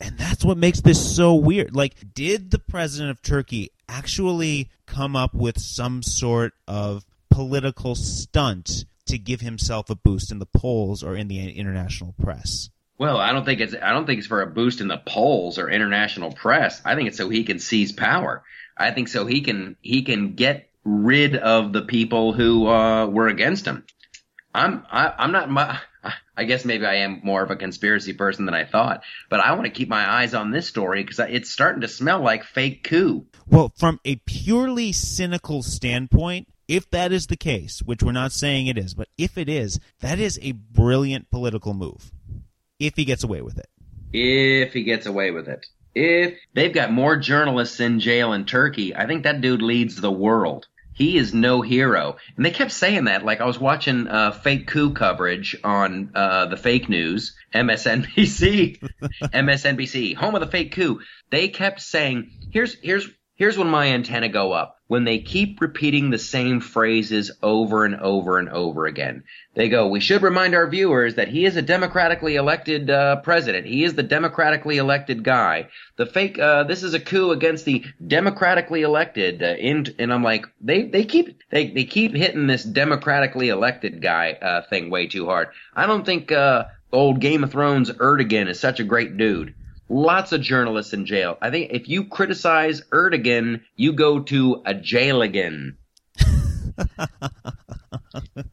And 0.00 0.16
that's 0.16 0.44
what 0.44 0.58
makes 0.58 0.80
this 0.80 1.16
so 1.16 1.34
weird. 1.34 1.74
Like, 1.74 1.94
did 2.14 2.50
the 2.50 2.58
president 2.58 3.10
of 3.10 3.22
Turkey 3.22 3.70
actually 3.88 4.70
come 4.86 5.16
up 5.16 5.34
with 5.34 5.58
some 5.58 6.02
sort 6.02 6.52
of 6.68 7.04
political 7.30 7.94
stunt 7.94 8.84
to 9.06 9.18
give 9.18 9.40
himself 9.40 9.90
a 9.90 9.96
boost 9.96 10.30
in 10.30 10.38
the 10.38 10.46
polls 10.46 11.02
or 11.02 11.16
in 11.16 11.28
the 11.28 11.50
international 11.50 12.14
press? 12.22 12.70
Well, 12.98 13.18
I 13.18 13.32
don't 13.32 13.44
think 13.44 13.60
it's 13.60 13.74
I 13.80 13.92
don't 13.92 14.06
think 14.06 14.18
it's 14.18 14.26
for 14.26 14.42
a 14.42 14.46
boost 14.46 14.80
in 14.80 14.88
the 14.88 14.98
polls 14.98 15.58
or 15.58 15.70
international 15.70 16.32
press. 16.32 16.82
I 16.84 16.96
think 16.96 17.08
it's 17.08 17.16
so 17.16 17.28
he 17.28 17.44
can 17.44 17.60
seize 17.60 17.92
power. 17.92 18.42
I 18.76 18.90
think 18.90 19.08
so 19.08 19.24
he 19.24 19.40
can 19.40 19.76
he 19.80 20.02
can 20.02 20.34
get 20.34 20.68
rid 20.84 21.36
of 21.36 21.72
the 21.72 21.82
people 21.82 22.32
who 22.32 22.66
uh, 22.66 23.06
were 23.06 23.28
against 23.28 23.66
him. 23.66 23.84
I'm 24.52 24.84
I, 24.90 25.14
I'm 25.16 25.30
not 25.30 25.48
my, 25.48 25.78
I 26.36 26.44
guess 26.44 26.64
maybe 26.64 26.86
I 26.86 26.96
am 26.96 27.20
more 27.22 27.42
of 27.42 27.50
a 27.50 27.56
conspiracy 27.56 28.14
person 28.14 28.46
than 28.46 28.54
I 28.54 28.64
thought, 28.64 29.02
but 29.28 29.40
I 29.40 29.52
want 29.52 29.64
to 29.64 29.70
keep 29.70 29.88
my 29.88 30.08
eyes 30.08 30.34
on 30.34 30.50
this 30.50 30.66
story 30.66 31.02
because 31.02 31.20
it's 31.20 31.50
starting 31.50 31.82
to 31.82 31.88
smell 31.88 32.20
like 32.20 32.44
fake 32.44 32.84
coup. 32.84 33.26
Well, 33.46 33.72
from 33.76 34.00
a 34.04 34.16
purely 34.16 34.92
cynical 34.92 35.62
standpoint, 35.62 36.48
if 36.66 36.90
that 36.90 37.12
is 37.12 37.28
the 37.28 37.36
case, 37.36 37.80
which 37.80 38.02
we're 38.02 38.12
not 38.12 38.32
saying 38.32 38.66
it 38.66 38.78
is, 38.78 38.94
but 38.94 39.08
if 39.16 39.38
it 39.38 39.48
is, 39.48 39.80
that 40.00 40.18
is 40.18 40.38
a 40.42 40.52
brilliant 40.52 41.30
political 41.30 41.74
move. 41.74 42.12
If 42.78 42.94
he 42.96 43.04
gets 43.04 43.24
away 43.24 43.42
with 43.42 43.58
it. 43.58 43.68
If 44.12 44.72
he 44.72 44.84
gets 44.84 45.06
away 45.06 45.30
with 45.30 45.48
it. 45.48 45.66
If 45.94 46.38
they've 46.54 46.72
got 46.72 46.92
more 46.92 47.16
journalists 47.16 47.80
in 47.80 47.98
jail 48.00 48.32
in 48.32 48.44
Turkey, 48.44 48.94
I 48.94 49.06
think 49.06 49.24
that 49.24 49.40
dude 49.40 49.62
leads 49.62 50.00
the 50.00 50.12
world. 50.12 50.66
He 50.98 51.16
is 51.16 51.32
no 51.32 51.62
hero. 51.62 52.16
And 52.36 52.44
they 52.44 52.50
kept 52.50 52.72
saying 52.72 53.04
that. 53.04 53.24
Like 53.24 53.40
I 53.40 53.46
was 53.46 53.58
watching 53.58 54.08
uh, 54.08 54.32
fake 54.32 54.66
coup 54.66 54.92
coverage 54.92 55.56
on 55.62 56.10
uh, 56.14 56.46
the 56.46 56.56
fake 56.56 56.88
news, 56.88 57.36
MSNBC, 57.54 58.78
MSNBC, 59.22 60.16
home 60.16 60.34
of 60.34 60.40
the 60.40 60.48
fake 60.48 60.72
coup. 60.72 61.00
They 61.30 61.48
kept 61.48 61.80
saying, 61.80 62.30
"Here's 62.52 62.74
here's 62.80 63.08
here's 63.38 63.56
when 63.56 63.68
my 63.68 63.86
antenna 63.86 64.28
go 64.28 64.52
up 64.52 64.78
when 64.88 65.04
they 65.04 65.18
keep 65.18 65.60
repeating 65.60 66.10
the 66.10 66.18
same 66.18 66.60
phrases 66.60 67.30
over 67.42 67.84
and 67.84 67.94
over 68.00 68.38
and 68.38 68.48
over 68.48 68.86
again. 68.86 69.22
They 69.54 69.68
go, 69.68 69.86
"We 69.86 70.00
should 70.00 70.22
remind 70.22 70.54
our 70.54 70.66
viewers 70.66 71.14
that 71.14 71.28
he 71.28 71.44
is 71.44 71.56
a 71.56 71.62
democratically 71.62 72.36
elected 72.36 72.90
uh, 72.90 73.16
president. 73.16 73.66
He 73.66 73.84
is 73.84 73.94
the 73.94 74.02
democratically 74.02 74.78
elected 74.78 75.22
guy. 75.22 75.68
The 75.96 76.06
fake, 76.06 76.38
uh, 76.38 76.64
this 76.64 76.82
is 76.82 76.94
a 76.94 77.00
coup 77.00 77.30
against 77.30 77.64
the 77.64 77.84
democratically 78.04 78.82
elected." 78.82 79.42
Uh, 79.42 79.54
in, 79.58 79.86
and 79.98 80.12
I'm 80.12 80.24
like, 80.24 80.46
they 80.60 80.82
they 80.82 81.04
keep 81.04 81.38
they 81.50 81.70
they 81.70 81.84
keep 81.84 82.14
hitting 82.14 82.46
this 82.46 82.64
democratically 82.64 83.50
elected 83.50 84.02
guy 84.02 84.32
uh, 84.32 84.62
thing 84.62 84.90
way 84.90 85.06
too 85.06 85.26
hard. 85.26 85.48
I 85.76 85.86
don't 85.86 86.04
think 86.04 86.32
uh, 86.32 86.64
old 86.92 87.20
Game 87.20 87.44
of 87.44 87.52
Thrones 87.52 87.90
Erdogan 87.90 88.48
is 88.48 88.58
such 88.58 88.80
a 88.80 88.84
great 88.84 89.16
dude. 89.16 89.54
Lots 89.88 90.32
of 90.32 90.40
journalists 90.42 90.92
in 90.92 91.06
jail. 91.06 91.38
I 91.40 91.50
think 91.50 91.72
if 91.72 91.88
you 91.88 92.04
criticize 92.04 92.82
Erdogan, 92.92 93.62
you 93.74 93.92
go 93.92 94.20
to 94.20 94.62
a 94.66 94.74
jail 94.74 95.22
again. 95.22 95.78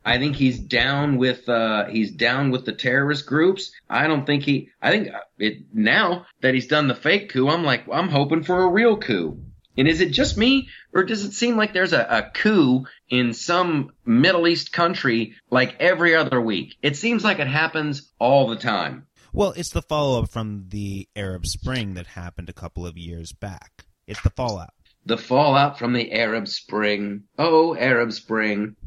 I 0.05 0.17
think 0.17 0.35
he's 0.35 0.59
down 0.59 1.17
with 1.17 1.47
uh, 1.49 1.85
he's 1.85 2.11
down 2.11 2.51
with 2.51 2.65
the 2.65 2.73
terrorist 2.73 3.25
groups. 3.25 3.71
I 3.89 4.07
don't 4.07 4.25
think 4.25 4.43
he. 4.43 4.69
I 4.81 4.91
think 4.91 5.09
it 5.37 5.65
now 5.73 6.25
that 6.41 6.53
he's 6.53 6.67
done 6.67 6.87
the 6.87 6.95
fake 6.95 7.29
coup. 7.29 7.49
I'm 7.49 7.63
like 7.63 7.85
I'm 7.91 8.09
hoping 8.09 8.43
for 8.43 8.63
a 8.63 8.69
real 8.69 8.97
coup. 8.97 9.39
And 9.77 9.87
is 9.89 9.99
it 9.99 10.11
just 10.11 10.37
me, 10.37 10.69
or 10.93 11.03
does 11.03 11.25
it 11.25 11.33
seem 11.33 11.57
like 11.57 11.73
there's 11.73 11.91
a, 11.91 12.01
a 12.01 12.31
coup 12.33 12.85
in 13.09 13.33
some 13.33 13.91
Middle 14.05 14.47
East 14.47 14.71
country 14.71 15.35
like 15.49 15.75
every 15.81 16.15
other 16.15 16.39
week? 16.39 16.77
It 16.81 16.95
seems 16.95 17.25
like 17.25 17.39
it 17.39 17.47
happens 17.47 18.09
all 18.17 18.47
the 18.47 18.55
time. 18.55 19.07
Well, 19.35 19.51
it's 19.57 19.71
the 19.71 19.81
follow 19.81 20.23
up 20.23 20.29
from 20.29 20.67
the 20.69 21.09
Arab 21.13 21.45
Spring 21.45 21.95
that 21.95 22.07
happened 22.07 22.47
a 22.47 22.53
couple 22.53 22.87
of 22.87 22.97
years 22.97 23.33
back. 23.33 23.83
It's 24.07 24.21
the 24.21 24.29
fallout. 24.29 24.73
The 25.05 25.17
fallout 25.17 25.77
from 25.77 25.91
the 25.91 26.13
Arab 26.13 26.47
Spring. 26.47 27.23
Oh, 27.37 27.75
Arab 27.75 28.13
Spring. 28.13 28.77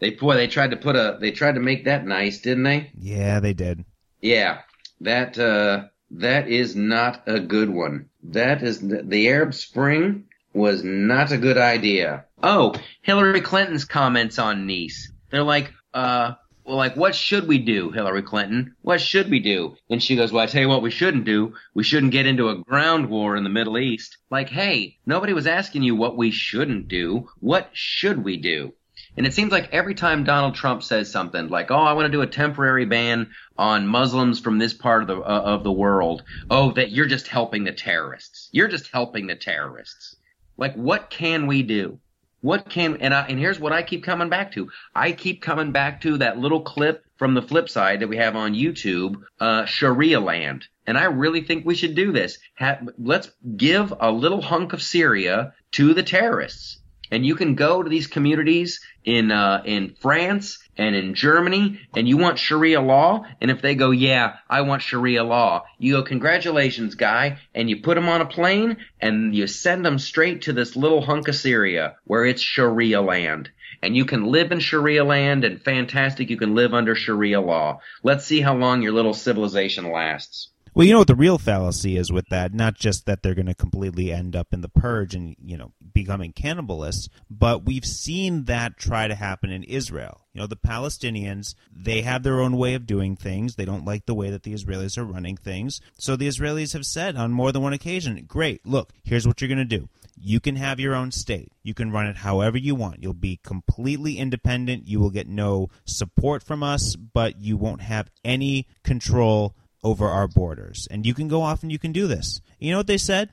They 0.00 0.10
boy, 0.10 0.34
they 0.34 0.48
tried 0.48 0.72
to 0.72 0.76
put 0.76 0.96
a 0.96 1.18
they 1.20 1.30
tried 1.30 1.54
to 1.54 1.60
make 1.60 1.84
that 1.84 2.04
nice, 2.04 2.40
didn't 2.40 2.64
they? 2.64 2.90
Yeah, 2.98 3.38
they 3.38 3.52
did. 3.52 3.84
Yeah. 4.20 4.62
That 5.02 5.38
uh 5.38 5.84
that 6.10 6.48
is 6.48 6.74
not 6.74 7.22
a 7.28 7.38
good 7.38 7.70
one. 7.70 8.08
That 8.24 8.64
is 8.64 8.80
the 8.80 9.28
Arab 9.28 9.54
Spring 9.54 10.24
was 10.52 10.82
not 10.82 11.30
a 11.30 11.38
good 11.38 11.58
idea. 11.58 12.24
Oh, 12.42 12.74
Hillary 13.02 13.40
Clinton's 13.40 13.84
comments 13.84 14.40
on 14.40 14.66
Nice. 14.66 15.12
They're 15.30 15.44
like, 15.44 15.72
uh 15.94 16.32
well, 16.66 16.76
like, 16.76 16.96
what 16.96 17.14
should 17.14 17.46
we 17.46 17.58
do, 17.58 17.92
Hillary 17.92 18.22
Clinton? 18.22 18.74
What 18.82 19.00
should 19.00 19.30
we 19.30 19.38
do? 19.38 19.76
And 19.88 20.02
she 20.02 20.16
goes, 20.16 20.32
well, 20.32 20.42
I 20.42 20.46
tell 20.46 20.60
you 20.60 20.68
what 20.68 20.82
we 20.82 20.90
shouldn't 20.90 21.24
do. 21.24 21.54
We 21.74 21.84
shouldn't 21.84 22.10
get 22.12 22.26
into 22.26 22.48
a 22.48 22.58
ground 22.58 23.08
war 23.08 23.36
in 23.36 23.44
the 23.44 23.50
Middle 23.50 23.78
East. 23.78 24.18
Like, 24.30 24.48
hey, 24.48 24.98
nobody 25.06 25.32
was 25.32 25.46
asking 25.46 25.84
you 25.84 25.94
what 25.94 26.16
we 26.16 26.32
shouldn't 26.32 26.88
do. 26.88 27.28
What 27.38 27.70
should 27.72 28.24
we 28.24 28.36
do? 28.36 28.72
And 29.16 29.26
it 29.26 29.32
seems 29.32 29.52
like 29.52 29.72
every 29.72 29.94
time 29.94 30.24
Donald 30.24 30.56
Trump 30.56 30.82
says 30.82 31.10
something 31.10 31.48
like, 31.48 31.70
"Oh, 31.70 31.76
I 31.76 31.94
want 31.94 32.06
to 32.06 32.12
do 32.12 32.20
a 32.20 32.26
temporary 32.26 32.84
ban 32.84 33.30
on 33.56 33.86
Muslims 33.86 34.40
from 34.40 34.58
this 34.58 34.74
part 34.74 35.02
of 35.02 35.08
the 35.08 35.16
uh, 35.16 35.42
of 35.42 35.64
the 35.64 35.72
world," 35.72 36.22
oh, 36.50 36.72
that 36.72 36.90
you're 36.90 37.06
just 37.06 37.28
helping 37.28 37.64
the 37.64 37.72
terrorists. 37.72 38.50
You're 38.52 38.68
just 38.68 38.90
helping 38.92 39.26
the 39.26 39.34
terrorists. 39.34 40.16
Like, 40.58 40.74
what 40.74 41.08
can 41.08 41.46
we 41.46 41.62
do? 41.62 41.98
What 42.46 42.70
can 42.70 42.98
and 42.98 43.12
I, 43.12 43.22
and 43.22 43.40
here's 43.40 43.58
what 43.58 43.72
I 43.72 43.82
keep 43.82 44.04
coming 44.04 44.28
back 44.28 44.52
to. 44.52 44.70
I 44.94 45.10
keep 45.10 45.42
coming 45.42 45.72
back 45.72 46.02
to 46.02 46.18
that 46.18 46.38
little 46.38 46.60
clip 46.60 47.04
from 47.16 47.34
the 47.34 47.42
flip 47.42 47.68
side 47.68 47.98
that 47.98 48.08
we 48.08 48.18
have 48.18 48.36
on 48.36 48.54
YouTube, 48.54 49.16
uh, 49.40 49.64
Sharia 49.64 50.20
land. 50.20 50.68
And 50.86 50.96
I 50.96 51.06
really 51.06 51.40
think 51.40 51.66
we 51.66 51.74
should 51.74 51.96
do 51.96 52.12
this. 52.12 52.38
Have, 52.54 52.88
let's 52.98 53.32
give 53.56 53.92
a 53.98 54.12
little 54.12 54.40
hunk 54.40 54.74
of 54.74 54.80
Syria 54.80 55.54
to 55.72 55.92
the 55.92 56.04
terrorists 56.04 56.78
and 57.10 57.24
you 57.24 57.34
can 57.34 57.54
go 57.54 57.82
to 57.82 57.88
these 57.88 58.06
communities 58.06 58.80
in 59.04 59.30
uh, 59.30 59.62
in 59.64 59.94
France 60.00 60.58
and 60.76 60.94
in 60.94 61.14
Germany, 61.14 61.80
and 61.94 62.08
you 62.08 62.16
want 62.16 62.38
Sharia 62.38 62.80
law, 62.80 63.24
and 63.40 63.50
if 63.50 63.62
they 63.62 63.74
go, 63.74 63.90
yeah, 63.90 64.36
I 64.48 64.60
want 64.62 64.82
Sharia 64.82 65.24
law, 65.24 65.64
you 65.78 65.94
go, 65.94 66.02
congratulations, 66.02 66.94
guy, 66.94 67.38
and 67.54 67.70
you 67.70 67.80
put 67.80 67.94
them 67.94 68.08
on 68.08 68.20
a 68.20 68.26
plane, 68.26 68.76
and 69.00 69.34
you 69.34 69.46
send 69.46 69.86
them 69.86 69.98
straight 69.98 70.42
to 70.42 70.52
this 70.52 70.76
little 70.76 71.00
hunk 71.00 71.28
of 71.28 71.36
Syria 71.36 71.96
where 72.04 72.24
it's 72.24 72.42
Sharia 72.42 73.00
land. 73.00 73.50
And 73.82 73.96
you 73.96 74.04
can 74.04 74.24
live 74.26 74.52
in 74.52 74.60
Sharia 74.60 75.04
land, 75.04 75.44
and 75.44 75.62
fantastic, 75.62 76.30
you 76.30 76.36
can 76.36 76.54
live 76.54 76.74
under 76.74 76.94
Sharia 76.94 77.40
law. 77.40 77.80
Let's 78.02 78.24
see 78.24 78.40
how 78.40 78.56
long 78.56 78.82
your 78.82 78.92
little 78.92 79.14
civilization 79.14 79.90
lasts. 79.90 80.48
Well, 80.76 80.84
you 80.86 80.92
know 80.92 80.98
what 80.98 81.06
the 81.06 81.14
real 81.14 81.38
fallacy 81.38 81.96
is 81.96 82.12
with 82.12 82.28
that? 82.28 82.52
Not 82.52 82.74
just 82.74 83.06
that 83.06 83.22
they're 83.22 83.32
going 83.32 83.46
to 83.46 83.54
completely 83.54 84.12
end 84.12 84.36
up 84.36 84.52
in 84.52 84.60
the 84.60 84.68
purge 84.68 85.14
and, 85.14 85.34
you 85.42 85.56
know, 85.56 85.72
becoming 85.94 86.34
cannibalists, 86.34 87.08
but 87.30 87.64
we've 87.64 87.86
seen 87.86 88.44
that 88.44 88.76
try 88.76 89.08
to 89.08 89.14
happen 89.14 89.50
in 89.50 89.62
Israel. 89.62 90.26
You 90.34 90.42
know, 90.42 90.46
the 90.46 90.54
Palestinians, 90.54 91.54
they 91.74 92.02
have 92.02 92.24
their 92.24 92.42
own 92.42 92.58
way 92.58 92.74
of 92.74 92.86
doing 92.86 93.16
things. 93.16 93.54
They 93.54 93.64
don't 93.64 93.86
like 93.86 94.04
the 94.04 94.12
way 94.12 94.28
that 94.28 94.42
the 94.42 94.52
Israelis 94.52 94.98
are 94.98 95.04
running 95.06 95.38
things. 95.38 95.80
So 95.96 96.14
the 96.14 96.28
Israelis 96.28 96.74
have 96.74 96.84
said 96.84 97.16
on 97.16 97.32
more 97.32 97.52
than 97.52 97.62
one 97.62 97.72
occasion, 97.72 98.22
great, 98.28 98.66
look, 98.66 98.92
here's 99.02 99.26
what 99.26 99.40
you're 99.40 99.48
going 99.48 99.56
to 99.56 99.64
do. 99.64 99.88
You 100.20 100.40
can 100.40 100.56
have 100.56 100.78
your 100.78 100.94
own 100.94 101.10
state. 101.10 101.52
You 101.62 101.72
can 101.72 101.90
run 101.90 102.06
it 102.06 102.18
however 102.18 102.58
you 102.58 102.74
want. 102.74 103.02
You'll 103.02 103.14
be 103.14 103.40
completely 103.42 104.18
independent. 104.18 104.88
You 104.88 105.00
will 105.00 105.08
get 105.08 105.26
no 105.26 105.70
support 105.86 106.42
from 106.42 106.62
us, 106.62 106.96
but 106.96 107.40
you 107.40 107.56
won't 107.56 107.80
have 107.80 108.10
any 108.22 108.66
control 108.82 109.54
over 109.86 110.08
our 110.08 110.26
borders. 110.26 110.88
And 110.90 111.06
you 111.06 111.14
can 111.14 111.28
go 111.28 111.42
off 111.42 111.62
and 111.62 111.70
you 111.70 111.78
can 111.78 111.92
do 111.92 112.08
this. 112.08 112.40
You 112.58 112.72
know 112.72 112.78
what 112.78 112.88
they 112.88 112.98
said? 112.98 113.30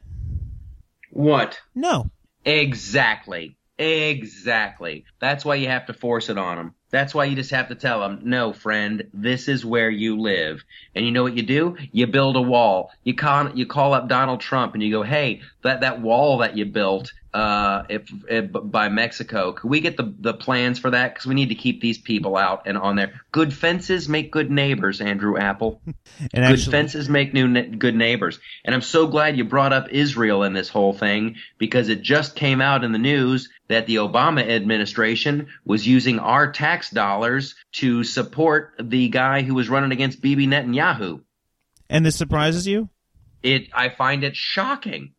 What? 1.10 1.60
No. 1.74 2.12
Exactly. 2.46 3.58
Exactly. 3.80 5.06
That's 5.20 5.44
why 5.44 5.56
you 5.56 5.68
have 5.68 5.88
to 5.88 5.94
force 5.94 6.30
it 6.30 6.38
on 6.38 6.58
them. 6.58 6.76
That's 6.92 7.16
why 7.16 7.26
you 7.26 7.36
just 7.36 7.50
have 7.50 7.70
to 7.70 7.76
tell 7.76 8.02
them, 8.02 8.20
no, 8.24 8.54
friend, 8.54 9.10
this 9.14 9.48
is 9.48 9.66
where 9.66 9.90
you 9.90 10.20
live. 10.22 10.64
And 10.94 11.04
you 11.04 11.12
know 11.12 11.24
what 11.24 11.36
you 11.36 11.42
do? 11.42 11.76
You 11.92 12.06
build 12.06 12.36
a 12.36 12.42
wall. 12.42 12.92
You 13.04 13.16
call, 13.16 13.50
you 13.56 13.66
call 13.66 13.96
up 13.96 14.08
Donald 14.08 14.42
Trump 14.42 14.76
and 14.76 14.84
you 14.84 14.92
go, 14.92 15.02
hey, 15.02 15.42
that, 15.64 15.82
that 15.82 16.02
wall 16.02 16.38
that 16.38 16.56
you 16.56 16.66
built, 16.66 17.12
uh, 17.34 17.84
if, 17.90 18.10
if, 18.30 18.50
by 18.52 18.90
Mexico. 18.90 19.54
Could 19.54 19.70
we 19.70 19.80
get 19.80 19.98
the 19.98 20.14
the 20.20 20.34
plans 20.34 20.78
for 20.78 20.92
that? 20.92 21.14
Because 21.14 21.26
we 21.26 21.34
need 21.34 21.50
to 21.50 21.56
keep 21.56 21.82
these 21.82 21.98
people 21.98 22.38
out 22.38 22.64
and 22.66 22.78
on 22.78 22.96
there. 22.96 23.22
Good 23.32 23.54
fences 23.54 24.08
make 24.08 24.32
good 24.32 24.52
neighbors, 24.52 25.02
Andrew 25.02 25.38
Apple. 25.38 25.82
and 25.86 25.96
good 26.32 26.44
actually, 26.44 26.72
fences 26.72 27.10
make 27.10 27.34
new 27.34 27.66
good 27.76 27.96
neighbors. 27.96 28.40
And 28.64 28.76
I'm 28.76 28.82
so 28.82 29.08
glad 29.08 29.38
you 29.38 29.44
brought 29.46 29.74
up 29.74 29.88
Israel 29.90 30.44
in 30.44 30.54
this 30.54 30.70
whole 30.70 30.94
thing 30.94 31.36
because 31.58 31.90
it 31.90 32.02
just 32.02 32.36
came 32.36 32.62
out 32.62 32.84
in 32.84 32.92
the 32.92 33.00
news 33.00 33.50
that 33.68 33.88
the 33.88 33.96
Obama 33.96 34.48
administration 34.48 35.48
was 35.66 35.88
using 35.88 36.20
our 36.20 36.52
tax 36.52 36.92
dollars 36.92 37.56
to 37.74 38.04
support 38.04 38.74
the 38.80 39.10
guy 39.10 39.42
who 39.42 39.56
was 39.56 39.70
running 39.70 39.92
against 39.92 40.22
Bibi 40.22 40.46
Netanyahu. 40.46 41.22
And 41.90 42.06
this 42.06 42.16
surprises 42.16 42.68
you? 42.68 42.90
It 43.42 43.70
I 43.74 43.90
find 43.90 44.24
it 44.24 44.36
shocking. 44.36 45.14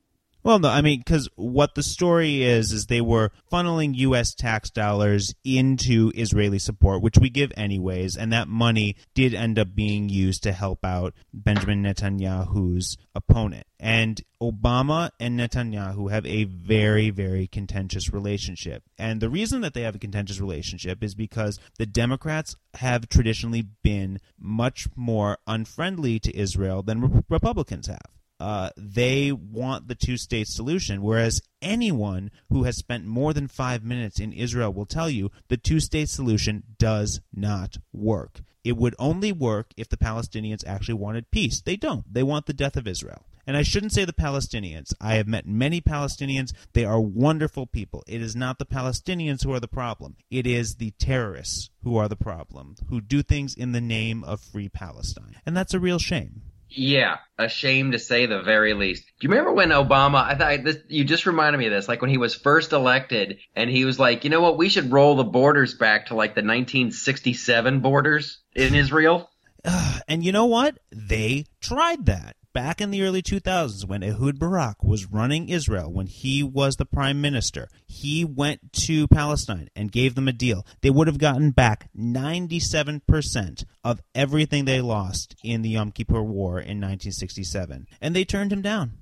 Well, 0.45 0.59
no, 0.59 0.69
I 0.69 0.83
mean, 0.83 0.99
because 0.99 1.27
what 1.37 1.75
the 1.75 1.83
story 1.83 2.43
is, 2.43 2.71
is 2.71 2.85
they 2.85 3.01
were 3.01 3.31
funneling 3.51 3.97
U.S. 3.97 4.35
tax 4.35 4.69
dollars 4.69 5.35
into 5.43 6.13
Israeli 6.15 6.59
support, 6.59 7.01
which 7.01 7.17
we 7.17 7.31
give 7.31 7.51
anyways, 7.57 8.15
and 8.15 8.31
that 8.35 8.47
money 8.47 8.95
did 9.15 9.33
end 9.33 9.59
up 9.59 9.75
being 9.75 10.11
used 10.11 10.43
to 10.43 10.53
help 10.53 10.85
out 10.85 11.15
Benjamin 11.33 11.83
Netanyahu's 11.83 12.99
opponent. 13.15 13.67
And 13.81 14.21
Obama 14.43 15.13
and 15.19 15.41
Netanyahu 15.41 16.11
have 16.11 16.27
a 16.27 16.45
very, 16.45 17.09
very 17.09 17.47
contentious 17.47 18.13
relationship. 18.13 18.83
And 18.99 19.23
the 19.23 19.31
reason 19.31 19.63
that 19.63 19.73
they 19.73 19.81
have 19.81 19.95
a 19.95 19.99
contentious 19.99 20.41
relationship 20.41 21.03
is 21.03 21.15
because 21.15 21.59
the 21.79 21.87
Democrats 21.87 22.55
have 22.75 23.09
traditionally 23.09 23.65
been 23.83 24.21
much 24.39 24.89
more 24.95 25.39
unfriendly 25.47 26.19
to 26.19 26.37
Israel 26.37 26.83
than 26.83 27.25
Republicans 27.31 27.87
have 27.87 28.14
uh, 28.41 28.71
they 28.77 29.33
want 29.33 29.89
the 29.89 29.95
two 29.95 30.17
state 30.17 30.49
solution, 30.49 31.03
whereas 31.03 31.41
anyone 31.63 32.31
who 32.51 32.65
has 32.65 32.77
spent 32.77 33.07
more 33.07 33.33
than 33.33 33.49
five 33.49 33.85
minutes 33.85 34.21
in 34.21 34.33
Israel 34.33 34.73
will 34.73 34.87
tell 34.87 35.09
you 35.09 35.31
the 35.49 35.57
two 35.57 35.81
state 35.81 36.09
solution 36.09 36.63
does 36.79 37.21
not 37.35 37.79
work. 37.93 38.41
It 38.65 38.77
would 38.77 38.95
only 38.99 39.31
work 39.31 39.73
if 39.77 39.89
the 39.89 39.97
Palestinians 39.97 40.67
actually 40.67 40.95
wanted 40.95 41.31
peace. 41.31 41.61
They 41.61 41.77
don't. 41.77 42.13
They 42.13 42.23
want 42.23 42.47
the 42.47 42.55
death 42.55 42.77
of 42.77 42.89
Israel. 42.89 43.25
And 43.47 43.59
I 43.59 43.63
shouldn't 43.63 43.93
say 43.93 44.07
the 44.07 44.15
Palestinians. 44.15 44.95
I 45.01 45.17
have 45.17 45.29
met 45.29 45.47
many 45.47 45.83
Palestinians. 45.83 46.55
They 46.73 46.87
are 46.87 47.01
wonderful 47.01 47.67
people. 47.67 48.03
It 48.07 48.23
is 48.23 48.35
not 48.35 48.59
the 48.59 48.65
Palestinians 48.65 49.45
who 49.45 49.53
are 49.53 49.61
the 49.61 49.69
problem. 49.69 50.17
It 50.31 50.47
is 50.47 50.77
the 50.77 50.93
terrorists 50.93 51.69
who 51.83 51.99
are 51.99 52.09
the 52.09 52.17
problem, 52.17 52.77
who 52.89 53.03
do 53.03 53.23
things 53.23 53.55
in 53.55 53.73
the 53.73 53.83
name 53.83 54.25
of 54.25 54.41
free 54.41 54.71
Palestine. 54.71 55.37
And 55.45 55.55
that's 55.55 55.75
a 55.75 55.81
real 55.81 55.99
shame. 55.99 56.41
Yeah, 56.77 57.19
a 57.39 57.49
shame 57.49 57.93
to 57.93 57.99
say 57.99 58.27
the 58.27 58.43
very 58.43 58.75
least. 58.75 59.05
Do 59.05 59.27
you 59.27 59.31
remember 59.31 59.53
when 59.53 59.71
Obama? 59.71 60.25
I 60.25 60.35
thought 60.35 60.65
this. 60.65 60.79
You 60.89 61.05
just 61.05 61.27
reminded 61.27 61.59
me 61.59 61.67
of 61.67 61.73
this. 61.73 61.89
Like 61.89 62.01
when 62.01 62.11
he 62.11 62.19
was 62.19 62.35
first 62.35 62.73
elected, 62.73 63.39
and 63.55 63.71
he 63.71 63.85
was 63.85 63.99
like, 63.99 64.25
you 64.25 64.31
know 64.31 64.41
what? 64.41 64.59
We 64.59 64.69
should 64.69 64.93
roll 64.93 65.17
the 65.17 65.25
borders 65.25 65.75
back 65.75 66.07
to 66.07 66.15
like 66.15 66.35
the 66.35 66.41
1967 66.41 67.81
borders 67.81 68.41
in 68.55 68.75
Israel. 68.75 69.31
and 70.09 70.25
you 70.25 70.33
know 70.33 70.47
what? 70.47 70.79
They 70.91 71.47
tried 71.61 72.07
that 72.07 72.37
back 72.55 72.81
in 72.81 72.91
the 72.91 73.03
early 73.03 73.21
2000s 73.21 73.87
when 73.87 74.03
Ehud 74.03 74.39
Barak 74.39 74.83
was 74.83 75.11
running 75.11 75.51
Israel, 75.51 75.93
when 75.93 76.07
he 76.07 76.43
was 76.43 76.77
the 76.77 76.87
prime 76.87 77.21
minister, 77.21 77.69
he 77.87 78.25
went 78.25 78.73
to 78.73 79.07
Palestine 79.09 79.69
and 79.77 79.93
gave 79.93 80.15
them 80.15 80.29
a 80.29 80.33
deal. 80.33 80.65
They 80.81 80.89
would 80.89 81.09
have 81.09 81.19
gotten 81.19 81.51
back 81.51 81.91
97% 81.95 83.65
of 83.83 84.01
everything 84.15 84.65
they 84.65 84.81
lost 84.81 85.35
in 85.43 85.61
the 85.61 85.71
Yom 85.71 85.91
Kippur 85.91 86.23
War 86.23 86.53
in 86.53 86.81
1967. 86.81 87.87
And 88.01 88.17
they 88.17 88.25
turned 88.25 88.53
him 88.53 88.63
down. 88.63 88.99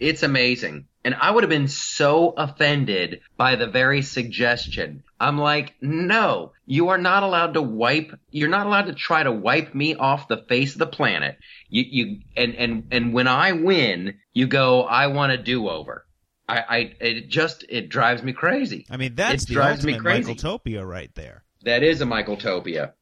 It's 0.00 0.22
amazing. 0.22 0.86
And 1.04 1.14
I 1.14 1.30
would 1.30 1.44
have 1.44 1.50
been 1.50 1.68
so 1.68 2.34
offended 2.36 3.20
by 3.36 3.56
the 3.56 3.66
very 3.66 4.02
suggestion. 4.02 5.02
I'm 5.18 5.38
like, 5.38 5.74
no, 5.80 6.52
you 6.66 6.88
are 6.88 6.98
not 6.98 7.22
allowed 7.22 7.54
to 7.54 7.62
wipe, 7.62 8.18
you're 8.30 8.48
not 8.48 8.66
allowed 8.66 8.86
to 8.86 8.94
try 8.94 9.22
to 9.22 9.32
wipe 9.32 9.74
me 9.74 9.94
off 9.94 10.28
the 10.28 10.44
face 10.48 10.72
of 10.72 10.78
the 10.78 10.86
planet. 10.86 11.38
You, 11.68 11.84
you, 11.88 12.20
and, 12.36 12.54
and, 12.54 12.88
and 12.90 13.14
when 13.14 13.28
I 13.28 13.52
win, 13.52 14.18
you 14.34 14.46
go, 14.46 14.82
I 14.82 15.06
want 15.06 15.32
a 15.32 15.38
do-over. 15.38 16.06
I, 16.48 16.58
I, 16.58 16.76
it 17.00 17.28
just, 17.28 17.64
it 17.68 17.88
drives 17.88 18.22
me 18.22 18.32
crazy. 18.32 18.86
I 18.90 18.96
mean, 18.96 19.14
that's 19.14 19.44
it 19.44 19.48
the 19.48 19.54
drives 19.54 19.84
ultimate 19.84 19.98
me 19.98 20.00
crazy. 20.00 20.34
Michaeltopia 20.34 20.86
right 20.86 21.14
there. 21.14 21.44
That 21.64 21.82
is 21.82 22.00
a 22.00 22.06
Michaeltopia. 22.06 22.92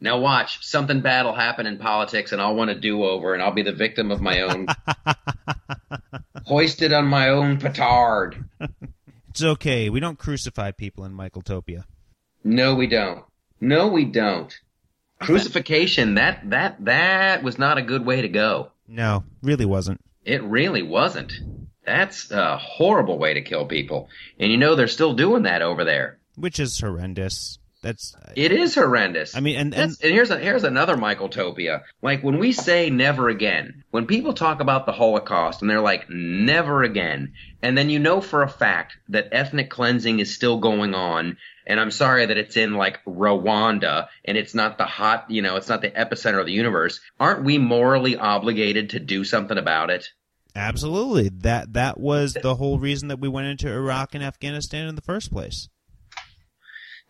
Now 0.00 0.18
watch, 0.18 0.64
something 0.64 1.00
bad 1.00 1.24
will 1.24 1.34
happen 1.34 1.66
in 1.66 1.78
politics 1.78 2.32
and 2.32 2.40
I'll 2.40 2.54
want 2.54 2.70
a 2.70 2.74
do-over 2.74 3.34
and 3.34 3.42
I'll 3.42 3.52
be 3.52 3.62
the 3.62 3.72
victim 3.72 4.10
of 4.10 4.20
my 4.20 4.42
own 4.42 4.66
hoisted 6.44 6.92
on 6.92 7.06
my 7.06 7.30
own 7.30 7.58
petard. 7.58 8.44
it's 9.28 9.42
okay. 9.42 9.90
We 9.90 10.00
don't 10.00 10.18
crucify 10.18 10.70
people 10.70 11.04
in 11.04 11.12
Michaeltopia. 11.12 11.84
No, 12.44 12.74
we 12.74 12.86
don't. 12.86 13.24
No, 13.60 13.88
we 13.88 14.04
don't. 14.04 14.56
Crucifixion, 15.20 16.14
that 16.14 16.48
that 16.50 16.84
that 16.84 17.42
was 17.42 17.58
not 17.58 17.76
a 17.76 17.82
good 17.82 18.06
way 18.06 18.22
to 18.22 18.28
go. 18.28 18.70
No, 18.86 19.24
really 19.42 19.64
wasn't. 19.64 20.00
It 20.24 20.42
really 20.44 20.82
wasn't. 20.82 21.32
That's 21.84 22.30
a 22.30 22.56
horrible 22.56 23.18
way 23.18 23.34
to 23.34 23.42
kill 23.42 23.66
people. 23.66 24.08
And 24.38 24.52
you 24.52 24.58
know 24.58 24.76
they're 24.76 24.86
still 24.86 25.14
doing 25.14 25.42
that 25.42 25.62
over 25.62 25.84
there. 25.84 26.18
Which 26.36 26.60
is 26.60 26.78
horrendous. 26.78 27.57
That's 27.80 28.16
It 28.34 28.50
is 28.50 28.74
horrendous. 28.74 29.36
I 29.36 29.40
mean, 29.40 29.56
and 29.56 29.74
and 29.74 29.96
and 30.02 30.12
here's 30.12 30.30
a, 30.30 30.38
here's 30.38 30.64
another 30.64 30.96
Michaeltopia. 30.96 31.82
Like 32.02 32.24
when 32.24 32.38
we 32.38 32.50
say 32.52 32.90
never 32.90 33.28
again, 33.28 33.84
when 33.90 34.06
people 34.06 34.34
talk 34.34 34.60
about 34.60 34.84
the 34.84 34.92
Holocaust 34.92 35.62
and 35.62 35.70
they're 35.70 35.80
like 35.80 36.10
never 36.10 36.82
again, 36.82 37.34
and 37.62 37.78
then 37.78 37.88
you 37.88 38.00
know 38.00 38.20
for 38.20 38.42
a 38.42 38.48
fact 38.48 38.96
that 39.10 39.28
ethnic 39.30 39.70
cleansing 39.70 40.18
is 40.18 40.34
still 40.34 40.58
going 40.58 40.94
on, 40.94 41.36
and 41.68 41.78
I'm 41.78 41.92
sorry 41.92 42.26
that 42.26 42.36
it's 42.36 42.56
in 42.56 42.74
like 42.74 43.04
Rwanda 43.04 44.08
and 44.24 44.36
it's 44.36 44.54
not 44.54 44.76
the 44.76 44.86
hot, 44.86 45.30
you 45.30 45.42
know, 45.42 45.54
it's 45.54 45.68
not 45.68 45.80
the 45.80 45.90
epicenter 45.90 46.40
of 46.40 46.46
the 46.46 46.52
universe. 46.52 47.00
Aren't 47.20 47.44
we 47.44 47.58
morally 47.58 48.16
obligated 48.16 48.90
to 48.90 49.00
do 49.00 49.24
something 49.24 49.58
about 49.58 49.90
it? 49.90 50.08
absolutely 50.56 51.28
that 51.28 51.72
that 51.74 52.00
was 52.00 52.34
the 52.34 52.56
whole 52.56 52.80
reason 52.80 53.06
that 53.08 53.20
we 53.20 53.28
went 53.28 53.46
into 53.46 53.70
Iraq 53.70 54.14
and 54.14 54.24
Afghanistan 54.24 54.88
in 54.88 54.96
the 54.96 55.02
first 55.02 55.30
place. 55.30 55.68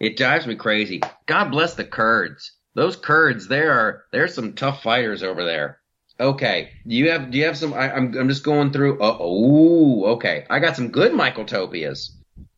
It 0.00 0.16
drives 0.16 0.46
me 0.46 0.54
crazy. 0.54 1.00
God 1.26 1.50
bless 1.50 1.74
the 1.74 1.84
Kurds. 1.84 2.52
Those 2.74 2.96
Kurds, 2.96 3.48
there 3.48 3.72
are 3.72 4.04
there's 4.12 4.34
some 4.34 4.52
tough 4.52 4.82
fighters 4.82 5.22
over 5.22 5.44
there. 5.44 5.80
Okay, 6.20 6.70
do 6.86 6.94
you 6.94 7.10
have 7.10 7.30
do 7.30 7.38
you 7.38 7.46
have 7.46 7.56
some? 7.56 7.74
I, 7.74 7.92
I'm 7.92 8.16
I'm 8.16 8.28
just 8.28 8.44
going 8.44 8.72
through. 8.72 9.00
Uh, 9.00 9.16
oh, 9.20 10.04
okay. 10.14 10.46
I 10.50 10.58
got 10.58 10.76
some 10.76 10.88
good 10.88 11.12
Michaeltopias. 11.12 12.10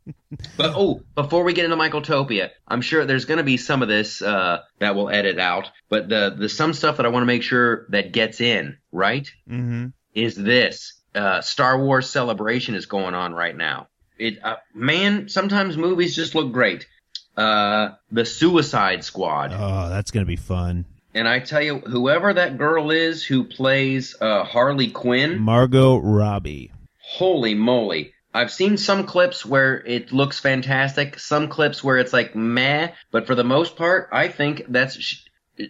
but 0.57 0.73
oh, 0.75 1.03
before 1.15 1.45
we 1.45 1.53
get 1.53 1.65
into 1.65 1.77
Michaeltopia, 1.77 2.51
I'm 2.67 2.81
sure 2.81 3.05
there's 3.05 3.27
going 3.27 3.39
to 3.39 3.45
be 3.45 3.57
some 3.57 3.83
of 3.83 3.89
this 3.89 4.23
uh, 4.23 4.61
that 4.79 4.95
we'll 4.95 5.11
edit 5.11 5.39
out. 5.39 5.71
But 5.89 6.09
the 6.09 6.35
the 6.37 6.49
some 6.49 6.73
stuff 6.73 6.97
that 6.97 7.07
I 7.07 7.11
want 7.11 7.23
to 7.23 7.27
make 7.27 7.43
sure 7.43 7.87
that 7.91 8.13
gets 8.13 8.41
in 8.41 8.79
right 8.93 9.31
Mm-hmm. 9.49 9.89
is 10.15 10.35
this 10.35 10.95
uh, 11.15 11.41
Star 11.41 11.83
Wars 11.83 12.09
celebration 12.09 12.75
is 12.75 12.87
going 12.87 13.15
on 13.15 13.35
right 13.35 13.57
now. 13.57 13.89
It 14.19 14.43
uh, 14.43 14.57
man, 14.75 15.29
sometimes 15.29 15.77
movies 15.77 16.17
just 16.17 16.35
look 16.35 16.53
great. 16.53 16.87
Uh, 17.37 17.91
the 18.11 18.25
Suicide 18.25 19.05
Squad, 19.05 19.53
Oh, 19.55 19.89
that's 19.89 20.11
gonna 20.11 20.27
be 20.27 20.37
fun. 20.37 20.85
and 21.15 21.27
I 21.29 21.39
tell 21.41 21.63
you, 21.63 21.79
whoever 21.79 22.35
that 22.35 22.59
girl 22.59 22.91
is 22.91 23.25
who 23.25 23.45
plays 23.45 24.15
uh, 24.21 24.45
Harley 24.45 24.89
Quinn, 24.91 25.39
Margot 25.41 25.97
Robbie. 25.99 26.73
holy 27.01 27.55
moly! 27.55 28.13
I've 28.35 28.53
seen 28.53 28.77
some 28.77 29.07
clips 29.07 29.45
where 29.47 29.77
it 29.87 30.13
looks 30.13 30.39
fantastic, 30.39 31.19
some 31.19 31.49
clips 31.49 31.83
where 31.83 31.99
it's 31.99 32.13
like 32.13 32.37
meh, 32.37 32.93
but 33.11 33.27
for 33.27 33.35
the 33.35 33.45
most 33.45 33.77
part, 33.77 34.09
I 34.13 34.29
think 34.29 34.63
that's. 34.69 34.97
Sh- 35.01 35.25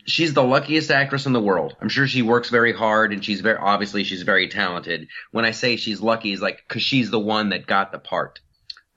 She's 0.06 0.34
the 0.34 0.44
luckiest 0.44 0.92
actress 0.92 1.26
in 1.26 1.32
the 1.32 1.40
world. 1.40 1.74
I'm 1.80 1.88
sure 1.88 2.06
she 2.06 2.22
works 2.22 2.48
very 2.48 2.72
hard 2.72 3.12
and 3.12 3.24
she's 3.24 3.40
very, 3.40 3.58
obviously 3.58 4.04
she's 4.04 4.22
very 4.22 4.46
talented. 4.46 5.08
When 5.32 5.44
I 5.44 5.50
say 5.50 5.74
she's 5.74 6.00
lucky, 6.00 6.30
is 6.32 6.40
like, 6.40 6.62
cause 6.68 6.82
she's 6.82 7.10
the 7.10 7.18
one 7.18 7.48
that 7.48 7.66
got 7.66 7.90
the 7.90 7.98
part. 7.98 8.38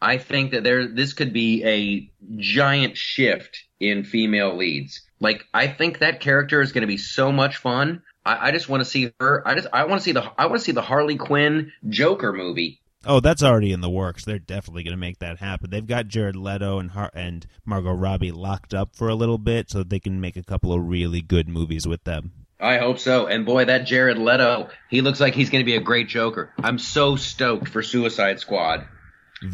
I 0.03 0.17
think 0.17 0.51
that 0.51 0.63
there, 0.63 0.85
this 0.85 1.13
could 1.13 1.31
be 1.31 1.63
a 1.63 2.11
giant 2.37 2.97
shift 2.97 3.63
in 3.79 4.03
female 4.03 4.55
leads. 4.55 5.01
Like, 5.19 5.45
I 5.53 5.67
think 5.67 5.99
that 5.99 6.19
character 6.19 6.61
is 6.61 6.73
going 6.73 6.81
to 6.81 6.87
be 6.87 6.97
so 6.97 7.31
much 7.31 7.57
fun. 7.57 8.03
I, 8.25 8.49
I 8.49 8.51
just 8.51 8.67
want 8.67 8.81
to 8.81 8.89
see 8.89 9.13
her. 9.19 9.47
I 9.47 9.55
just, 9.55 9.67
I 9.71 9.85
want 9.85 10.01
to 10.01 10.03
see 10.03 10.11
the, 10.11 10.29
I 10.37 10.47
want 10.47 10.59
to 10.59 10.65
see 10.65 10.73
the 10.73 10.81
Harley 10.81 11.15
Quinn 11.15 11.71
Joker 11.87 12.33
movie. 12.33 12.81
Oh, 13.05 13.19
that's 13.19 13.43
already 13.43 13.71
in 13.71 13.81
the 13.81 13.89
works. 13.89 14.23
They're 14.25 14.39
definitely 14.39 14.83
going 14.83 14.93
to 14.93 14.99
make 14.99 15.19
that 15.19 15.39
happen. 15.39 15.69
They've 15.69 15.85
got 15.85 16.07
Jared 16.07 16.35
Leto 16.35 16.79
and 16.79 16.91
Har- 16.91 17.11
and 17.13 17.45
Margot 17.65 17.91
Robbie 17.91 18.31
locked 18.31 18.73
up 18.73 18.95
for 18.95 19.09
a 19.09 19.15
little 19.15 19.37
bit, 19.37 19.69
so 19.69 19.79
that 19.79 19.89
they 19.89 19.99
can 19.99 20.21
make 20.21 20.37
a 20.37 20.43
couple 20.43 20.71
of 20.71 20.85
really 20.85 21.21
good 21.21 21.49
movies 21.49 21.85
with 21.87 22.03
them. 22.05 22.31
I 22.61 22.77
hope 22.77 22.99
so. 22.99 23.27
And 23.27 23.45
boy, 23.45 23.65
that 23.65 23.85
Jared 23.85 24.17
Leto, 24.17 24.69
he 24.89 25.01
looks 25.01 25.19
like 25.19 25.35
he's 25.35 25.49
going 25.49 25.61
to 25.61 25.65
be 25.65 25.75
a 25.75 25.81
great 25.81 26.07
Joker. 26.07 26.53
I'm 26.63 26.79
so 26.79 27.17
stoked 27.17 27.67
for 27.67 27.83
Suicide 27.83 28.39
Squad. 28.39 28.87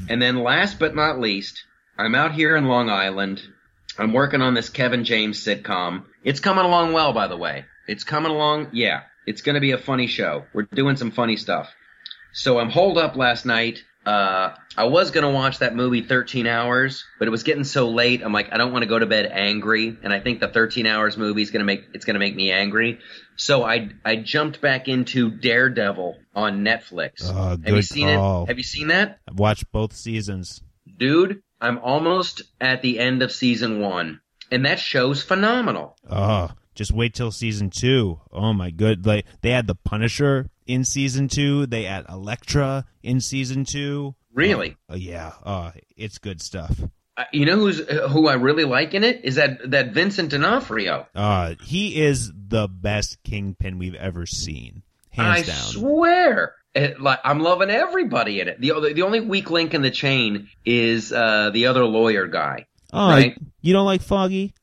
And 0.10 0.22
then 0.22 0.44
last 0.44 0.80
but 0.80 0.96
not 0.96 1.20
least, 1.20 1.64
I'm 1.98 2.16
out 2.16 2.34
here 2.34 2.56
in 2.56 2.66
Long 2.66 2.90
Island. 2.90 3.42
I'm 3.98 4.14
working 4.14 4.42
on 4.42 4.54
this 4.54 4.70
Kevin 4.70 5.04
James 5.04 5.44
sitcom. 5.44 6.06
It's 6.24 6.40
coming 6.40 6.66
along 6.66 6.94
well, 6.94 7.12
by 7.14 7.28
the 7.28 7.38
way. 7.38 7.66
It's 7.88 8.04
coming 8.04 8.32
along, 8.32 8.70
yeah. 8.74 9.02
It's 9.26 9.42
going 9.42 9.56
to 9.56 9.62
be 9.62 9.72
a 9.72 9.78
funny 9.78 10.08
show. 10.08 10.46
We're 10.54 10.64
doing 10.64 10.96
some 10.96 11.12
funny 11.12 11.36
stuff. 11.36 11.70
So 12.34 12.60
I'm 12.60 12.70
holed 12.70 12.98
up 12.98 13.16
last 13.16 13.46
night. 13.46 13.84
Uh, 14.10 14.56
I 14.76 14.86
was 14.86 15.12
gonna 15.12 15.30
watch 15.30 15.60
that 15.60 15.76
movie 15.76 16.02
13 16.02 16.48
Hours, 16.48 17.06
but 17.20 17.28
it 17.28 17.32
was 17.32 17.44
getting 17.44 17.64
so 17.64 17.90
late. 17.90 18.24
I'm 18.24 18.34
like, 18.34 18.52
I 18.52 18.58
don't 18.58 18.72
want 18.72 18.82
to 18.82 18.88
go 18.88 18.98
to 18.98 19.06
bed 19.06 19.30
angry, 19.32 19.96
and 20.02 20.12
I 20.12 20.20
think 20.20 20.40
the 20.40 20.48
13 20.48 20.88
Hours 20.88 21.16
movie 21.16 21.44
is 21.44 21.52
gonna 21.52 21.66
make 21.66 21.84
it's 21.94 22.06
gonna 22.06 22.18
make 22.20 22.36
me 22.36 22.50
angry. 22.52 23.00
So 23.36 23.64
I 23.64 23.90
I 24.04 24.16
jumped 24.16 24.62
back 24.62 24.88
into 24.88 25.30
Daredevil 25.30 26.18
on 26.34 26.62
Netflix. 26.66 27.22
Oh, 27.24 27.58
Have 27.64 27.68
you 27.76 27.82
seen 27.84 28.08
call. 28.08 28.44
it? 28.44 28.48
Have 28.48 28.58
you 28.58 28.64
seen 28.64 28.88
that, 28.88 29.20
I've 29.28 29.38
watched 29.38 29.72
both 29.72 29.96
seasons. 29.96 30.62
dude? 30.98 31.44
I'm 31.62 31.78
almost 31.80 32.42
at 32.60 32.82
the 32.82 32.98
end 33.00 33.22
of 33.22 33.32
season 33.32 33.82
one, 33.82 34.22
and 34.50 34.66
that 34.66 34.80
show's 34.80 35.22
phenomenal. 35.22 35.98
Oh, 36.10 36.50
just 36.74 36.94
wait 36.94 37.14
till 37.14 37.32
season 37.32 37.70
two. 37.70 38.22
Oh 38.32 38.54
my 38.54 38.72
good! 38.72 39.06
Like 39.06 39.26
they 39.42 39.52
had 39.52 39.68
the 39.68 39.76
Punisher 39.76 40.50
in 40.70 40.86
season 40.86 41.28
two. 41.28 41.66
They 41.66 41.84
had 41.84 42.06
Elektra 42.08 42.86
in 43.02 43.20
season 43.20 43.66
two. 43.66 44.16
Really. 44.34 44.78
Oh 44.88 44.96
yeah. 44.96 45.34
Oh, 45.46 45.72
it's 45.98 46.20
good 46.20 46.42
stuff. 46.42 46.80
Uh, 47.18 47.24
you 47.34 47.46
know 47.46 47.56
who's 47.56 47.82
uh, 47.82 48.08
who 48.08 48.28
I 48.28 48.36
really 48.36 48.64
like 48.64 48.94
in 48.94 49.04
it 49.04 49.26
is 49.26 49.36
that 49.36 49.72
that 49.72 49.94
Vincent 49.94 50.30
D'Onofrio. 50.30 51.08
Uh, 51.16 51.56
he 51.64 52.00
is 52.00 52.32
the 52.32 52.68
best 52.70 53.22
kingpin 53.24 53.80
we've 53.80 53.96
ever 53.96 54.26
seen, 54.26 54.84
hands 55.10 55.50
I 55.50 55.52
down. 55.52 55.58
swear. 55.58 56.56
It, 56.76 57.02
like 57.02 57.20
I'm 57.24 57.40
loving 57.40 57.72
everybody 57.72 58.40
in 58.40 58.48
it. 58.48 58.62
The 58.62 58.94
the 58.94 59.02
only 59.02 59.22
weak 59.22 59.50
link 59.50 59.74
in 59.74 59.82
the 59.82 59.90
chain 59.90 60.50
is 60.64 61.12
uh, 61.12 61.50
the 61.52 61.66
other 61.66 61.84
lawyer 61.84 62.28
guy. 62.28 62.68
oh, 62.94 63.10
right. 63.10 63.36
you 63.62 63.74
don't 63.74 63.88
like 63.88 64.04
Foggy? 64.04 64.54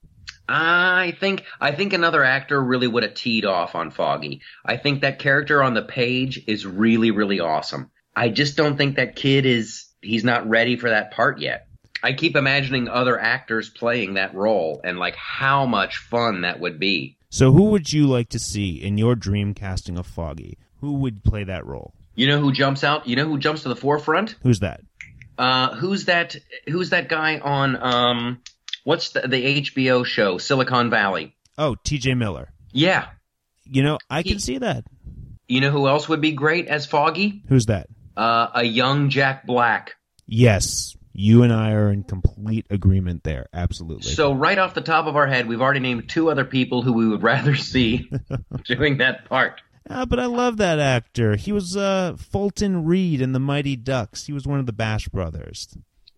I 0.48 1.16
think 1.18 1.44
I 1.60 1.72
think 1.72 1.92
another 1.92 2.22
actor 2.22 2.62
really 2.62 2.86
would 2.86 3.02
have 3.02 3.14
teed 3.14 3.44
off 3.44 3.74
on 3.74 3.90
Foggy. 3.90 4.42
I 4.64 4.76
think 4.76 5.00
that 5.00 5.18
character 5.18 5.62
on 5.62 5.74
the 5.74 5.82
page 5.82 6.42
is 6.46 6.66
really 6.66 7.10
really 7.10 7.40
awesome. 7.40 7.90
I 8.14 8.28
just 8.28 8.56
don't 8.56 8.76
think 8.76 8.96
that 8.96 9.16
kid 9.16 9.44
is 9.44 9.86
he's 10.00 10.24
not 10.24 10.48
ready 10.48 10.76
for 10.76 10.90
that 10.90 11.10
part 11.10 11.38
yet. 11.40 11.66
I 12.02 12.12
keep 12.12 12.36
imagining 12.36 12.88
other 12.88 13.18
actors 13.18 13.68
playing 13.68 14.14
that 14.14 14.34
role 14.34 14.80
and 14.84 14.98
like 14.98 15.16
how 15.16 15.66
much 15.66 15.96
fun 15.96 16.42
that 16.42 16.60
would 16.60 16.78
be. 16.78 17.16
So, 17.30 17.52
who 17.52 17.64
would 17.70 17.92
you 17.92 18.06
like 18.06 18.28
to 18.30 18.38
see 18.38 18.80
in 18.80 18.96
your 18.96 19.14
dream 19.14 19.54
casting 19.54 19.98
of 19.98 20.06
Foggy? 20.06 20.58
Who 20.80 20.94
would 20.94 21.24
play 21.24 21.44
that 21.44 21.66
role? 21.66 21.94
You 22.14 22.28
know 22.28 22.38
who 22.38 22.52
jumps 22.52 22.84
out? 22.84 23.06
You 23.06 23.16
know 23.16 23.26
who 23.26 23.38
jumps 23.38 23.62
to 23.62 23.68
the 23.68 23.76
forefront? 23.76 24.36
Who's 24.42 24.60
that? 24.60 24.80
Uh, 25.36 25.74
who's 25.74 26.06
that? 26.06 26.36
Who's 26.68 26.90
that 26.90 27.08
guy 27.08 27.38
on 27.38 27.76
um, 27.76 28.40
what's 28.86 29.10
the, 29.10 29.22
the 29.22 29.60
HBO 29.62 30.06
show 30.06 30.38
Silicon 30.38 30.90
Valley? 30.90 31.34
Oh, 31.58 31.74
T.J. 31.82 32.14
Miller. 32.14 32.52
Yeah. 32.72 33.06
You 33.64 33.82
know, 33.82 33.98
I 34.08 34.22
can 34.22 34.34
He- 34.34 34.38
see 34.38 34.58
that. 34.58 34.84
You 35.48 35.60
know 35.60 35.70
who 35.70 35.86
else 35.88 36.08
would 36.08 36.20
be 36.20 36.32
great 36.32 36.68
as 36.68 36.86
Foggy? 36.86 37.42
Who's 37.48 37.66
that? 37.66 37.88
Uh, 38.16 38.48
a 38.54 38.62
young 38.64 39.10
Jack 39.10 39.44
Black. 39.46 39.94
Yes, 40.26 40.96
you 41.12 41.42
and 41.42 41.52
I 41.52 41.72
are 41.72 41.90
in 41.92 42.02
complete 42.04 42.66
agreement 42.70 43.22
there. 43.24 43.46
Absolutely. 43.52 44.10
So 44.12 44.32
right 44.32 44.58
off 44.58 44.74
the 44.74 44.80
top 44.80 45.06
of 45.06 45.16
our 45.16 45.26
head, 45.26 45.46
we've 45.48 45.60
already 45.62 45.80
named 45.80 46.08
two 46.08 46.30
other 46.30 46.44
people 46.44 46.82
who 46.82 46.92
we 46.92 47.08
would 47.08 47.22
rather 47.22 47.54
see 47.72 48.10
doing 48.64 48.98
that 48.98 49.24
part. 49.28 49.60
Ah, 49.88 50.04
but 50.04 50.18
I 50.18 50.26
love 50.26 50.56
that 50.56 50.80
actor. 50.80 51.36
He 51.36 51.52
was 51.52 51.76
uh, 51.76 52.16
Fulton 52.18 52.84
Reed 52.84 53.20
in 53.20 53.30
The 53.32 53.38
Mighty 53.38 53.76
Ducks. 53.76 54.26
He 54.26 54.32
was 54.32 54.46
one 54.46 54.58
of 54.58 54.66
the 54.66 54.72
Bash 54.72 55.06
brothers. 55.08 55.68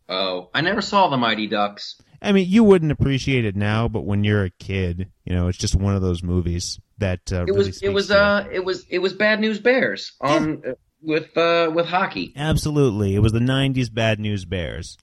Oh, 0.09 0.51
I 0.55 0.61
never 0.63 0.81
saw 0.81 1.09
the 1.09 1.17
Mighty 1.17 1.47
Ducks. 1.47 2.01
I 2.21 2.33
mean, 2.33 2.49
you 2.49 2.65
wouldn't 2.65 2.93
appreciate 2.93 3.45
it 3.45 3.55
now, 3.55 3.89
but 3.89 4.05
when 4.05 4.25
you're 4.25 4.45
a 4.45 4.51
kid, 4.51 5.11
you 5.25 5.35
know, 5.37 5.49
it's 5.49 5.59
just 5.59 5.77
one 5.77 5.95
of 5.95 6.03
those 6.03 6.23
movies 6.23 6.81
that 6.99 7.33
uh, 7.33 7.43
It 7.43 7.53
really 7.53 7.57
was 7.57 7.83
it 7.83 7.91
was 7.91 8.11
uh 8.11 8.47
it 8.51 8.65
was 8.65 8.85
it 8.89 8.99
was 8.99 9.13
Bad 9.13 9.41
News 9.41 9.61
Bears 9.61 10.13
on 10.21 10.63
uh, 10.67 10.73
with 11.01 11.37
uh 11.37 11.71
with 11.73 11.87
hockey. 11.87 12.33
Absolutely, 12.37 13.15
it 13.15 13.21
was 13.21 13.33
the 13.33 13.39
'90s 13.39 13.93
Bad 13.93 14.19
News 14.19 14.45
Bears. 14.45 14.97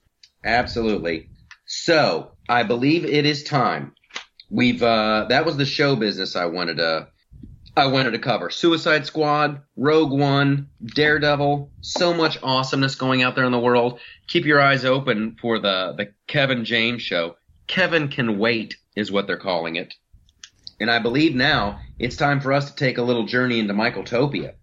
Absolutely. 0.44 1.30
So 1.66 2.32
I 2.48 2.64
believe 2.64 3.04
it 3.04 3.24
is 3.26 3.44
time. 3.44 3.94
We've 4.50 4.82
uh 4.82 5.26
that 5.28 5.46
was 5.46 5.56
the 5.56 5.64
show 5.64 5.96
business 5.96 6.36
I 6.36 6.46
wanted 6.46 6.76
to 6.78 7.08
I 7.76 7.86
wanted 7.86 8.12
to 8.12 8.18
cover. 8.18 8.48
Suicide 8.48 9.04
Squad, 9.04 9.60
Rogue 9.76 10.10
One, 10.10 10.70
Daredevil, 10.82 11.70
so 11.82 12.14
much 12.14 12.38
awesomeness 12.42 12.94
going 12.94 13.22
out 13.22 13.34
there 13.34 13.44
in 13.44 13.52
the 13.52 13.58
world. 13.58 14.00
Keep 14.28 14.46
your 14.46 14.62
eyes 14.62 14.86
open 14.86 15.36
for 15.38 15.58
the 15.58 15.92
the 15.94 16.12
Kevin 16.26 16.64
James 16.64 17.02
show. 17.02 17.36
Kevin 17.66 18.08
can 18.08 18.38
wait 18.38 18.76
is 18.94 19.12
what 19.12 19.26
they're 19.26 19.36
calling 19.36 19.76
it. 19.76 19.92
And 20.80 20.90
I 20.90 21.00
believe 21.00 21.34
now 21.34 21.80
it's 21.98 22.16
time 22.16 22.40
for 22.40 22.54
us 22.54 22.70
to 22.70 22.76
take 22.76 22.96
a 22.96 23.02
little 23.02 23.26
journey 23.26 23.58
into 23.58 23.74
Michaeltopia. 23.74 24.54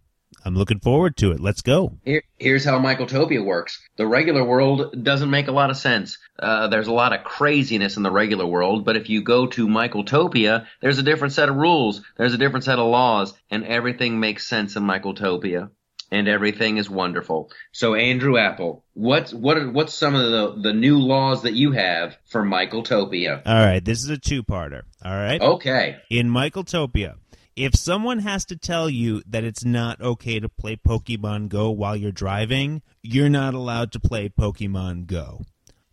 I'm 0.45 0.55
looking 0.55 0.79
forward 0.79 1.17
to 1.17 1.31
it. 1.31 1.39
Let's 1.39 1.61
go. 1.61 1.97
Here, 2.03 2.23
here's 2.37 2.65
how 2.65 2.79
Michaeltopia 2.79 3.43
works. 3.43 3.79
The 3.97 4.07
regular 4.07 4.43
world 4.43 5.03
doesn't 5.03 5.29
make 5.29 5.47
a 5.47 5.51
lot 5.51 5.69
of 5.69 5.77
sense. 5.77 6.17
Uh, 6.37 6.67
there's 6.67 6.87
a 6.87 6.93
lot 6.93 7.13
of 7.13 7.23
craziness 7.23 7.97
in 7.97 8.03
the 8.03 8.11
regular 8.11 8.45
world, 8.45 8.85
but 8.85 8.97
if 8.97 9.09
you 9.09 9.21
go 9.23 9.47
to 9.47 9.67
Michaeltopia, 9.67 10.65
there's 10.81 10.99
a 10.99 11.03
different 11.03 11.33
set 11.33 11.49
of 11.49 11.55
rules, 11.55 12.01
there's 12.17 12.33
a 12.33 12.37
different 12.37 12.65
set 12.65 12.79
of 12.79 12.87
laws, 12.87 13.33
and 13.49 13.63
everything 13.65 14.19
makes 14.19 14.47
sense 14.47 14.75
in 14.75 14.83
Michaeltopia. 14.83 15.69
and 16.11 16.27
everything 16.27 16.77
is 16.77 16.87
wonderful. 16.89 17.51
So 17.71 17.95
Andrew 17.95 18.37
Apple, 18.37 18.85
what's 18.93 19.33
what 19.33 19.57
are, 19.57 19.71
what's 19.71 19.95
some 19.95 20.13
of 20.13 20.29
the 20.29 20.61
the 20.61 20.73
new 20.73 20.99
laws 20.99 21.41
that 21.43 21.53
you 21.53 21.71
have 21.71 22.15
for 22.27 22.43
Michaeltopia? 22.43 23.41
All 23.45 23.65
right, 23.65 23.83
this 23.83 24.03
is 24.03 24.09
a 24.09 24.17
two-parter. 24.19 24.83
All 25.03 25.15
right. 25.15 25.41
Okay. 25.41 25.97
In 26.11 26.29
Michaeltopia, 26.29 27.15
if 27.55 27.75
someone 27.75 28.19
has 28.19 28.45
to 28.45 28.57
tell 28.57 28.89
you 28.89 29.21
that 29.27 29.43
it's 29.43 29.63
not 29.63 30.01
okay 30.01 30.39
to 30.39 30.49
play 30.49 30.75
Pokemon 30.75 31.49
Go 31.49 31.69
while 31.69 31.95
you're 31.95 32.11
driving, 32.11 32.81
you're 33.01 33.29
not 33.29 33.53
allowed 33.53 33.91
to 33.91 33.99
play 33.99 34.29
Pokemon 34.29 35.05
Go. 35.05 35.41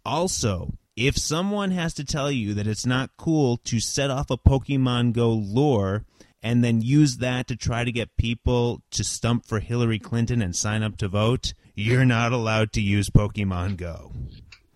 Also, 0.04 0.74
if 0.96 1.16
someone 1.16 1.70
has 1.70 1.94
to 1.94 2.04
tell 2.04 2.30
you 2.30 2.54
that 2.54 2.66
it's 2.66 2.86
not 2.86 3.16
cool 3.16 3.58
to 3.58 3.80
set 3.80 4.10
off 4.10 4.30
a 4.30 4.38
Pokemon 4.38 5.12
Go 5.12 5.30
lure 5.32 6.04
and 6.42 6.64
then 6.64 6.80
use 6.80 7.18
that 7.18 7.46
to 7.48 7.56
try 7.56 7.84
to 7.84 7.92
get 7.92 8.16
people 8.16 8.82
to 8.90 9.04
stump 9.04 9.44
for 9.44 9.60
Hillary 9.60 9.98
Clinton 9.98 10.40
and 10.40 10.56
sign 10.56 10.82
up 10.82 10.96
to 10.96 11.08
vote, 11.08 11.52
you're 11.74 12.06
not 12.06 12.32
allowed 12.32 12.72
to 12.72 12.80
use 12.80 13.10
Pokemon 13.10 13.76
Go. 13.76 14.12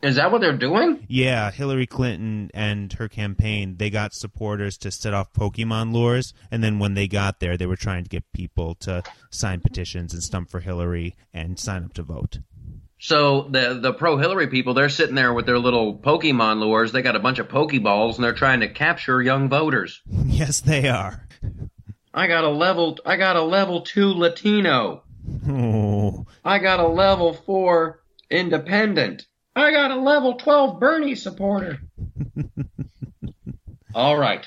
Is 0.05 0.17
that 0.17 0.31
what 0.31 0.43
they're 0.43 0.57
doing? 0.57 1.07
Yeah, 1.09 1.51
Hillary 1.51 1.87
Clinton 1.87 2.51
and 2.53 2.93
her 2.93 3.09
campaign, 3.09 3.77
they 3.79 3.89
got 3.89 4.13
supporters 4.13 4.77
to 4.79 4.91
set 4.91 5.15
off 5.15 5.33
Pokemon 5.33 5.95
lures, 5.95 6.35
and 6.51 6.63
then 6.63 6.79
when 6.79 6.93
they 6.93 7.09
got 7.09 7.41
there, 7.41 7.57
they 7.57 7.65
were 7.65 7.75
trying 7.75 8.05
to 8.05 8.11
get 8.11 8.31
people 8.35 8.75
to 8.81 9.03
sign 9.31 9.63
petitions 9.63 10.13
and 10.13 10.23
stump 10.23 10.51
for 10.51 10.61
Hillary 10.61 11.17
and 11.33 11.59
sign 11.59 11.85
up 11.85 11.95
to 11.95 12.03
vote. 12.03 12.41
So 12.99 13.49
the 13.49 13.79
the 13.81 13.95
pro 13.95 14.19
Hillary 14.19 14.49
people, 14.49 14.75
they're 14.75 14.91
sitting 14.91 15.15
there 15.15 15.33
with 15.33 15.47
their 15.47 15.59
little 15.59 15.97
Pokemon 15.97 16.61
lures. 16.61 16.93
They 16.93 17.01
got 17.01 17.17
a 17.17 17.21
bunch 17.21 17.39
of 17.39 17.49
Pokeballs, 17.49 18.17
and 18.17 18.25
they're 18.25 18.35
trying 18.35 18.61
to 18.61 18.69
capture 18.69 19.23
young 19.23 19.49
voters. 19.49 20.03
yes, 20.27 20.61
they 20.61 20.87
are. 20.87 21.27
I 22.13 22.27
got 22.27 22.45
a 22.45 22.51
level. 22.51 22.99
I 23.07 23.17
got 23.17 23.37
a 23.37 23.43
level 23.43 23.81
two 23.81 24.09
Latino. 24.09 25.03
Oh, 25.49 26.27
I 26.45 26.59
got 26.59 26.81
a 26.81 26.87
level 26.87 27.33
four 27.33 28.03
independent. 28.31 29.27
I 29.57 29.71
got 29.71 29.91
a 29.91 29.97
level 29.97 30.35
12 30.35 30.81
Bernie 30.81 31.15
supporter. 31.15 31.81
All 33.95 34.17
right. 34.17 34.45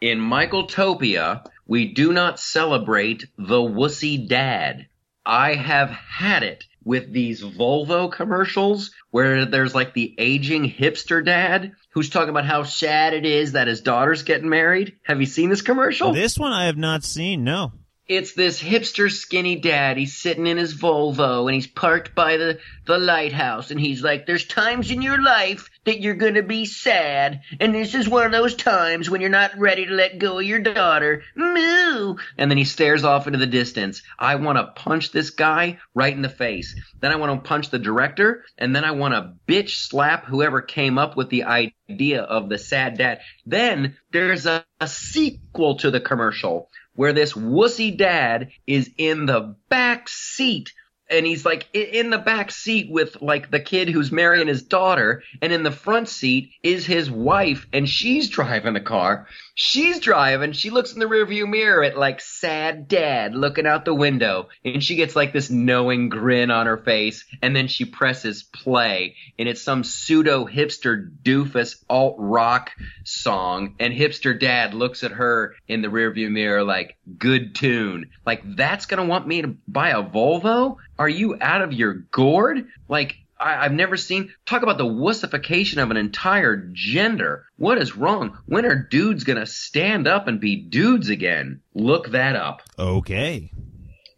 In 0.00 0.18
Michaeltopia, 0.18 1.46
we 1.66 1.92
do 1.92 2.12
not 2.12 2.38
celebrate 2.38 3.24
the 3.38 3.60
wussy 3.60 4.28
dad. 4.28 4.88
I 5.24 5.54
have 5.54 5.90
had 5.90 6.42
it 6.42 6.64
with 6.84 7.12
these 7.12 7.42
Volvo 7.42 8.10
commercials 8.10 8.90
where 9.10 9.46
there's 9.46 9.74
like 9.74 9.94
the 9.94 10.14
aging 10.18 10.68
hipster 10.70 11.24
dad 11.24 11.72
who's 11.90 12.10
talking 12.10 12.30
about 12.30 12.44
how 12.44 12.64
sad 12.64 13.14
it 13.14 13.24
is 13.24 13.52
that 13.52 13.68
his 13.68 13.80
daughter's 13.80 14.24
getting 14.24 14.48
married. 14.48 14.96
Have 15.04 15.20
you 15.20 15.26
seen 15.26 15.48
this 15.48 15.62
commercial? 15.62 16.12
this 16.12 16.38
one 16.38 16.52
I 16.52 16.66
have 16.66 16.76
not 16.76 17.04
seen. 17.04 17.44
No. 17.44 17.72
It's 18.12 18.34
this 18.34 18.62
hipster 18.62 19.10
skinny 19.10 19.56
dad. 19.56 19.96
He's 19.96 20.18
sitting 20.18 20.46
in 20.46 20.58
his 20.58 20.74
Volvo 20.74 21.46
and 21.46 21.54
he's 21.54 21.66
parked 21.66 22.14
by 22.14 22.36
the, 22.36 22.58
the 22.84 22.98
lighthouse 22.98 23.70
and 23.70 23.80
he's 23.80 24.02
like, 24.02 24.26
there's 24.26 24.44
times 24.44 24.90
in 24.90 25.00
your 25.00 25.22
life 25.22 25.70
that 25.86 26.02
you're 26.02 26.12
gonna 26.12 26.42
be 26.42 26.66
sad. 26.66 27.40
And 27.58 27.74
this 27.74 27.94
is 27.94 28.06
one 28.06 28.26
of 28.26 28.32
those 28.32 28.54
times 28.54 29.08
when 29.08 29.22
you're 29.22 29.30
not 29.30 29.58
ready 29.58 29.86
to 29.86 29.92
let 29.94 30.18
go 30.18 30.38
of 30.38 30.44
your 30.44 30.58
daughter. 30.58 31.22
Moo! 31.34 32.16
And 32.36 32.50
then 32.50 32.58
he 32.58 32.64
stares 32.64 33.02
off 33.02 33.26
into 33.26 33.38
the 33.38 33.46
distance. 33.46 34.02
I 34.18 34.34
wanna 34.34 34.72
punch 34.76 35.10
this 35.10 35.30
guy 35.30 35.78
right 35.94 36.14
in 36.14 36.20
the 36.20 36.28
face. 36.28 36.78
Then 37.00 37.12
I 37.12 37.16
wanna 37.16 37.40
punch 37.40 37.70
the 37.70 37.78
director 37.78 38.44
and 38.58 38.76
then 38.76 38.84
I 38.84 38.90
wanna 38.90 39.36
bitch 39.48 39.70
slap 39.88 40.26
whoever 40.26 40.60
came 40.60 40.98
up 40.98 41.16
with 41.16 41.30
the 41.30 41.44
idea 41.44 42.20
of 42.20 42.50
the 42.50 42.58
sad 42.58 42.98
dad. 42.98 43.20
Then 43.46 43.96
there's 44.10 44.44
a, 44.44 44.66
a 44.78 44.86
sequel 44.86 45.76
to 45.76 45.90
the 45.90 46.00
commercial 46.00 46.68
where 46.94 47.12
this 47.12 47.32
wussy 47.32 47.96
dad 47.96 48.50
is 48.66 48.90
in 48.96 49.26
the 49.26 49.54
back 49.68 50.08
seat 50.08 50.72
and 51.10 51.26
he's 51.26 51.44
like 51.44 51.68
in 51.74 52.10
the 52.10 52.18
back 52.18 52.50
seat 52.50 52.90
with 52.90 53.20
like 53.20 53.50
the 53.50 53.60
kid 53.60 53.88
who's 53.88 54.12
marrying 54.12 54.48
his 54.48 54.62
daughter 54.62 55.22
and 55.40 55.52
in 55.52 55.62
the 55.62 55.70
front 55.70 56.08
seat 56.08 56.52
is 56.62 56.86
his 56.86 57.10
wife 57.10 57.66
and 57.72 57.88
she's 57.88 58.28
driving 58.28 58.74
the 58.74 58.80
car 58.80 59.26
she's 59.54 60.00
driving. 60.00 60.52
She 60.52 60.70
looks 60.70 60.92
in 60.92 60.98
the 60.98 61.06
rearview 61.06 61.48
mirror 61.48 61.82
at 61.82 61.96
like 61.96 62.20
sad 62.20 62.88
dad 62.88 63.34
looking 63.34 63.66
out 63.66 63.84
the 63.84 63.94
window. 63.94 64.48
And 64.64 64.82
she 64.82 64.96
gets 64.96 65.16
like 65.16 65.32
this 65.32 65.50
knowing 65.50 66.08
grin 66.08 66.50
on 66.50 66.66
her 66.66 66.78
face. 66.78 67.24
And 67.42 67.54
then 67.54 67.68
she 67.68 67.84
presses 67.84 68.42
play. 68.42 69.16
And 69.38 69.48
it's 69.48 69.62
some 69.62 69.84
pseudo 69.84 70.46
hipster 70.46 71.10
doofus 71.22 71.82
alt 71.88 72.16
rock 72.18 72.72
song. 73.04 73.76
And 73.78 73.92
hipster 73.92 74.38
dad 74.38 74.74
looks 74.74 75.04
at 75.04 75.12
her 75.12 75.54
in 75.68 75.82
the 75.82 75.88
rearview 75.88 76.30
mirror 76.30 76.64
like 76.64 76.96
good 77.18 77.54
tune. 77.54 78.10
Like 78.24 78.42
that's 78.56 78.86
gonna 78.86 79.04
want 79.04 79.26
me 79.26 79.42
to 79.42 79.56
buy 79.68 79.90
a 79.90 80.02
volvo? 80.02 80.76
Are 80.98 81.08
you 81.08 81.36
out 81.40 81.62
of 81.62 81.72
your 81.72 81.94
gourd? 81.94 82.66
Like 82.88 83.16
I, 83.42 83.64
I've 83.64 83.72
never 83.72 83.96
seen 83.96 84.32
talk 84.46 84.62
about 84.62 84.78
the 84.78 84.84
wussification 84.84 85.82
of 85.82 85.90
an 85.90 85.96
entire 85.96 86.70
gender. 86.72 87.46
What 87.56 87.78
is 87.78 87.96
wrong? 87.96 88.38
When 88.46 88.64
are 88.64 88.76
dudes 88.76 89.24
gonna 89.24 89.46
stand 89.46 90.06
up 90.06 90.28
and 90.28 90.40
be 90.40 90.56
dudes 90.56 91.08
again? 91.08 91.60
Look 91.74 92.10
that 92.12 92.36
up. 92.36 92.62
Okay. 92.78 93.50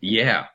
Yeah. 0.01 0.47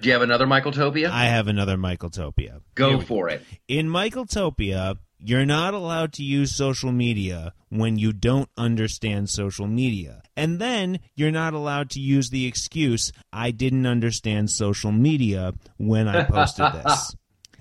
Do 0.00 0.08
you 0.08 0.12
have 0.12 0.22
another 0.22 0.46
Michaeltopia? 0.46 1.10
I 1.10 1.26
have 1.26 1.48
another 1.48 1.76
Michaeltopia. 1.76 2.60
Go 2.74 3.00
for 3.00 3.28
it. 3.28 3.44
In 3.66 3.88
Michaeltopia, 3.88 4.96
you're 5.18 5.46
not 5.46 5.74
allowed 5.74 6.12
to 6.14 6.22
use 6.22 6.54
social 6.54 6.92
media 6.92 7.52
when 7.68 7.98
you 7.98 8.12
don't 8.12 8.48
understand 8.56 9.28
social 9.28 9.66
media. 9.66 10.22
And 10.36 10.60
then 10.60 11.00
you're 11.16 11.32
not 11.32 11.54
allowed 11.54 11.90
to 11.90 12.00
use 12.00 12.30
the 12.30 12.46
excuse, 12.46 13.12
I 13.32 13.50
didn't 13.50 13.86
understand 13.86 14.50
social 14.50 14.92
media 14.92 15.54
when 15.76 16.06
I 16.06 16.24
posted 16.30 16.72
this. 16.72 17.16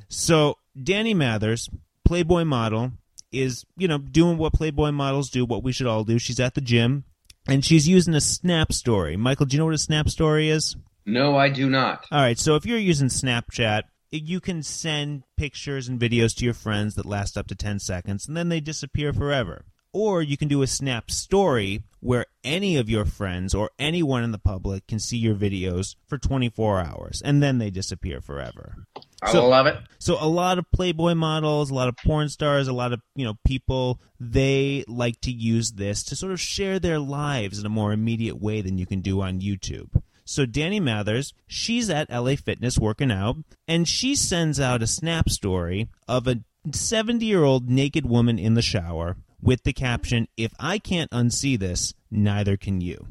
So, 0.10 0.58
Dani 0.78 1.16
Mathers, 1.16 1.70
Playboy 2.06 2.46
model, 2.46 2.92
is, 3.32 3.66
you 3.76 3.88
know, 3.88 3.98
doing 3.98 4.38
what 4.38 4.54
Playboy 4.54 4.92
models 4.92 5.30
do, 5.30 5.46
what 5.46 5.64
we 5.64 5.72
should 5.72 5.88
all 5.88 6.04
do. 6.04 6.18
She's 6.20 6.40
at 6.40 6.56
the 6.56 6.62
gym 6.62 7.04
and 7.48 7.64
she's 7.64 7.88
using 7.88 8.14
a 8.14 8.22
snap 8.22 8.72
story. 8.72 9.18
Michael, 9.18 9.46
do 9.46 9.56
you 9.56 9.60
know 9.60 9.66
what 9.66 9.74
a 9.74 9.80
snap 9.80 10.10
story 10.10 10.50
is? 10.50 10.76
No, 11.06 11.38
I 11.38 11.50
do 11.50 11.70
not. 11.70 12.06
All 12.12 12.20
right, 12.20 12.38
so 12.38 12.56
if 12.56 12.66
you're 12.66 12.78
using 12.78 13.08
Snapchat, 13.08 13.84
you 14.12 14.40
can 14.40 14.62
send 14.62 15.24
pictures 15.38 15.88
and 15.88 16.00
videos 16.00 16.36
to 16.36 16.46
your 16.46 16.54
friends 16.54 16.96
that 16.96 17.06
last 17.06 17.38
up 17.38 17.48
to 17.48 17.56
10 17.56 17.80
seconds 17.80 18.28
and 18.28 18.36
then 18.36 18.50
they 18.50 18.60
disappear 18.60 19.14
forever. 19.14 19.66
Or 19.94 20.22
you 20.22 20.38
can 20.38 20.50
do 20.50 20.62
a 20.62 20.68
Snap 20.68 21.10
story 21.10 21.84
where 22.02 22.26
any 22.44 22.78
of 22.78 22.90
your 22.90 23.06
friends 23.06 23.56
or 23.56 23.72
anyone 23.80 24.24
in 24.24 24.32
the 24.32 24.38
public 24.38 24.86
can 24.88 25.00
see 25.00 25.18
your 25.18 25.36
videos 25.36 25.96
for 26.08 26.18
24 26.18 26.82
hours 26.82 27.22
and 27.24 27.42
then 27.42 27.58
they 27.58 27.70
disappear 27.70 28.20
forever. 28.22 28.76
I 29.22 29.32
So- 29.32 29.48
love 29.48 29.66
it. 29.66 29.78
So 30.00 30.18
a 30.20 30.28
lot 30.30 30.60
of 30.60 30.66
Playboy 30.72 31.16
models, 31.16 31.72
a 31.72 31.74
lot 31.74 31.88
of 31.88 31.98
porn 31.98 32.30
stars, 32.30 32.68
a 32.68 32.74
lot 32.74 32.94
of, 32.94 33.02
you 33.16 33.26
know, 33.26 33.34
people, 33.46 34.00
they 34.20 34.84
like 34.88 35.20
to 35.22 35.32
use 35.32 35.72
this 35.72 36.04
to 36.04 36.16
sort 36.16 36.32
of 36.32 36.40
share 36.40 36.80
their 36.80 37.00
lives 37.00 37.60
in 37.60 37.66
a 37.66 37.70
more 37.70 37.92
immediate 37.92 38.40
way 38.40 38.62
than 38.62 38.78
you 38.78 38.86
can 38.86 39.02
do 39.02 39.22
on 39.22 39.42
YouTube. 39.42 40.02
So 40.24 40.46
Dani 40.46 40.82
Mathers, 40.82 41.34
she's 41.48 41.90
at 41.90 42.12
LA 42.12 42.36
Fitness 42.36 42.78
working 42.78 43.12
out, 43.12 43.38
and 43.68 43.88
she 43.88 44.14
sends 44.14 44.60
out 44.60 44.84
a 44.84 44.88
snap 44.88 45.30
story 45.30 45.88
of 46.08 46.28
a 46.28 46.42
70-year-old 46.70 47.70
naked 47.70 48.06
woman 48.06 48.38
in 48.38 48.54
the 48.54 48.62
shower 48.62 49.18
with 49.42 49.64
the 49.64 49.74
caption, 49.74 50.28
"If 50.36 50.52
I 50.60 50.80
can't 50.80 51.10
unsee 51.12 51.58
this, 51.58 51.94
neither 52.12 52.58
can 52.58 52.82
you." 52.82 53.08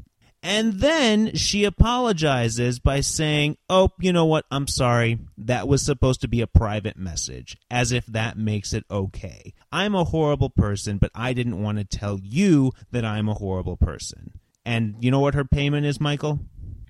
And 0.47 0.75
then 0.75 1.35
she 1.35 1.65
apologizes 1.65 2.79
by 2.79 3.01
saying, 3.01 3.57
Oh, 3.69 3.89
you 3.99 4.13
know 4.13 4.23
what? 4.23 4.45
I'm 4.49 4.65
sorry. 4.65 5.19
That 5.37 5.67
was 5.67 5.81
supposed 5.81 6.21
to 6.21 6.29
be 6.29 6.39
a 6.39 6.47
private 6.47 6.95
message, 6.95 7.57
as 7.69 7.91
if 7.91 8.05
that 8.05 8.37
makes 8.37 8.71
it 8.71 8.85
okay. 8.89 9.53
I'm 9.73 9.93
a 9.93 10.05
horrible 10.05 10.49
person, 10.49 10.99
but 10.99 11.11
I 11.13 11.33
didn't 11.33 11.61
want 11.61 11.79
to 11.79 11.83
tell 11.83 12.17
you 12.23 12.71
that 12.91 13.03
I'm 13.03 13.27
a 13.27 13.33
horrible 13.33 13.75
person. 13.75 14.39
And 14.65 14.95
you 15.01 15.11
know 15.11 15.19
what 15.19 15.35
her 15.35 15.43
payment 15.43 15.85
is, 15.85 15.99
Michael? 15.99 16.39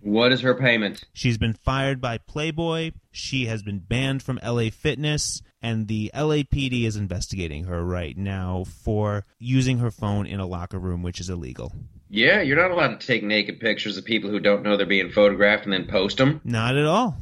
What 0.02 0.32
is 0.32 0.42
her 0.42 0.54
payment? 0.54 1.06
She's 1.12 1.40
been 1.40 1.56
fired 1.56 2.00
by 2.00 2.20
Playboy. 2.20 2.92
She 3.12 3.48
has 3.48 3.64
been 3.64 3.80
banned 3.80 4.22
from 4.22 4.40
LA 4.46 4.70
Fitness. 4.70 5.42
And 5.64 5.88
the 5.88 6.12
LAPD 6.14 6.86
is 6.86 6.96
investigating 6.96 7.64
her 7.64 7.84
right 7.84 8.16
now 8.16 8.66
for 8.84 9.26
using 9.40 9.80
her 9.80 9.90
phone 9.90 10.28
in 10.28 10.40
a 10.40 10.46
locker 10.46 10.78
room, 10.78 11.02
which 11.02 11.20
is 11.20 11.28
illegal. 11.28 11.74
Yeah, 12.10 12.42
you're 12.42 12.58
not 12.58 12.72
allowed 12.72 13.00
to 13.00 13.08
take 13.08 13.24
naked 13.24 13.60
pictures 13.60 13.98
of 13.98 14.06
people 14.06 14.30
who 14.30 14.40
don't 14.40 14.64
know 14.64 14.78
they're 14.78 14.86
being 14.86 15.12
photographed 15.12 15.66
and 15.66 15.74
then 15.74 15.88
post 15.88 16.18
them. 16.18 16.42
Not 16.44 16.78
at 16.78 16.86
all. 16.86 17.18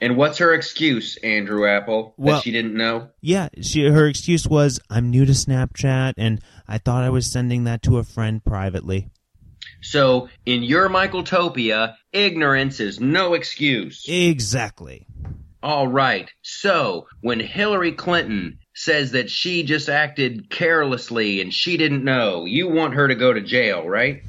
And 0.00 0.16
what's 0.16 0.38
her 0.38 0.54
excuse, 0.54 1.16
Andrew 1.18 1.66
Apple, 1.66 2.14
Well- 2.16 2.36
that 2.36 2.44
she 2.44 2.52
didn't 2.52 2.74
know? 2.74 3.08
Yeah, 3.20 3.48
she 3.60 3.84
her 3.86 4.06
excuse 4.06 4.46
was 4.46 4.80
I'm 4.88 5.10
new 5.10 5.24
to 5.26 5.32
Snapchat 5.32 6.14
and 6.16 6.40
I 6.68 6.78
thought 6.78 7.04
I 7.04 7.10
was 7.10 7.26
sending 7.26 7.64
that 7.64 7.82
to 7.82 7.98
a 7.98 8.04
friend 8.04 8.42
privately. 8.44 9.08
So, 9.80 10.28
in 10.46 10.62
your 10.62 10.88
Michaeltopia, 10.88 11.94
ignorance 12.12 12.80
is 12.80 13.00
no 13.00 13.34
excuse. 13.34 14.04
Exactly. 14.08 15.06
All 15.62 15.86
right. 15.88 16.30
So, 16.42 17.06
when 17.20 17.40
Hillary 17.40 17.92
Clinton 17.92 18.58
says 18.78 19.10
that 19.12 19.28
she 19.30 19.62
just 19.64 19.88
acted 19.88 20.48
carelessly 20.50 21.40
and 21.40 21.52
she 21.52 21.76
didn't 21.76 22.04
know, 22.04 22.44
you 22.44 22.68
want 22.68 22.94
her 22.94 23.08
to 23.08 23.14
go 23.14 23.32
to 23.32 23.40
jail, 23.40 23.86
right? 23.88 24.22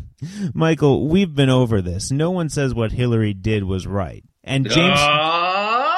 Michael, 0.54 1.08
we've 1.08 1.34
been 1.36 1.50
over 1.50 1.82
this. 1.82 2.12
No 2.12 2.32
one 2.32 2.50
says 2.50 2.74
what 2.74 2.92
Hillary 2.92 3.34
did 3.34 3.64
was 3.64 3.88
right. 3.88 4.24
And 4.44 4.66
James, 4.70 4.98
Ah, 4.98 5.96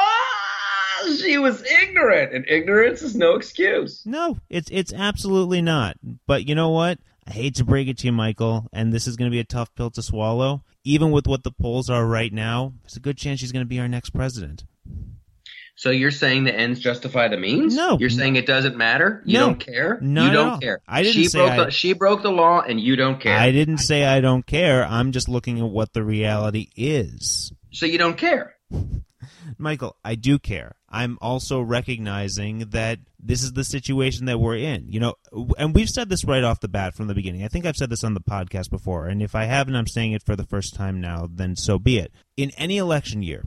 she 1.18 1.38
was 1.38 1.64
ignorant, 1.64 2.34
and 2.34 2.46
ignorance 2.48 3.02
is 3.02 3.16
no 3.16 3.36
excuse. 3.36 4.04
no, 4.06 4.38
it's 4.50 4.70
it's 4.72 4.94
absolutely 4.94 5.62
not. 5.62 5.96
But 6.28 6.48
you 6.48 6.56
know 6.56 6.70
what? 6.70 7.00
I 7.28 7.32
hate 7.32 7.56
to 7.56 7.64
break 7.64 7.88
it 7.88 7.98
to 8.00 8.08
you, 8.08 8.12
Michael, 8.12 8.68
and 8.74 8.92
this 8.92 9.08
is 9.08 9.16
going 9.16 9.30
to 9.30 9.34
be 9.36 9.40
a 9.40 9.44
tough 9.46 9.74
pill 9.76 9.90
to 9.92 10.02
swallow. 10.02 10.64
Even 10.84 11.12
with 11.12 11.28
what 11.28 11.44
the 11.44 11.52
polls 11.52 11.90
are 11.90 12.06
right 12.06 12.34
now, 12.34 12.74
there's 12.82 12.96
a 12.98 13.00
good 13.00 13.18
chance 13.18 13.40
she's 13.40 13.52
going 13.52 13.64
to 13.66 13.70
be 13.70 13.80
our 13.80 13.88
next 13.88 14.10
president. 14.10 14.66
So 15.82 15.90
you're 15.90 16.12
saying 16.12 16.44
the 16.44 16.54
ends 16.54 16.80
justify 16.80 17.28
the 17.28 17.38
means? 17.38 17.76
No. 17.76 17.98
You're 18.00 18.12
saying 18.12 18.36
it 18.36 18.46
doesn't 18.46 18.78
matter? 18.78 19.24
You 19.26 19.40
No. 19.40 19.46
don't 19.48 19.60
care? 19.60 19.98
No. 20.00 20.26
you 20.28 20.32
don't 20.32 20.62
care. 20.62 20.80
I 20.88 21.02
didn't 21.02 21.14
she 21.16 21.26
say 21.28 21.40
broke 21.40 21.52
I- 21.54 21.64
the 21.66 21.72
she 21.72 21.94
broke 21.94 22.22
the 22.22 22.30
law 22.32 22.62
and 22.62 22.80
you 22.80 22.96
don't 22.96 23.20
care. 23.20 23.36
I 23.36 23.52
didn't 23.52 23.80
say 23.80 24.06
I 24.06 24.22
don't 24.22 24.46
care. 24.46 24.86
I'm 24.86 25.12
just 25.12 25.28
looking 25.28 25.58
at 25.58 25.66
what 25.66 25.94
the 25.94 26.04
reality 26.04 26.70
is. 26.76 27.52
so 27.72 27.88
you 27.88 27.98
don't 27.98 28.16
care. 28.16 28.54
Michael, 29.58 29.96
I 30.06 30.14
do 30.14 30.38
care. 30.38 30.76
I'm 30.88 31.18
also 31.20 31.60
recognizing 31.62 32.60
that 32.70 33.00
this 33.20 33.42
is 33.42 33.54
the 33.54 33.64
situation 33.64 34.26
that 34.28 34.40
we're 34.40 34.58
in. 34.58 34.86
You 34.88 35.00
know, 35.00 35.16
and 35.58 35.74
we've 35.74 35.90
said 35.90 36.10
this 36.10 36.24
right 36.26 36.44
off 36.44 36.60
the 36.60 36.68
bat 36.68 36.94
from 36.94 37.08
the 37.08 37.16
beginning. 37.16 37.44
I 37.44 37.48
think 37.48 37.66
I've 37.66 37.76
said 37.76 37.90
this 37.90 38.04
on 38.04 38.14
the 38.14 38.22
podcast 38.22 38.70
before, 38.70 39.08
and 39.08 39.20
if 39.24 39.34
I 39.34 39.46
haven't, 39.46 39.76
I'm 39.76 39.88
saying 39.88 40.12
it 40.12 40.22
for 40.24 40.36
the 40.36 40.44
first 40.46 40.76
time 40.76 41.02
now, 41.02 41.28
then 41.28 41.56
so 41.56 41.80
be 41.80 41.98
it. 41.98 42.12
In 42.38 42.52
any 42.52 42.78
election 42.78 43.24
year, 43.24 43.46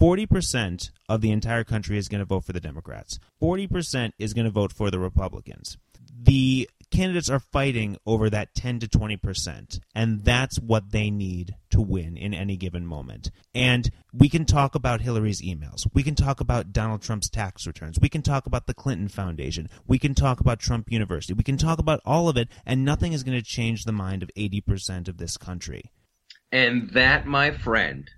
40% 0.00 0.90
of 1.08 1.20
the 1.20 1.30
entire 1.30 1.64
country 1.64 1.98
is 1.98 2.08
going 2.08 2.20
to 2.20 2.24
vote 2.24 2.44
for 2.44 2.52
the 2.52 2.60
Democrats. 2.60 3.18
40% 3.42 4.12
is 4.18 4.34
going 4.34 4.46
to 4.46 4.50
vote 4.50 4.72
for 4.72 4.90
the 4.90 4.98
Republicans. 4.98 5.76
The 6.16 6.68
candidates 6.90 7.28
are 7.28 7.40
fighting 7.40 7.96
over 8.06 8.30
that 8.30 8.54
10 8.54 8.78
to 8.80 8.86
20%, 8.86 9.80
and 9.94 10.24
that's 10.24 10.58
what 10.58 10.92
they 10.92 11.10
need 11.10 11.56
to 11.70 11.80
win 11.80 12.16
in 12.16 12.32
any 12.32 12.56
given 12.56 12.86
moment. 12.86 13.30
And 13.54 13.90
we 14.12 14.28
can 14.28 14.44
talk 14.44 14.74
about 14.74 15.00
Hillary's 15.00 15.42
emails. 15.42 15.86
We 15.92 16.02
can 16.02 16.14
talk 16.14 16.40
about 16.40 16.72
Donald 16.72 17.02
Trump's 17.02 17.28
tax 17.28 17.66
returns. 17.66 17.98
We 18.00 18.08
can 18.08 18.22
talk 18.22 18.46
about 18.46 18.66
the 18.66 18.74
Clinton 18.74 19.08
Foundation. 19.08 19.68
We 19.86 19.98
can 19.98 20.14
talk 20.14 20.40
about 20.40 20.60
Trump 20.60 20.90
University. 20.90 21.34
We 21.34 21.42
can 21.42 21.58
talk 21.58 21.78
about 21.78 22.00
all 22.04 22.28
of 22.28 22.36
it, 22.36 22.48
and 22.64 22.84
nothing 22.84 23.12
is 23.12 23.24
going 23.24 23.38
to 23.38 23.44
change 23.44 23.84
the 23.84 23.92
mind 23.92 24.22
of 24.22 24.30
80% 24.36 25.08
of 25.08 25.18
this 25.18 25.36
country. 25.36 25.90
And 26.52 26.90
that, 26.90 27.26
my 27.26 27.50
friend, 27.50 28.08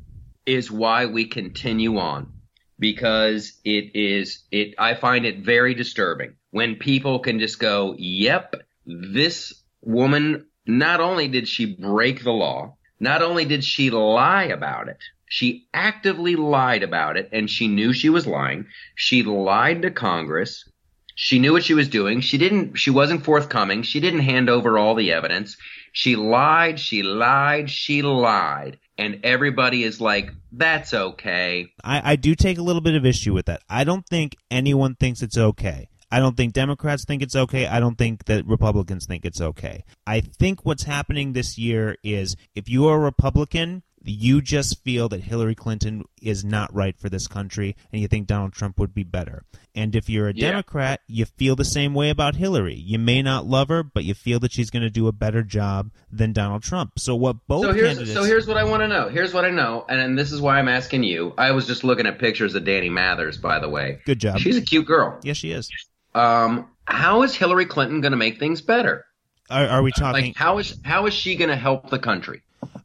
is 0.46 0.70
why 0.70 1.06
we 1.06 1.26
continue 1.26 1.98
on. 1.98 2.32
Because 2.78 3.54
it 3.64 3.94
is 3.94 4.44
it 4.50 4.74
I 4.78 4.94
find 4.94 5.24
it 5.24 5.44
very 5.44 5.74
disturbing 5.74 6.34
when 6.50 6.76
people 6.76 7.18
can 7.20 7.38
just 7.38 7.58
go, 7.58 7.94
Yep, 7.98 8.54
this 8.86 9.52
woman 9.82 10.46
not 10.66 11.00
only 11.00 11.28
did 11.28 11.48
she 11.48 11.74
break 11.74 12.22
the 12.22 12.32
law, 12.32 12.76
not 13.00 13.22
only 13.22 13.44
did 13.44 13.64
she 13.64 13.90
lie 13.90 14.44
about 14.44 14.88
it, 14.88 14.98
she 15.28 15.68
actively 15.74 16.36
lied 16.36 16.82
about 16.82 17.16
it 17.16 17.30
and 17.32 17.50
she 17.50 17.66
knew 17.66 17.92
she 17.92 18.08
was 18.08 18.26
lying. 18.26 18.66
She 18.94 19.22
lied 19.22 19.82
to 19.82 19.90
Congress. 19.90 20.68
She 21.14 21.38
knew 21.38 21.52
what 21.52 21.64
she 21.64 21.74
was 21.74 21.88
doing. 21.88 22.20
She 22.20 22.36
didn't 22.36 22.76
she 22.76 22.90
wasn't 22.90 23.24
forthcoming. 23.24 23.82
She 23.82 24.00
didn't 24.00 24.20
hand 24.20 24.50
over 24.50 24.78
all 24.78 24.94
the 24.94 25.12
evidence. 25.12 25.56
She 25.92 26.14
lied, 26.14 26.78
she 26.78 27.02
lied, 27.02 27.70
she 27.70 28.02
lied. 28.02 28.78
And 28.98 29.20
everybody 29.24 29.82
is 29.84 30.00
like, 30.00 30.32
that's 30.52 30.94
okay. 30.94 31.72
I, 31.84 32.12
I 32.12 32.16
do 32.16 32.34
take 32.34 32.58
a 32.58 32.62
little 32.62 32.80
bit 32.80 32.94
of 32.94 33.04
issue 33.04 33.34
with 33.34 33.46
that. 33.46 33.62
I 33.68 33.84
don't 33.84 34.06
think 34.06 34.36
anyone 34.50 34.94
thinks 34.94 35.22
it's 35.22 35.36
okay. 35.36 35.88
I 36.10 36.20
don't 36.20 36.36
think 36.36 36.54
Democrats 36.54 37.04
think 37.04 37.22
it's 37.22 37.36
okay. 37.36 37.66
I 37.66 37.80
don't 37.80 37.98
think 37.98 38.24
that 38.26 38.46
Republicans 38.46 39.06
think 39.06 39.24
it's 39.24 39.40
okay. 39.40 39.84
I 40.06 40.20
think 40.20 40.64
what's 40.64 40.84
happening 40.84 41.32
this 41.32 41.58
year 41.58 41.96
is 42.02 42.36
if 42.54 42.68
you 42.68 42.86
are 42.86 42.96
a 42.96 43.00
Republican, 43.00 43.82
you 44.08 44.40
just 44.40 44.82
feel 44.82 45.08
that 45.08 45.20
Hillary 45.22 45.54
Clinton 45.54 46.04
is 46.22 46.44
not 46.44 46.72
right 46.74 46.98
for 46.98 47.08
this 47.08 47.26
country 47.26 47.76
and 47.92 48.00
you 48.00 48.08
think 48.08 48.26
Donald 48.26 48.52
Trump 48.52 48.78
would 48.78 48.94
be 48.94 49.02
better. 49.04 49.44
And 49.74 49.94
if 49.94 50.08
you're 50.08 50.28
a 50.28 50.32
Yeah. 50.34 50.50
Democrat, 50.50 51.00
you 51.06 51.24
feel 51.24 51.56
the 51.56 51.64
same 51.64 51.92
way 51.94 52.10
about 52.10 52.36
Hillary. 52.36 52.74
You 52.74 52.98
may 52.98 53.20
not 53.22 53.46
love 53.46 53.68
her, 53.68 53.82
but 53.82 54.04
you 54.04 54.14
feel 54.14 54.38
that 54.40 54.52
she's 54.52 54.70
going 54.70 54.82
to 54.82 54.90
do 54.90 55.06
a 55.08 55.12
better 55.12 55.42
job 55.42 55.90
than 56.10 56.32
Donald 56.32 56.62
Trump. 56.62 56.98
So 56.98 57.14
what 57.14 57.36
both 57.46 57.64
So 57.64 57.72
here's 57.72 57.88
candidates 57.88 58.12
so 58.14 58.24
here's 58.24 58.46
what 58.46 58.56
I 58.56 58.64
want 58.64 58.82
to 58.82 58.88
know. 58.88 59.08
Here's 59.08 59.34
what 59.34 59.44
I 59.44 59.50
know, 59.50 59.84
and, 59.88 60.00
and 60.00 60.18
this 60.18 60.32
is 60.32 60.40
why 60.40 60.58
I'm 60.58 60.68
asking 60.68 61.02
you. 61.02 61.34
I 61.36 61.50
was 61.52 61.66
just 61.66 61.84
looking 61.84 62.06
at 62.06 62.18
pictures 62.18 62.54
of 62.54 62.64
Dani 62.64 62.90
Mathers, 62.90 63.36
by 63.36 63.58
the 63.58 63.68
way. 63.68 64.00
Good 64.06 64.18
job. 64.20 64.38
She's 64.38 64.56
a 64.56 64.62
cute 64.62 64.86
girl. 64.86 65.18
yes, 65.22 65.36
she 65.36 65.50
is. 65.52 65.70
Um, 66.14 66.68
how 66.86 67.22
is 67.22 67.34
Hillary 67.34 67.66
Clinton 67.66 68.00
going 68.00 68.12
to 68.12 68.16
make 68.16 68.38
things 68.38 68.62
better? 68.62 69.04
Are, 69.50 69.66
are 69.66 69.82
we 69.82 69.92
talking? 69.92 70.26
Like, 70.26 70.36
how 70.36 70.58
is 70.58 70.76
how 70.84 71.06
is 71.06 71.14
she 71.14 71.36
going 71.36 71.50
to 71.50 71.56
help 71.56 71.90
the 71.90 71.98
country? 71.98 72.42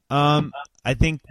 Um, 0.09 0.51
I 0.84 0.93
think. 0.93 1.21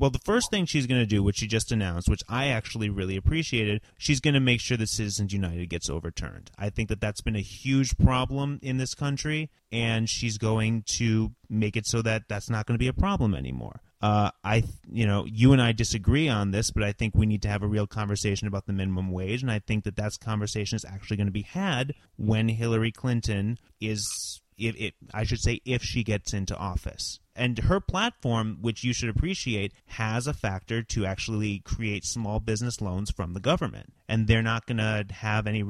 Well, 0.00 0.10
the 0.10 0.20
first 0.20 0.52
thing 0.52 0.64
she's 0.64 0.86
going 0.86 1.00
to 1.00 1.06
do, 1.06 1.24
which 1.24 1.38
she 1.38 1.48
just 1.48 1.72
announced, 1.72 2.08
which 2.08 2.22
I 2.28 2.46
actually 2.46 2.88
really 2.88 3.16
appreciated, 3.16 3.80
she's 3.96 4.20
going 4.20 4.34
to 4.34 4.40
make 4.40 4.60
sure 4.60 4.76
that 4.76 4.88
Citizens 4.88 5.32
United 5.32 5.68
gets 5.68 5.90
overturned. 5.90 6.52
I 6.56 6.70
think 6.70 6.88
that 6.88 7.00
that's 7.00 7.20
been 7.20 7.34
a 7.34 7.40
huge 7.40 7.98
problem 7.98 8.60
in 8.62 8.76
this 8.76 8.94
country, 8.94 9.50
and 9.72 10.08
she's 10.08 10.38
going 10.38 10.84
to 10.98 11.32
make 11.50 11.76
it 11.76 11.84
so 11.84 12.00
that 12.02 12.28
that's 12.28 12.48
not 12.48 12.66
going 12.66 12.76
to 12.76 12.82
be 12.82 12.86
a 12.86 12.92
problem 12.92 13.34
anymore. 13.34 13.80
Uh, 14.00 14.30
I, 14.44 14.62
you 14.88 15.06
know, 15.06 15.26
you 15.26 15.52
and 15.52 15.60
I 15.60 15.72
disagree 15.72 16.28
on 16.28 16.52
this, 16.52 16.70
but 16.70 16.84
I 16.84 16.92
think 16.92 17.16
we 17.16 17.26
need 17.26 17.42
to 17.42 17.48
have 17.48 17.64
a 17.64 17.66
real 17.66 17.88
conversation 17.88 18.46
about 18.46 18.66
the 18.66 18.72
minimum 18.72 19.10
wage, 19.10 19.42
and 19.42 19.50
I 19.50 19.58
think 19.58 19.82
that 19.82 19.96
that 19.96 20.12
conversation 20.20 20.76
is 20.76 20.84
actually 20.84 21.16
going 21.16 21.26
to 21.26 21.32
be 21.32 21.42
had 21.42 21.94
when 22.16 22.48
Hillary 22.48 22.92
Clinton 22.92 23.58
is 23.80 24.40
if 24.56 24.76
it, 24.76 24.94
I 25.14 25.24
should 25.24 25.40
say 25.40 25.60
if 25.64 25.82
she 25.82 26.02
gets 26.02 26.32
into 26.32 26.56
office. 26.56 27.20
And 27.38 27.58
her 27.58 27.80
platform, 27.80 28.58
which 28.60 28.84
you 28.84 28.92
should 28.92 29.08
appreciate, 29.08 29.72
has 29.86 30.26
a 30.26 30.34
factor 30.34 30.82
to 30.82 31.06
actually 31.06 31.60
create 31.60 32.04
small 32.04 32.40
business 32.40 32.80
loans 32.80 33.10
from 33.10 33.32
the 33.32 33.40
government. 33.40 33.94
And 34.08 34.26
they're 34.26 34.42
not 34.42 34.66
going 34.66 34.78
to 34.78 35.06
have 35.10 35.46
any 35.46 35.64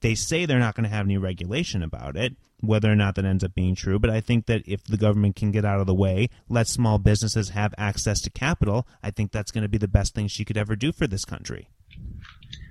they 0.00 0.14
say 0.14 0.46
they're 0.46 0.58
not 0.58 0.74
going 0.74 0.88
to 0.88 0.94
have 0.94 1.06
any 1.06 1.18
regulation 1.18 1.82
about 1.82 2.16
it, 2.16 2.36
whether 2.60 2.90
or 2.90 2.94
not 2.94 3.16
that 3.16 3.24
ends 3.24 3.42
up 3.42 3.54
being 3.54 3.74
true. 3.74 3.98
But 3.98 4.10
I 4.10 4.20
think 4.20 4.46
that 4.46 4.62
if 4.66 4.84
the 4.84 4.96
government 4.96 5.36
can 5.36 5.50
get 5.50 5.64
out 5.64 5.80
of 5.80 5.86
the 5.86 5.94
way, 5.94 6.28
let 6.48 6.68
small 6.68 6.98
businesses 6.98 7.50
have 7.50 7.74
access 7.76 8.20
to 8.22 8.30
capital, 8.30 8.86
I 9.02 9.10
think 9.10 9.32
that's 9.32 9.50
going 9.50 9.62
to 9.62 9.68
be 9.68 9.78
the 9.78 9.88
best 9.88 10.14
thing 10.14 10.28
she 10.28 10.44
could 10.44 10.56
ever 10.56 10.76
do 10.76 10.92
for 10.92 11.06
this 11.06 11.24
country. 11.24 11.68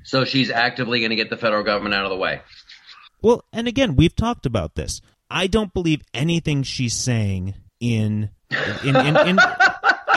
So 0.03 0.23
she's 0.23 0.49
actively 0.49 0.99
going 0.99 1.09
to 1.09 1.15
get 1.17 1.29
the 1.29 1.37
federal 1.37 1.63
government 1.63 1.95
out 1.95 2.05
of 2.05 2.11
the 2.11 2.17
way. 2.17 2.41
Well, 3.21 3.43
and 3.51 3.67
again, 3.67 3.95
we've 3.95 4.15
talked 4.15 4.45
about 4.45 4.75
this. 4.75 5.01
I 5.29 5.47
don't 5.47 5.73
believe 5.73 6.01
anything 6.13 6.63
she's 6.63 6.93
saying 6.93 7.55
in 7.81 8.29
in 8.83 8.95
in, 8.95 9.17
in 9.17 9.39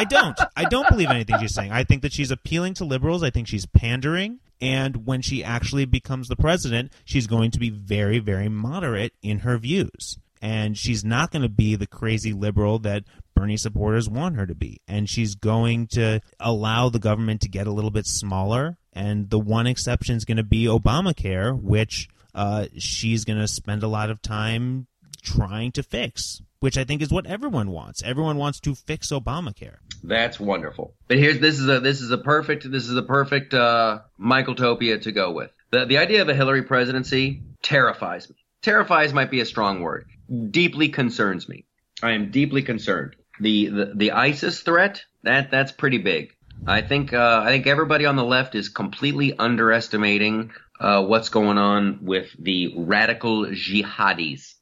I 0.00 0.04
don't. 0.08 0.38
I 0.56 0.64
don't 0.64 0.88
believe 0.88 1.10
anything 1.10 1.38
she's 1.40 1.54
saying. 1.54 1.72
I 1.72 1.84
think 1.84 2.02
that 2.02 2.12
she's 2.12 2.30
appealing 2.30 2.74
to 2.74 2.84
liberals. 2.84 3.22
I 3.22 3.30
think 3.30 3.48
she's 3.48 3.66
pandering. 3.66 4.40
And 4.60 5.06
when 5.06 5.22
she 5.22 5.44
actually 5.44 5.84
becomes 5.84 6.28
the 6.28 6.36
president, 6.36 6.92
she's 7.04 7.26
going 7.26 7.50
to 7.50 7.58
be 7.58 7.70
very, 7.70 8.18
very 8.18 8.48
moderate 8.48 9.12
in 9.22 9.40
her 9.40 9.58
views. 9.58 10.18
And 10.42 10.76
she's 10.76 11.04
not 11.04 11.30
going 11.30 11.42
to 11.42 11.50
be 11.50 11.76
the 11.76 11.86
crazy 11.86 12.32
liberal 12.32 12.78
that 12.80 13.04
Bernie 13.34 13.58
supporters 13.58 14.08
want 14.08 14.36
her 14.36 14.46
to 14.46 14.54
be. 14.54 14.80
And 14.88 15.08
she's 15.08 15.34
going 15.34 15.88
to 15.88 16.20
allow 16.38 16.88
the 16.88 16.98
government 16.98 17.42
to 17.42 17.48
get 17.48 17.66
a 17.66 17.72
little 17.72 17.90
bit 17.90 18.06
smaller. 18.06 18.78
And 18.92 19.28
the 19.28 19.38
one 19.38 19.66
exception 19.66 20.16
is 20.16 20.24
going 20.24 20.38
to 20.38 20.42
be 20.42 20.64
Obamacare, 20.64 21.60
which 21.60 22.08
uh, 22.34 22.66
she's 22.78 23.24
going 23.24 23.38
to 23.38 23.48
spend 23.48 23.82
a 23.82 23.88
lot 23.88 24.10
of 24.10 24.22
time 24.22 24.86
trying 25.22 25.72
to 25.72 25.82
fix, 25.82 26.40
which 26.60 26.78
I 26.78 26.84
think 26.84 27.02
is 27.02 27.10
what 27.10 27.26
everyone 27.26 27.70
wants. 27.70 28.02
Everyone 28.02 28.36
wants 28.36 28.60
to 28.60 28.74
fix 28.74 29.08
Obamacare. 29.10 29.76
That's 30.04 30.38
wonderful. 30.38 30.94
But 31.08 31.18
here's 31.18 31.40
this 31.40 31.58
is 31.58 31.68
a 31.68 31.80
this 31.80 32.00
is 32.00 32.10
a 32.10 32.18
perfect 32.18 32.70
this 32.70 32.88
is 32.88 32.96
a 32.96 33.02
perfect 33.02 33.52
uh, 33.52 34.00
Michael 34.16 34.54
Topia 34.54 35.00
to 35.02 35.12
go 35.12 35.32
with. 35.32 35.50
The 35.72 35.86
the 35.86 35.98
idea 35.98 36.22
of 36.22 36.28
a 36.28 36.34
Hillary 36.34 36.62
presidency 36.62 37.42
terrifies 37.62 38.28
me. 38.28 38.36
Terrifies 38.62 39.12
might 39.12 39.30
be 39.30 39.40
a 39.40 39.46
strong 39.46 39.80
word. 39.80 40.06
Deeply 40.50 40.88
concerns 40.90 41.48
me. 41.48 41.66
I 42.02 42.12
am 42.12 42.30
deeply 42.30 42.62
concerned. 42.62 43.16
The 43.40 43.68
the, 43.68 43.92
the 43.94 44.12
ISIS 44.12 44.60
threat 44.60 45.02
that 45.22 45.50
that's 45.50 45.72
pretty 45.72 45.98
big. 45.98 46.32
I 46.66 46.82
think 46.82 47.12
uh, 47.12 47.42
I 47.44 47.48
think 47.48 47.66
everybody 47.66 48.04
on 48.04 48.16
the 48.16 48.24
left 48.24 48.54
is 48.54 48.68
completely 48.68 49.36
underestimating 49.38 50.52
uh, 50.78 51.04
what's 51.04 51.28
going 51.28 51.58
on 51.58 52.00
with 52.02 52.28
the 52.38 52.74
radical 52.76 53.46
jihadis, 53.46 54.54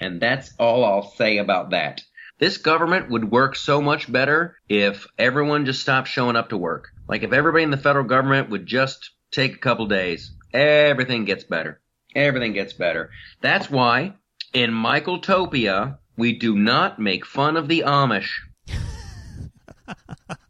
and 0.00 0.20
that's 0.20 0.52
all 0.58 0.84
I'll 0.84 1.10
say 1.12 1.38
about 1.38 1.70
that. 1.70 2.02
This 2.38 2.58
government 2.58 3.10
would 3.10 3.30
work 3.30 3.56
so 3.56 3.80
much 3.80 4.10
better 4.10 4.56
if 4.68 5.06
everyone 5.18 5.64
just 5.64 5.80
stopped 5.80 6.08
showing 6.08 6.36
up 6.36 6.50
to 6.50 6.56
work. 6.56 6.88
Like 7.08 7.22
if 7.22 7.32
everybody 7.32 7.64
in 7.64 7.70
the 7.70 7.76
federal 7.76 8.04
government 8.04 8.50
would 8.50 8.66
just 8.66 9.10
take 9.30 9.54
a 9.54 9.58
couple 9.58 9.86
days, 9.86 10.32
everything 10.52 11.24
gets 11.24 11.44
better. 11.44 11.80
Everything 12.14 12.52
gets 12.52 12.72
better. 12.72 13.10
That's 13.40 13.70
why 13.70 14.14
in 14.52 14.72
Michael 14.72 15.20
Topia, 15.20 15.98
we 16.16 16.38
do 16.38 16.56
not 16.56 16.98
make 16.98 17.24
fun 17.24 17.56
of 17.56 17.68
the 17.68 17.84
Amish. 17.86 18.30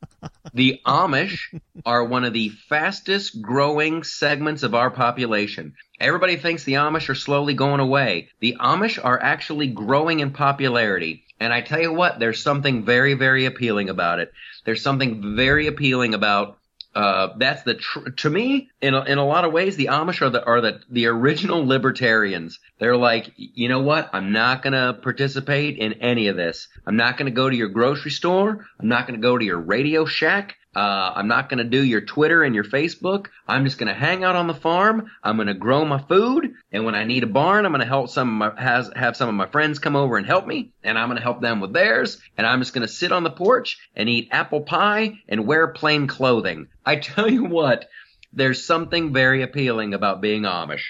the 0.56 0.80
Amish 0.86 1.38
are 1.84 2.02
one 2.02 2.24
of 2.24 2.32
the 2.32 2.48
fastest 2.48 3.42
growing 3.42 4.02
segments 4.02 4.62
of 4.62 4.74
our 4.74 4.90
population. 4.90 5.74
Everybody 6.00 6.36
thinks 6.36 6.64
the 6.64 6.74
Amish 6.74 7.10
are 7.10 7.14
slowly 7.14 7.52
going 7.52 7.80
away. 7.80 8.30
The 8.40 8.56
Amish 8.58 8.98
are 9.04 9.22
actually 9.22 9.66
growing 9.66 10.20
in 10.20 10.30
popularity. 10.30 11.24
And 11.38 11.52
I 11.52 11.60
tell 11.60 11.82
you 11.82 11.92
what, 11.92 12.18
there's 12.18 12.42
something 12.42 12.86
very, 12.86 13.12
very 13.12 13.44
appealing 13.44 13.90
about 13.90 14.18
it. 14.18 14.32
There's 14.64 14.80
something 14.80 15.36
very 15.36 15.66
appealing 15.66 16.14
about 16.14 16.56
Uh, 16.96 17.34
that's 17.36 17.62
the 17.64 17.74
tr- 17.74 18.08
to 18.08 18.30
me 18.30 18.70
in 18.80 18.94
a, 18.94 19.04
in 19.04 19.18
a 19.18 19.26
lot 19.26 19.44
of 19.44 19.52
ways 19.52 19.76
the 19.76 19.90
Amish 19.92 20.22
are 20.22 20.30
the 20.30 20.42
are 20.42 20.62
the 20.62 20.80
the 20.88 21.06
original 21.08 21.66
libertarians. 21.66 22.58
They're 22.78 22.96
like, 22.96 23.30
you 23.36 23.68
know 23.68 23.80
what? 23.80 24.08
I'm 24.14 24.32
not 24.32 24.62
gonna 24.62 24.94
participate 24.94 25.76
in 25.76 25.92
any 25.94 26.28
of 26.28 26.36
this. 26.36 26.68
I'm 26.86 26.96
not 26.96 27.18
gonna 27.18 27.32
go 27.32 27.50
to 27.50 27.54
your 27.54 27.68
grocery 27.68 28.12
store. 28.12 28.66
I'm 28.80 28.88
not 28.88 29.06
gonna 29.06 29.18
go 29.18 29.36
to 29.36 29.44
your 29.44 29.60
Radio 29.60 30.06
Shack. 30.06 30.56
Uh, 30.76 31.10
I'm 31.16 31.26
not 31.26 31.48
going 31.48 31.56
to 31.56 31.64
do 31.64 31.82
your 31.82 32.02
Twitter 32.02 32.42
and 32.42 32.54
your 32.54 32.62
Facebook. 32.62 33.28
I'm 33.48 33.64
just 33.64 33.78
going 33.78 33.88
to 33.88 33.98
hang 33.98 34.24
out 34.24 34.36
on 34.36 34.46
the 34.46 34.52
farm. 34.52 35.10
I'm 35.24 35.36
going 35.36 35.48
to 35.48 35.54
grow 35.54 35.86
my 35.86 36.02
food. 36.02 36.52
And 36.70 36.84
when 36.84 36.94
I 36.94 37.04
need 37.04 37.22
a 37.22 37.26
barn, 37.26 37.64
I'm 37.64 37.72
going 37.72 37.80
to 37.80 37.86
help 37.86 38.10
some 38.10 38.42
of 38.42 38.54
my, 38.54 38.62
has, 38.62 38.90
have 38.94 39.16
some 39.16 39.30
of 39.30 39.34
my 39.34 39.46
friends 39.46 39.78
come 39.78 39.96
over 39.96 40.18
and 40.18 40.26
help 40.26 40.46
me. 40.46 40.72
And 40.84 40.98
I'm 40.98 41.08
going 41.08 41.16
to 41.16 41.22
help 41.22 41.40
them 41.40 41.60
with 41.60 41.72
theirs. 41.72 42.20
And 42.36 42.46
I'm 42.46 42.60
just 42.60 42.74
going 42.74 42.86
to 42.86 42.92
sit 42.92 43.10
on 43.10 43.24
the 43.24 43.30
porch 43.30 43.78
and 43.94 44.06
eat 44.06 44.28
apple 44.32 44.60
pie 44.60 45.14
and 45.26 45.46
wear 45.46 45.68
plain 45.68 46.08
clothing. 46.08 46.68
I 46.84 46.96
tell 46.96 47.30
you 47.30 47.46
what, 47.46 47.88
there's 48.34 48.62
something 48.62 49.14
very 49.14 49.40
appealing 49.40 49.94
about 49.94 50.20
being 50.20 50.42
Amish. 50.42 50.84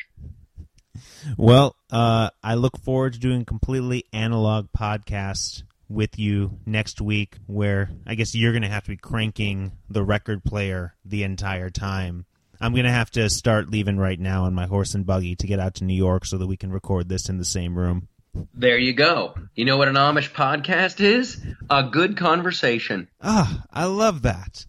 Well, 1.37 1.77
uh, 1.93 2.31
I 2.43 2.55
look 2.55 2.77
forward 2.81 3.13
to 3.13 3.21
doing 3.21 3.45
completely 3.45 4.05
analog 4.13 4.67
podcast 4.77 5.63
with 5.89 6.19
you 6.19 6.59
next 6.67 7.01
week 7.01 7.37
where 7.47 7.91
I 8.07 8.15
guess 8.15 8.35
you're 8.35 8.53
going 8.53 8.63
to 8.63 8.69
have 8.69 8.85
to 8.85 8.91
be 8.91 8.97
cranking 8.97 9.73
the 9.89 10.03
record 10.03 10.45
player 10.45 10.95
the 11.05 11.23
entire 11.23 11.71
time. 11.71 12.27
I'm 12.61 12.73
going 12.73 12.85
to 12.85 12.91
have 12.91 13.11
to 13.13 13.29
start 13.29 13.71
leaving 13.71 13.99
right 13.99 14.19
now 14.19 14.45
on 14.45 14.55
my 14.55 14.67
horse 14.67 14.95
and 14.95 15.05
buggy 15.05 15.37
to 15.37 15.47
get 15.47 15.61
out 15.61 15.75
to 15.75 15.85
New 15.85 15.95
York 15.95 16.25
so 16.25 16.39
that 16.39 16.47
we 16.47 16.57
can 16.57 16.73
record 16.73 17.09
this 17.09 17.29
in 17.29 17.39
the 17.39 17.45
same 17.45 17.77
room. 17.77 18.09
There 18.55 18.79
you 18.79 18.93
go. 18.93 19.35
You 19.55 19.65
know 19.65 19.77
what 19.77 19.89
an 19.89 19.95
Amish 19.95 20.33
podcast 20.33 21.01
is? 21.01 21.43
A 21.71 21.85
good 21.85 22.17
conversation. 22.17 23.09
Ah, 23.23 23.63
I 23.73 23.85
love 23.85 24.23
that. 24.23 24.67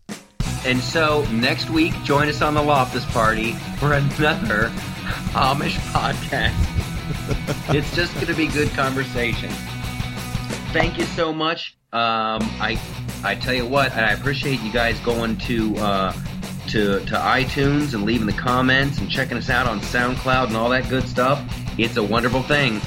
And 0.65 0.79
so 0.79 1.25
next 1.31 1.69
week, 1.69 1.93
join 2.03 2.27
us 2.27 2.41
on 2.41 2.53
the 2.53 2.61
Loftus 2.61 3.05
Party 3.05 3.53
for 3.79 3.93
another 3.93 4.69
Amish 5.33 5.77
podcast. 5.91 6.55
it's 7.75 7.93
just 7.95 8.13
going 8.15 8.27
to 8.27 8.35
be 8.35 8.47
good 8.47 8.69
conversation 8.69 9.49
thank 10.71 10.97
you 10.97 11.05
so 11.05 11.33
much. 11.33 11.77
Um, 11.93 12.41
I 12.59 12.79
I 13.23 13.35
tell 13.35 13.53
you 13.53 13.65
what, 13.65 13.91
I 13.93 14.11
appreciate 14.11 14.61
you 14.61 14.71
guys 14.71 14.99
going 14.99 15.37
to 15.39 15.75
uh, 15.77 16.13
to 16.69 16.99
to 16.99 17.15
iTunes 17.15 17.93
and 17.93 18.03
leaving 18.03 18.27
the 18.27 18.33
comments 18.33 18.99
and 18.99 19.09
checking 19.09 19.37
us 19.37 19.49
out 19.49 19.67
on 19.67 19.79
SoundCloud 19.79 20.47
and 20.47 20.57
all 20.57 20.69
that 20.69 20.89
good 20.89 21.07
stuff. 21.07 21.41
It's 21.77 21.97
a 21.97 22.03
wonderful 22.03 22.41
thing. 22.43 22.79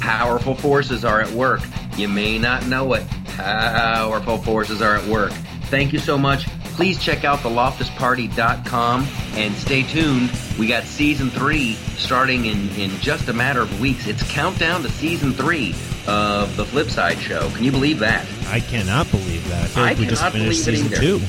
Powerful 0.00 0.54
forces 0.54 1.04
are 1.04 1.20
at 1.20 1.30
work. 1.30 1.60
You 1.96 2.08
may 2.08 2.38
not 2.38 2.66
know 2.66 2.94
it. 2.94 3.06
Powerful 3.26 4.38
forces 4.38 4.82
are 4.82 4.96
at 4.96 5.06
work. 5.06 5.32
Thank 5.70 5.92
you 5.92 5.98
so 5.98 6.16
much. 6.16 6.46
Please 6.78 6.96
check 6.96 7.24
out 7.24 7.40
theloftusparty.com 7.40 9.08
and 9.32 9.52
stay 9.56 9.82
tuned. 9.82 10.30
We 10.60 10.68
got 10.68 10.84
season 10.84 11.28
three 11.28 11.74
starting 11.96 12.44
in, 12.44 12.68
in 12.76 12.90
just 13.00 13.28
a 13.28 13.32
matter 13.32 13.62
of 13.62 13.80
weeks. 13.80 14.06
It's 14.06 14.22
countdown 14.30 14.82
to 14.82 14.88
season 14.88 15.32
three 15.32 15.70
of 16.06 16.56
the 16.56 16.62
Flipside 16.62 17.18
show. 17.18 17.50
Can 17.50 17.64
you 17.64 17.72
believe 17.72 17.98
that? 17.98 18.24
I 18.46 18.60
cannot 18.60 19.10
believe 19.10 19.48
that. 19.48 19.64
I 19.64 19.66
feel 19.66 19.82
like 19.82 19.96
I 19.96 20.00
we 20.00 20.06
just 20.06 20.28
finished 20.30 20.64
season 20.64 20.96
two. 20.96 21.20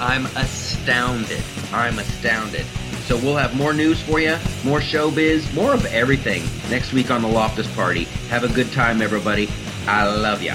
I'm 0.00 0.26
astounded. 0.36 1.42
I'm 1.72 1.98
astounded. 1.98 2.64
So 3.06 3.16
we'll 3.16 3.34
have 3.34 3.56
more 3.56 3.72
news 3.72 4.00
for 4.00 4.20
you, 4.20 4.38
more 4.62 4.78
showbiz, 4.78 5.52
more 5.52 5.74
of 5.74 5.84
everything 5.86 6.44
next 6.70 6.92
week 6.92 7.10
on 7.10 7.22
the 7.22 7.28
Loftus 7.28 7.66
Party. 7.74 8.04
Have 8.28 8.44
a 8.44 8.48
good 8.54 8.70
time, 8.70 9.02
everybody. 9.02 9.48
I 9.88 10.06
love 10.06 10.42
you. 10.42 10.54